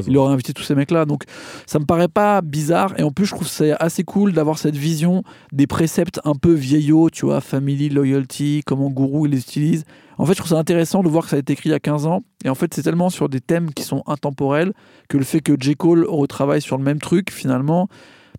Il 0.09 0.19
aurait 0.19 0.33
invité 0.33 0.53
tous 0.53 0.63
ces 0.63 0.75
mecs-là. 0.75 1.07
Donc, 1.07 1.25
ça 1.67 1.79
me 1.79 1.87
paraît 1.87 2.09
pas 2.09 2.43
bizarre. 2.43 2.93
Et 2.99 3.03
en 3.03 3.11
plus, 3.11 3.27
je 3.27 3.31
trouve 3.31 3.47
que 3.47 3.53
c'est 3.53 3.73
assez 3.81 4.05
cool 4.05 4.33
d'avoir 4.33 4.59
cette 4.59 4.77
vision 4.77 5.23
des 5.53 5.67
préceptes 5.67 6.21
un 6.25 6.35
peu 6.35 6.53
vieillots, 6.53 7.09
tu 7.09 7.25
vois, 7.25 7.41
family, 7.41 7.89
loyalty, 7.89 8.63
comment 8.67 8.91
Guru 8.91 9.27
il 9.27 9.33
les 9.33 9.41
utilise. 9.41 9.85
En 10.19 10.27
fait, 10.27 10.35
je 10.35 10.39
trouve 10.39 10.51
ça 10.51 10.59
intéressant 10.59 11.03
de 11.03 11.09
voir 11.09 11.25
que 11.25 11.31
ça 11.31 11.37
a 11.37 11.39
été 11.39 11.55
écrit 11.55 11.71
il 11.71 11.73
y 11.73 11.77
a 11.77 11.81
15 11.81 12.07
ans. 12.07 12.23
Et 12.45 12.51
en 12.51 12.55
fait, 12.55 12.75
c'est 12.75 12.83
tellement 12.83 13.09
sur 13.09 13.29
des 13.29 13.41
thèmes 13.41 13.73
qui 13.73 13.85
sont 13.85 14.03
intemporels 14.07 14.73
que 15.09 15.17
le 15.17 15.25
fait 15.25 15.41
que 15.41 15.55
J. 15.59 15.77
Cole 15.77 16.05
retravaille 16.07 16.63
sur 16.63 16.77
le 16.77 16.85
même 16.85 17.01
truc, 17.01 17.31
finalement, 17.33 17.89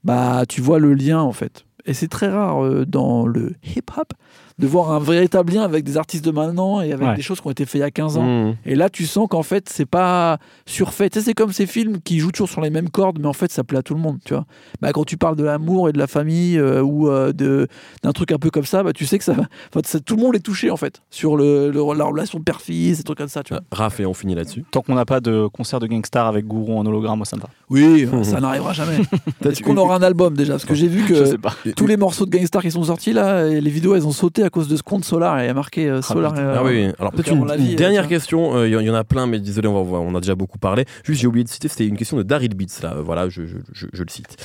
bah, 0.03 0.43
tu 0.47 0.61
vois 0.61 0.77
le 0.77 0.93
lien, 0.93 1.19
en 1.19 1.33
fait. 1.33 1.65
Et 1.85 1.93
c'est 1.93 2.07
très 2.07 2.29
rare 2.29 2.63
euh, 2.63 2.85
dans 2.85 3.27
le 3.27 3.53
hip-hop 3.63 4.13
de 4.57 4.67
voir 4.67 4.91
un 4.91 4.99
véritable 4.99 5.53
lien 5.53 5.63
avec 5.63 5.83
des 5.83 5.97
artistes 5.97 6.23
de 6.23 6.31
maintenant 6.31 6.79
et 6.81 6.93
avec 6.93 7.05
Ouais. 7.07 7.15
des 7.15 7.21
choses 7.21 7.41
qui 7.41 7.47
ont 7.47 7.51
été 7.51 7.65
faites 7.65 7.75
il 7.75 7.79
y 7.79 7.83
a 7.83 7.91
15 7.91 8.17
ans. 8.17 8.23
Mmh. 8.23 8.55
Et 8.65 8.75
là, 8.75 8.89
tu 8.89 9.05
sens 9.05 9.27
qu'en 9.29 9.43
fait, 9.43 9.67
c'est 9.69 9.85
pas 9.85 10.37
surfait. 10.65 11.09
Tu 11.09 11.19
sais, 11.19 11.25
c'est 11.25 11.33
comme 11.33 11.51
ces 11.51 11.65
films 11.65 11.99
qui 12.01 12.19
jouent 12.19 12.31
toujours 12.31 12.47
sur 12.49 12.61
les 12.61 12.69
mêmes 12.69 12.89
cordes, 12.89 13.19
mais 13.19 13.27
en 13.27 13.33
fait, 13.33 13.51
ça 13.51 13.63
plaît 13.65 13.79
à 13.79 13.83
tout 13.83 13.93
le 13.95 13.99
monde, 13.99 14.17
tu 14.23 14.33
vois. 14.33 14.45
Bah, 14.81 14.93
quand 14.93 15.03
tu 15.03 15.17
parles 15.17 15.35
de 15.35 15.43
l'amour 15.43 15.89
et 15.89 15.91
de 15.91 15.97
la 15.97 16.07
famille 16.07 16.57
euh, 16.57 16.81
ou 16.81 17.09
euh, 17.09 17.33
de 17.33 17.67
d'un 18.01 18.13
truc 18.13 18.31
un 18.31 18.37
peu 18.37 18.49
comme 18.49 18.63
ça, 18.65 18.81
bah, 18.81 18.93
tu 18.93 19.05
sais 19.05 19.17
que 19.17 19.25
ça, 19.25 19.33
enfin, 19.33 19.81
ça- 19.83 19.99
tout 19.99 20.15
le 20.15 20.21
monde 20.21 20.35
est 20.35 20.39
touché 20.39 20.71
en 20.71 20.77
fait 20.77 21.01
sur 21.09 21.35
le, 21.35 21.69
le- 21.69 21.93
la 21.97 22.05
relation 22.05 22.39
père-fils, 22.39 22.97
ces 22.97 23.03
trucs 23.03 23.17
comme 23.17 23.27
ça, 23.27 23.43
tu 23.43 23.53
vois. 23.53 23.61
Raph 23.73 23.99
et 23.99 24.05
on 24.05 24.13
finit 24.13 24.35
là-dessus. 24.35 24.63
Tant 24.71 24.81
qu'on 24.81 24.95
n'a 24.95 25.05
pas 25.05 25.19
de 25.19 25.47
concert 25.47 25.79
de 25.79 25.87
Gangstar 25.87 26.27
avec 26.27 26.45
Gourou 26.47 26.77
en 26.79 26.85
hologramme, 26.85 27.17
moi 27.17 27.25
ça 27.25 27.35
me 27.35 27.41
va. 27.41 27.49
Oui, 27.69 28.07
ça 28.23 28.39
n'arrivera 28.39 28.71
jamais. 28.71 28.99
Est-ce 29.43 29.61
qu'on 29.61 29.75
aura 29.77 29.95
un 29.97 30.01
album 30.01 30.33
déjà? 30.35 30.53
Parce 30.53 30.65
que 30.65 30.75
j'ai 30.75 30.87
vu 30.87 31.03
que 31.03 31.35
tous 31.73 31.87
les 31.87 31.97
morceaux 31.97 32.25
de 32.25 32.31
Gangstar 32.31 32.61
qui 32.61 32.71
sont 32.71 32.83
sortis 32.85 33.11
là, 33.11 33.47
et 33.47 33.59
les 33.59 33.69
vidéos, 33.69 33.95
elles 33.95 34.07
ont 34.07 34.11
sauté 34.11 34.43
à 34.45 34.49
cause 34.49 34.67
de 34.67 34.75
ce 34.77 34.83
compte 34.83 35.03
Solar 35.03 35.39
et 35.39 35.49
a 35.49 35.53
marqué 35.53 35.89
euh, 35.89 36.01
Solar. 36.01 36.33
putain. 36.33 36.43
euh, 36.45 36.55
Ah 36.59 36.63
oui, 36.63 36.87
alors 36.99 37.11
peut-être 37.11 37.31
une, 37.33 37.49
euh, 37.49 37.75
dernière 37.75 38.07
question, 38.07 38.55
Euh, 38.57 38.67
il 38.67 38.73
y, 38.73 38.89
en- 38.89 38.93
a 38.93 39.03
plein, 39.03 39.27
mais 39.27 39.39
désolé, 39.39 39.67
on, 39.67 39.73
va, 39.75 39.81
voir, 39.81 40.01
on 40.01 40.15
a 40.15 40.19
déjà 40.21 40.35
beaucoup 40.35 40.57
parlé. 40.57 40.85
Juste, 41.03 41.21
j'ai 41.21 41.27
oublié 41.27 41.43
de 41.43 41.49
citer, 41.49 41.67
c'était 41.67 41.85
une 41.87 41.97
question 41.97 42.15
de 42.17 42.23
Daryl 42.23 42.53
Beats, 42.55 42.81
là, 42.83 42.95
voilà, 43.03 43.27
je, 43.29 43.45
je- 43.45 43.57
je- 43.73 43.87
je 43.91 44.03
le 44.03 44.09
cite. 44.09 44.37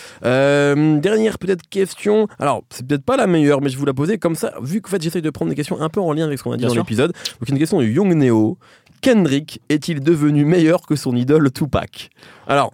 Dernière 1.01 1.39
peut-être 1.39 1.69
question, 1.69 2.27
alors 2.39 2.63
c'est 2.71 2.87
peut-être 2.87 3.05
pas 3.05 3.17
la 3.17 3.27
meilleure, 3.27 3.61
mais 3.61 3.69
je 3.69 3.77
vous 3.79 3.85
la 3.87 3.95
poser 3.95 4.19
comme 4.19 4.35
ça, 4.35 4.53
vu 4.63 4.81
qu'en 4.81 4.91
fait 4.91 5.03
j'essaye 5.03 5.23
de 5.23 5.31
prendre 5.31 5.51
des 5.51 5.55
questions 5.57 5.81
un 5.81 5.89
peu 5.89 6.01
en 6.01 6.13
lien 6.13 6.25
avec 6.27 6.39
ce 6.39 6.45
qu'on 6.45 6.53
a 6.53 6.57
dit 6.57 6.61
Bien 6.65 6.69
dans 6.69 6.75
l'épisode. 6.75 7.13
Donc 7.41 7.49
une 7.49 7.59
question 7.59 7.81
de 7.81 7.85
Young 7.87 8.13
Neo, 8.15 8.59
Kendrick 9.01 9.61
est-il 9.69 10.01
devenu 10.01 10.45
meilleur 10.45 10.83
que 10.83 10.95
son 10.97 11.17
idole 11.17 11.51
Tupac? 11.51 12.11
Alors, 12.47 12.73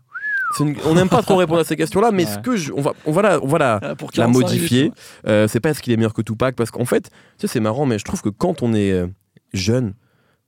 une- 0.65 0.77
on 0.85 0.95
n'aime 0.95 1.09
pas 1.09 1.23
trop 1.23 1.37
répondre 1.37 1.61
à 1.61 1.65
ces 1.65 1.77
questions-là, 1.77 2.11
mais 2.13 2.25
Ouais. 2.25 2.31
ce 2.33 2.39
que 2.39 2.57
je, 2.57 2.73
on 2.73 2.81
va, 2.81 2.93
on 3.05 3.13
va 3.13 3.23
la, 3.23 3.43
on 3.43 3.47
va 3.47 3.59
la, 3.59 3.95
pour 3.97 4.09
la 4.15 4.25
45 4.25 4.29
modifier. 4.41 4.93
Euh, 5.27 5.49
c'est 5.49 5.61
pas 5.61 5.71
est-ce 5.71 5.83
qu'il 5.83 5.93
est 5.93 5.97
meilleur 5.97 6.15
que 6.15 6.23
Tupac 6.23 6.55
parce 6.57 6.71
qu'en 6.71 6.85
fait, 6.85 7.05
tu 7.11 7.11
sais, 7.39 7.47
c'est 7.49 7.61
marrant, 7.61 7.87
mais 7.87 7.99
je 7.99 8.05
trouve 8.05 8.23
que 8.23 8.29
quand 8.29 8.63
on 8.63 8.75
est 8.75 8.91
euh, 8.93 9.07
jeune, 9.53 9.95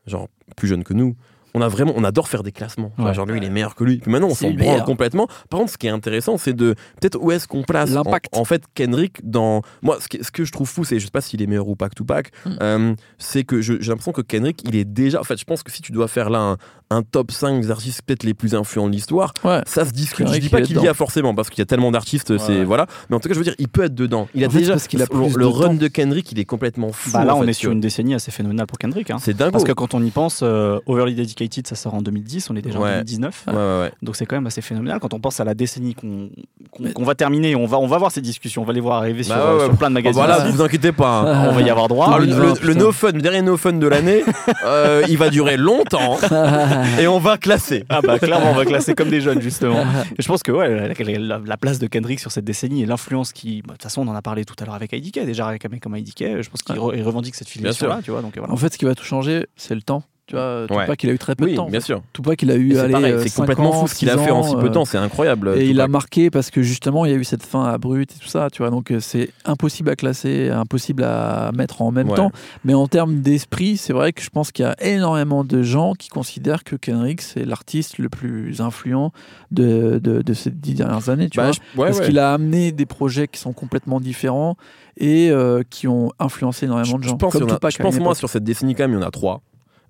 genre 0.07 0.29
plus 0.57 0.69
jeune 0.69 0.85
que 0.85 0.95
nous, 0.95 1.15
on 1.55 1.61
a 1.61 1.69
vraiment, 1.69 1.93
on 1.97 2.05
adore 2.05 2.29
faire 2.29 2.43
des 2.43 2.53
classements. 2.53 2.93
Enfin, 2.99 3.09
Ouais. 3.09 3.15
Genre 3.15 3.27
lui, 3.27 3.39
il 3.39 3.45
est 3.45 3.51
meilleur 3.51 3.75
que 3.75 3.85
lui. 3.85 3.99
Puis 3.99 4.11
maintenant, 4.11 4.29
on 4.29 4.35
s'en 4.35 4.49
le 4.49 4.57
branle 4.57 4.85
complètement. 4.85 5.27
Par 5.51 5.61
contre, 5.61 5.73
ce 5.73 5.79
qui 5.79 5.87
est 5.87 5.91
intéressant, 5.91 6.37
c'est 6.39 6.53
de 6.53 6.75
peut-être 7.01 7.19
où 7.21 7.31
est-ce 7.33 7.49
qu'on 7.49 7.63
place 7.63 7.91
en, 7.93 8.03
L'impact. 8.05 8.37
en 8.37 8.45
fait 8.45 8.63
Kendrick 8.75 9.19
dans. 9.29 9.63
Moi, 9.83 9.99
ce 10.01 10.09
que, 10.09 10.23
ce 10.25 10.31
que 10.31 10.45
je 10.45 10.53
trouve 10.53 10.69
fou, 10.69 10.85
c'est 10.85 10.99
je 10.99 11.05
sais 11.07 11.11
pas 11.11 11.21
s'il 11.21 11.41
est 11.43 11.47
meilleur 11.47 11.69
ou 11.69 11.77
pas 11.77 11.89
que 11.89 11.95
Tupac. 11.95 12.31
Mm. 12.45 12.51
euh, 12.63 12.95
c'est 13.19 13.45
que 13.45 13.61
j'ai 13.61 13.79
l'impression 13.79 14.13
que 14.13 14.21
Kendrick, 14.23 14.63
il 14.69 14.77
est 14.77 14.85
déjà. 14.85 15.21
En 15.21 15.25
fait, 15.25 15.39
je 15.39 15.45
pense 15.45 15.63
que 15.63 15.71
si 15.73 15.83
tu 15.83 15.93
dois 15.93 16.09
faire 16.09 16.31
là 16.31 16.39
un, 16.41 16.57
un 16.91 17.03
top 17.03 17.31
5 17.33 17.61
des 17.61 17.71
artistes 17.71 18.03
peut-être 18.03 18.25
les 18.25 18.35
plus 18.35 18.55
influents 18.55 18.87
de 18.89 18.93
l'histoire, 18.93 19.33
Ouais. 19.45 19.61
ça 19.67 19.85
se 19.85 19.93
discute. 19.93 20.27
Kendrick, 20.27 20.43
je 20.43 20.47
dis 20.49 20.51
pas 20.51 20.63
qu'il 20.63 20.81
y 20.81 20.89
a 20.89 20.95
forcément 20.95 21.35
parce 21.35 21.51
qu'il 21.51 21.59
y 21.59 21.63
a 21.63 21.67
tellement 21.67 21.91
d'artistes, 21.91 22.37
c'est 22.39 22.65
voilà. 22.65 22.87
Mais 23.11 23.17
en 23.17 23.21
tout 23.21 23.29
cas, 23.29 23.35
je 23.35 23.39
veux 23.39 23.45
dire, 23.45 23.55
il 23.59 23.69
peut 23.69 23.85
être 23.85 23.95
dedans. 23.95 24.29
Il 24.35 24.45
a 24.45 24.47
En 24.47 24.51
fait, 24.51 24.59
déjà 24.59 24.73
parce 24.73 24.87
qu'il 24.89 25.01
a 25.03 25.07
le, 25.11 25.47
run 25.47 25.75
de 25.75 25.89
Kendrick, 25.89 26.31
il 26.33 26.39
est 26.39 26.45
complètement 26.45 26.93
fou. 26.93 27.11
Bah 27.13 27.25
là, 27.25 27.35
on 27.37 27.45
est 27.45 27.53
sur 27.53 27.73
une 27.73 27.81
décennie 27.81 28.15
assez 28.15 28.31
phénoménale 28.31 28.67
pour 28.67 28.79
Kendrick. 28.79 29.11
hein. 29.11 29.19
C'est 29.21 29.37
dingue. 29.37 29.53
Parce 29.53 29.65
que 29.65 29.73
quand 29.73 29.95
on 29.95 30.03
y 30.03 30.11
pense, 30.11 30.41
euh, 30.43 30.79
Overly 30.87 31.15
Dedicated, 31.15 31.38
ça 31.67 31.75
sort 31.77 31.95
en 31.95 32.03
2010, 32.03 32.51
on 32.51 32.57
est 32.57 32.63
déjà 32.63 32.79
en 32.79 32.83
Ouais. 32.83 32.93
2019. 32.95 33.45
Ouais, 33.47 33.53
ouais, 33.55 33.59
ouais. 33.59 33.93
Donc 34.03 34.17
c'est 34.17 34.27
quand 34.27 34.37
même 34.37 34.47
assez 34.47 34.61
phénoménal. 34.61 34.99
Quand 35.01 35.15
on 35.15 35.21
pense 35.21 35.41
à 35.41 35.45
la 35.45 35.55
décennie 35.55 35.95
qu'on 35.95 37.05
va 37.05 37.15
terminer, 37.15 37.55
on 37.57 37.67
va, 37.67 37.79
on 37.79 37.87
va 37.87 37.99
voir 37.99 38.11
ces 38.11 38.21
discussions, 38.21 38.63
on 38.63 38.65
va 38.65 38.73
les 38.73 38.81
voir 38.81 38.99
arriver 38.99 39.23
sur, 39.23 39.35
Bah 39.35 39.53
ouais, 39.55 39.59
ouais. 39.61 39.65
sur 39.67 39.77
plein 39.77 39.89
de 39.91 39.95
magazines. 39.95 40.21
voilà, 40.23 40.45
aussi. 40.45 40.53
vous 40.57 40.63
inquiétez 40.63 40.93
pas. 40.93 41.21
hein. 41.21 41.49
On 41.51 41.55
va 41.55 41.63
y 41.63 41.71
avoir 41.71 41.89
droit. 41.89 42.19
Le, 42.19 42.27
2020, 42.27 42.43
le- 42.43 42.49
le 42.49 42.55
putain. 42.55 42.75
no 42.85 42.93
fun, 42.93 43.13
le 43.13 43.21
dernier 43.23 43.43
no 43.43 43.57
fun 43.57 43.73
de 43.75 43.87
l'année, 43.87 44.23
euh, 44.65 45.03
il 45.09 45.17
va 45.19 45.31
durer 45.31 45.57
longtemps 45.57 46.17
et 47.01 47.07
on 47.07 47.19
va 47.19 47.39
classer. 47.39 47.85
Ah 47.89 48.01
bah 48.03 48.19
clairement, 48.19 48.51
on 48.51 48.55
va 48.55 48.65
classer 48.65 48.95
comme 48.95 49.09
des 49.11 49.21
jeunes 49.21 49.41
justement. 49.41 49.85
Et 50.19 50.23
je 50.23 50.29
pense 50.29 50.43
que 50.43 50.53
ouais, 50.53 50.95
la, 50.95 51.19
la- 51.19 51.41
la 51.45 51.57
place 51.57 51.79
de 51.79 51.87
Kendrick 51.87 52.21
sur 52.21 52.31
cette 52.33 52.45
décennie 52.45 52.83
et 52.83 52.87
l'influence 52.87 53.33
qui, 53.33 53.63
bah, 53.63 53.69
de 53.69 53.73
toute 53.75 53.83
façon, 53.83 54.07
on 54.07 54.11
en 54.11 54.15
a 54.15 54.23
parlé 54.23 54.45
tout 54.45 54.55
à 54.61 54.65
l'heure 54.65 54.75
avec 54.75 54.93
IDK, 54.93 55.25
déjà 55.25 55.47
avec 55.49 55.65
un 55.65 55.69
mec 55.69 55.83
comme 55.83 55.97
IDK, 55.97 56.43
je 56.43 56.49
pense 56.51 56.63
qu'il 56.63 56.77
re- 56.77 56.95
il 56.97 57.03
revendique 57.03 57.35
cette 57.35 57.49
filiation-là, 57.49 58.01
tu 58.03 58.11
vois. 58.11 58.23
Donc 58.23 58.37
voilà. 58.37 58.53
En 58.53 58.57
fait, 58.57 58.73
ce 58.73 58.79
qui 58.79 58.85
va 58.85 58.95
tout 58.95 59.05
changer, 59.05 59.47
c'est 59.57 59.75
le 59.75 59.83
temps. 59.83 60.03
Tu 60.29 60.35
vois, 60.37 60.67
Ouais. 60.71 60.83
Tupac, 60.85 61.03
il 61.05 61.11
a 61.11 61.13
eu 61.15 61.19
très 61.19 61.35
peu 61.35 61.45
Oui, 61.47 61.53
de 61.53 61.57
temps. 61.57 61.69
bien 61.71 61.81
sûr. 61.81 62.03
Tupac, 62.13 62.43
il 62.43 62.51
a 62.51 62.57
eu 62.57 62.73
C'est 62.75 62.81
euh, 62.95 63.25
complètement 63.35 63.71
ans, 63.71 63.73
fou 63.81 63.89
ce 63.89 63.95
qu'il 63.95 64.11
a 64.11 64.19
fait 64.19 64.31
en 64.31 64.43
si 64.43 64.55
peu 64.55 64.63
de 64.65 64.67
euh, 64.67 64.71
temps, 64.73 64.85
c'est 64.85 64.99
incroyable. 64.99 65.55
Et 65.57 65.67
il 65.71 65.81
a 65.81 65.89
marqué 65.89 66.31
parce 66.31 66.51
que 66.51 66.61
justement, 66.63 67.07
il 67.07 67.11
y 67.11 67.15
a 67.15 67.17
eu 67.17 67.25
cette 67.25 67.43
fin 67.43 67.65
abrupte 67.65 68.13
et 68.15 68.19
tout 68.21 68.29
ça, 68.29 68.49
tu 68.53 68.61
vois. 68.63 68.71
Donc 68.71 68.91
euh, 68.91 69.01
c'est 69.01 69.31
impossible 69.47 69.89
à 69.89 69.97
classer, 69.97 70.51
impossible 70.51 71.03
à 71.03 71.51
mettre 71.57 71.81
en 71.81 71.91
même 71.93 72.11
Ouais. 72.11 72.17
temps. 72.17 72.31
Mais 72.65 72.75
en 72.75 72.87
termes 72.89 73.21
d'esprit, 73.21 73.79
c'est 73.79 73.95
vrai 73.95 74.13
que 74.13 74.21
je 74.23 74.29
pense 74.29 74.53
qu'il 74.53 74.65
y 74.65 74.69
a 74.69 74.77
énormément 74.87 75.45
de 75.45 75.63
gens 75.63 75.95
qui 75.95 76.11
considèrent 76.11 76.63
que 76.63 76.77
Kendrick, 76.77 77.23
c'est 77.23 77.47
l'artiste 77.47 77.97
le 77.97 78.11
plus 78.11 78.61
influent 78.61 79.13
de, 79.51 79.99
de, 79.99 80.21
de 80.21 80.33
ces 80.35 80.51
dix 80.51 80.75
dernières 80.75 81.09
années, 81.09 81.31
tu 81.31 81.39
Bah, 81.39 81.45
vois. 81.45 81.53
je- 81.53 81.81
ouais, 81.81 81.87
parce 81.87 82.01
ouais. 82.01 82.05
qu'il 82.07 82.19
a 82.19 82.35
amené 82.35 82.71
des 82.71 82.85
projets 82.87 83.29
qui 83.29 83.41
sont 83.41 83.55
complètement 83.55 83.99
différents 83.99 84.57
et 84.99 85.31
euh, 85.31 85.63
qui 85.71 85.89
ont 85.89 86.13
influencé 86.19 86.67
énormément 86.67 86.99
de 86.99 87.03
Je 87.05 87.09
gens. 87.09 87.17
pense, 87.17 87.33
comme 87.33 87.45
a- 87.49 87.55
Tupac 87.55 87.73
je 87.73 87.83
pense 87.83 87.97
une 87.97 88.03
moi 88.03 88.15
sur 88.15 88.29
cette 88.29 88.45
décennie 88.45 88.75
quand 88.75 88.85
même, 88.85 88.93
il 88.99 89.01
y 89.01 89.05
en 89.05 89.07
a 89.07 89.11
trois. 89.11 89.41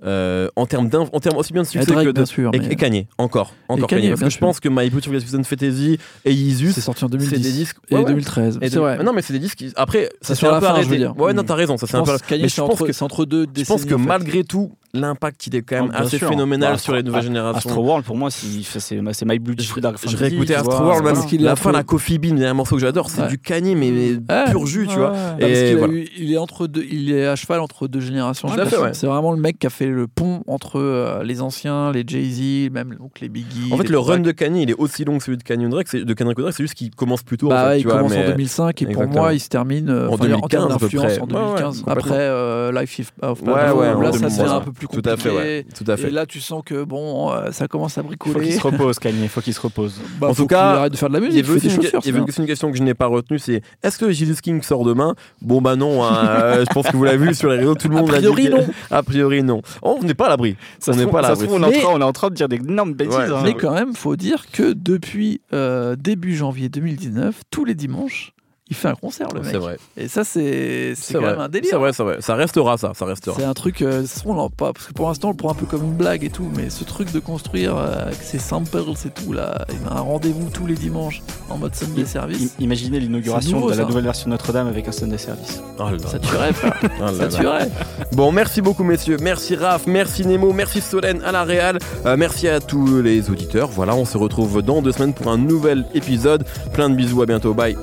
Euh, 0.04 0.48
en 0.54 0.66
termes 0.66 0.88
en 1.12 1.18
termes 1.20 1.36
aussi 1.38 1.52
bien 1.52 1.62
de 1.62 1.66
Et 1.66 1.70
succès 1.70 1.90
Drake, 1.92 2.06
que 2.06 2.12
de 2.12 2.24
sûr. 2.24 2.50
et, 2.54 2.58
et 2.58 2.76
Kanye 2.76 3.08
encore 3.18 3.52
encore 3.68 3.88
Kanye, 3.88 4.02
Kanye, 4.02 4.10
parce 4.10 4.20
que 4.20 4.26
je 4.26 4.30
sûr. 4.30 4.40
pense 4.40 4.60
que 4.60 4.68
My 4.68 4.88
Beautiful 4.90 5.20
Season 5.20 5.42
Fantasy 5.42 5.98
et 6.24 6.32
Yeezus 6.32 6.70
c'est 6.72 6.80
sorti 6.80 7.04
en 7.04 7.08
c'est 7.08 7.16
2010 7.18 7.40
des 7.42 7.50
disques 7.50 7.76
et 7.90 7.94
ouais, 7.96 8.00
ouais. 8.02 8.06
2013. 8.06 8.58
Et 8.62 8.70
de- 8.70 8.78
vrai. 8.78 9.02
non 9.02 9.12
mais 9.12 9.22
c'est 9.22 9.32
des 9.32 9.40
disques 9.40 9.64
après 9.74 10.08
ça 10.20 10.36
s'est 10.36 10.46
un 10.46 10.60
peu 10.60 10.66
fin, 10.66 10.72
arrêté 10.74 11.04
ouais 11.08 11.32
non 11.32 11.42
Mm. 11.42 11.46
t'as 11.46 11.54
raison 11.56 11.76
ça 11.78 11.88
c'est 11.88 11.96
un 11.96 12.04
peu 12.04 12.16
Kanye, 12.28 12.42
mais 12.42 12.48
je 12.48 12.60
pense 12.60 12.70
entre, 12.74 12.86
que 12.86 12.92
c'est 12.92 13.02
entre 13.02 13.24
deux 13.24 13.46
je 13.56 13.64
pense 13.64 13.84
que 13.84 13.94
en 13.94 13.98
fait. 13.98 14.04
malgré 14.04 14.44
tout 14.44 14.70
l'impact 14.94 15.46
il 15.46 15.56
est 15.56 15.62
quand 15.62 15.76
même 15.76 15.84
Oh, 15.88 15.92
bien 15.92 16.00
assez 16.00 16.18
sûr. 16.18 16.28
phénoménal 16.28 16.72
Bah, 16.72 16.78
sur 16.78 16.94
les 16.94 17.02
nouvelles 17.02 17.18
Astro 17.20 17.28
générations 17.34 17.80
World, 17.82 18.04
pour 18.06 18.16
moi, 18.16 18.30
c'est 18.30 18.46
c'est- 18.62 19.00
c'est 19.12 19.24
My 19.26 19.38
Blue 19.38 19.54
Je- 19.58 19.80
Dark 19.80 19.96
je 19.96 20.02
Fantasy, 20.08 20.16
réécoutais 20.16 20.54
tu 20.54 20.58
Astro 20.60 20.84
World, 20.84 21.04
même 21.04 21.14
Parce 21.14 21.26
qu'il 21.26 21.42
la 21.42 21.56
fin, 21.56 21.72
la 21.72 21.82
Coffee 21.82 22.18
Bean, 22.18 22.36
il 22.36 22.42
y 22.42 22.44
a 22.44 22.50
un 22.50 22.54
morceau 22.54 22.76
que 22.76 22.80
j'adore, 22.80 23.10
c'est 23.10 23.22
Ouais. 23.22 23.28
du 23.28 23.38
Kanye, 23.38 23.74
mais, 23.74 23.90
mais 23.90 24.12
Ouais, 24.34 24.50
pur 24.50 24.66
jus, 24.66 24.86
tu 24.88 24.96
vois. 24.96 25.12
ouais. 25.12 25.18
Et 25.38 25.40
Parce 25.40 25.52
qu'il 25.52 25.68
a 25.74 25.76
voilà. 25.76 25.92
eu- 25.94 26.08
il 26.18 26.32
est 26.32 26.38
entre 26.38 26.66
deux, 26.66 26.84
il 26.90 27.12
est 27.12 27.26
à 27.26 27.36
cheval 27.36 27.60
entre 27.60 27.86
deux 27.88 28.00
générations. 28.00 28.48
Tout 28.48 28.54
je 28.54 28.60
à 28.60 28.64
pense. 28.64 28.74
fait, 28.74 28.80
ouais. 28.80 28.94
C'est 28.94 29.06
vraiment 29.06 29.32
le 29.32 29.40
mec 29.40 29.58
qui 29.58 29.66
a 29.66 29.70
fait 29.70 29.86
le 29.86 30.06
pont 30.06 30.42
entre 30.46 30.78
euh, 30.80 31.22
les 31.22 31.42
anciens, 31.42 31.92
les 31.92 32.04
Jay 32.06 32.24
Z, 32.68 32.72
même 32.72 32.94
donc 32.98 33.20
les 33.20 33.28
Biggie. 33.28 33.70
En 33.72 33.76
fait, 33.76 33.88
le 33.88 33.98
run 33.98 34.20
de 34.20 34.32
Kanye, 34.32 34.62
il 34.62 34.70
est 34.70 34.74
aussi 34.78 35.04
long 35.04 35.18
que 35.18 35.24
celui 35.24 35.36
de 35.38 35.42
Kanye 35.42 35.68
Drake, 35.68 35.88
c'est 35.88 36.04
de 36.04 36.14
Kendrick 36.14 36.38
Drake, 36.38 36.54
c'est 36.56 36.62
juste 36.64 36.74
qu'il 36.74 36.90
commence 36.94 37.22
plus 37.22 37.36
tôt. 37.36 37.46
en 37.46 37.50
Bah, 37.50 37.76
il 37.76 37.84
commence 37.84 38.12
en 38.12 38.16
mais- 38.16 38.26
2005 38.28 38.82
et 38.82 38.86
pour 38.86 39.06
moi 39.06 39.34
il 39.34 39.40
se 39.40 39.48
termine 39.48 39.88
euh, 39.90 40.08
En 40.08 40.14
enfin, 40.14 40.24
en 40.24 40.28
2015 40.28 40.48
termes 40.50 40.72
à 40.72 40.74
peu 40.78 40.80
d'influence 40.86 41.04
près. 41.04 41.20
en 41.20 41.26
Ouais, 41.26 41.32
ouais, 41.34 41.38
2015. 41.40 41.78
complètement. 41.80 41.92
Après 41.92 42.18
euh, 42.20 42.72
Life 42.80 43.12
of 43.22 43.40
Ouais, 43.42 43.46
Pablo, 43.52 43.80
ouais, 43.80 43.86
là 43.86 43.92
ça 43.94 44.18
2015, 44.18 44.38
devient 44.38 44.50
un 44.52 44.60
peu 44.60 44.72
plus 44.78 44.88
Tout 44.88 45.02
à 45.08 45.16
fait, 45.16 45.30
ouais. 45.30 45.66
Tout 45.76 45.84
à 45.90 45.94
Et 45.94 45.96
fait. 45.96 46.10
là 46.10 46.26
tu 46.26 46.40
sens 46.40 46.62
que 46.64 46.84
bon 46.84 47.30
euh, 47.32 47.50
ça 47.52 47.66
commence 47.68 47.98
à 47.98 48.02
Faut 48.02 48.08
qu'il 48.08 48.18
bricoler. 48.18 48.52
se 48.52 48.60
repose, 48.60 48.98
Kanye, 49.00 49.28
faut 49.28 49.40
qu'il 49.40 49.54
se 49.54 49.60
repose. 49.60 50.00
Bah, 50.20 50.28
En 50.28 50.34
faut 50.34 50.42
tout 50.42 50.46
cas, 50.48 50.56
qu'il 50.72 50.78
arrête 50.78 50.92
de 50.92 50.96
faire 50.98 51.08
de 51.08 51.14
la 51.14 51.18
Il 51.20 51.24
y 51.24 51.26
musique, 51.28 51.44
avait, 51.44 51.52
il 51.52 51.56
aussi 51.56 51.68
fait 51.68 51.68
des 51.68 51.74
une, 51.76 51.82
chaussures. 51.82 52.00
il 52.02 52.06
y 52.06 52.10
avait 52.10 52.18
c'est 52.20 52.28
aussi 52.30 52.40
une 52.40 52.46
question 52.46 52.70
que 52.70 52.78
je 52.78 52.82
n'ai 52.82 52.94
pas 52.94 53.06
retenue, 53.06 53.38
c'est 53.38 53.62
est-ce 53.82 53.98
que 53.98 54.10
Jesus 54.10 54.36
King 54.42 54.62
sort 54.62 54.84
demain? 54.84 55.14
Bon 55.42 55.60
bah 55.60 55.76
non, 55.76 56.04
hein, 56.04 56.26
euh, 56.28 56.64
je 56.68 56.72
pense 56.74 56.86
que 56.86 56.96
vous 56.96 57.04
l'avez 57.04 57.26
vu 57.26 57.34
sur 57.34 57.50
les 57.50 57.58
réseaux, 57.58 57.74
tout 57.74 57.88
le 57.88 57.96
A 57.96 58.00
monde 58.00 58.10
l'a 58.10 58.20
dit. 58.20 58.26
priori, 58.30 58.48
non. 58.50 58.66
A 58.90 59.02
priori 59.02 59.42
non. 59.42 59.62
Oh, 59.82 59.98
on 60.00 60.04
n'est 60.04 60.14
pas 60.14 60.26
à 60.26 60.30
l'abri. 60.30 60.56
Ça 60.78 60.92
on 60.92 60.96
n'est 60.96 61.06
pas 61.06 61.18
à 61.20 61.22
l'abri. 61.30 61.46
on, 61.50 61.62
est 61.62 61.64
en 61.64 61.68
Mais- 61.70 61.80
train- 61.80 61.90
on 61.94 62.00
est 62.00 62.04
en 62.04 62.12
train 62.12 62.28
de 62.30 62.34
dire 62.34 62.48
des 62.48 62.56
énormes 62.56 62.94
bêtises. 62.94 63.16
Ouais. 63.16 63.24
hein. 63.32 63.40
Mais 63.44 63.54
quand 63.54 63.72
même, 63.72 63.94
faut 63.94 64.16
dire 64.16 64.46
que 64.52 64.72
depuis 64.72 65.40
euh, 65.52 65.96
début 65.96 66.36
janvier 66.36 66.68
2019, 66.68 67.42
tous 67.50 67.64
les 67.64 67.74
dimanches, 67.74 68.32
il 68.70 68.76
fait 68.76 68.88
un 68.88 68.94
concert, 68.94 69.28
le 69.34 69.40
mec. 69.40 69.50
C'est 69.50 69.58
vrai. 69.58 69.78
Et 69.96 70.08
ça, 70.08 70.24
c'est 70.24 70.94
c'est 70.94 70.94
C'est 70.94 71.14
quand 71.14 71.20
vrai. 71.20 71.30
même 71.32 71.40
un 71.40 71.48
délire. 71.48 71.70
C'est 71.70 71.76
vrai, 71.78 71.92
c'est 71.92 72.02
vrai. 72.02 72.16
Ça 72.20 72.34
restera 72.34 72.76
ça, 72.78 72.92
ça 72.94 73.04
restera. 73.04 73.36
C'est 73.38 73.44
un 73.44 73.54
truc, 73.54 73.82
euh, 73.82 74.04
ça 74.06 74.20
se 74.20 74.24
pas, 74.56 74.72
parce 74.72 74.86
que 74.86 74.92
pour 74.92 75.08
l'instant, 75.08 75.28
on 75.28 75.30
le 75.32 75.36
prend 75.36 75.50
un 75.50 75.54
peu 75.54 75.66
comme 75.66 75.84
une 75.84 75.94
blague 75.94 76.24
et 76.24 76.30
tout, 76.30 76.50
mais 76.56 76.70
ce 76.70 76.84
truc 76.84 77.12
de 77.12 77.18
construire 77.20 77.76
euh, 77.76 78.02
avec 78.06 78.22
ses 78.22 78.38
samples 78.38 78.68
et 79.06 79.10
tout, 79.10 79.32
là, 79.32 79.64
il 79.70 79.88
a 79.88 79.96
un 79.96 80.00
rendez-vous 80.00 80.48
tous 80.50 80.66
les 80.66 80.74
dimanches 80.74 81.22
en 81.48 81.56
mode 81.58 81.74
Sunday 81.74 82.02
I- 82.02 82.06
Service. 82.06 82.54
Imaginez 82.58 83.00
l'inauguration 83.00 83.58
C'est 83.60 83.64
de 83.66 83.70
la 83.70 83.76
ça. 83.76 83.88
nouvelle 83.88 84.04
version 84.04 84.26
de 84.26 84.30
Notre-Dame 84.32 84.66
avec 84.68 84.86
un 84.88 84.92
Sunday 84.92 85.18
Service. 85.18 85.62
Oh 85.78 85.82
là 85.84 85.92
là. 85.92 85.98
Ça 86.06 86.18
tuerait, 86.18 86.52
frère. 86.52 86.78
Oh 87.00 87.12
ça 87.18 87.28
tuerait. 87.28 87.68
Bon, 88.12 88.32
merci 88.32 88.60
beaucoup, 88.60 88.84
messieurs. 88.84 89.16
Merci 89.20 89.56
Raph, 89.56 89.86
merci 89.86 90.26
Nemo, 90.26 90.52
merci 90.52 90.80
Solène 90.80 91.22
à 91.24 91.32
la 91.32 91.44
Réal. 91.44 91.78
Euh, 92.06 92.16
merci 92.16 92.48
à 92.48 92.60
tous 92.60 93.00
les 93.02 93.30
auditeurs. 93.30 93.68
Voilà, 93.68 93.94
on 93.94 94.04
se 94.04 94.18
retrouve 94.18 94.62
dans 94.62 94.82
deux 94.82 94.92
semaines 94.92 95.14
pour 95.14 95.28
un 95.30 95.38
nouvel 95.38 95.84
épisode. 95.94 96.44
Plein 96.72 96.90
de 96.90 96.94
bisous, 96.94 97.22
à 97.22 97.26
bientôt. 97.26 97.54
Bye. 97.54 97.76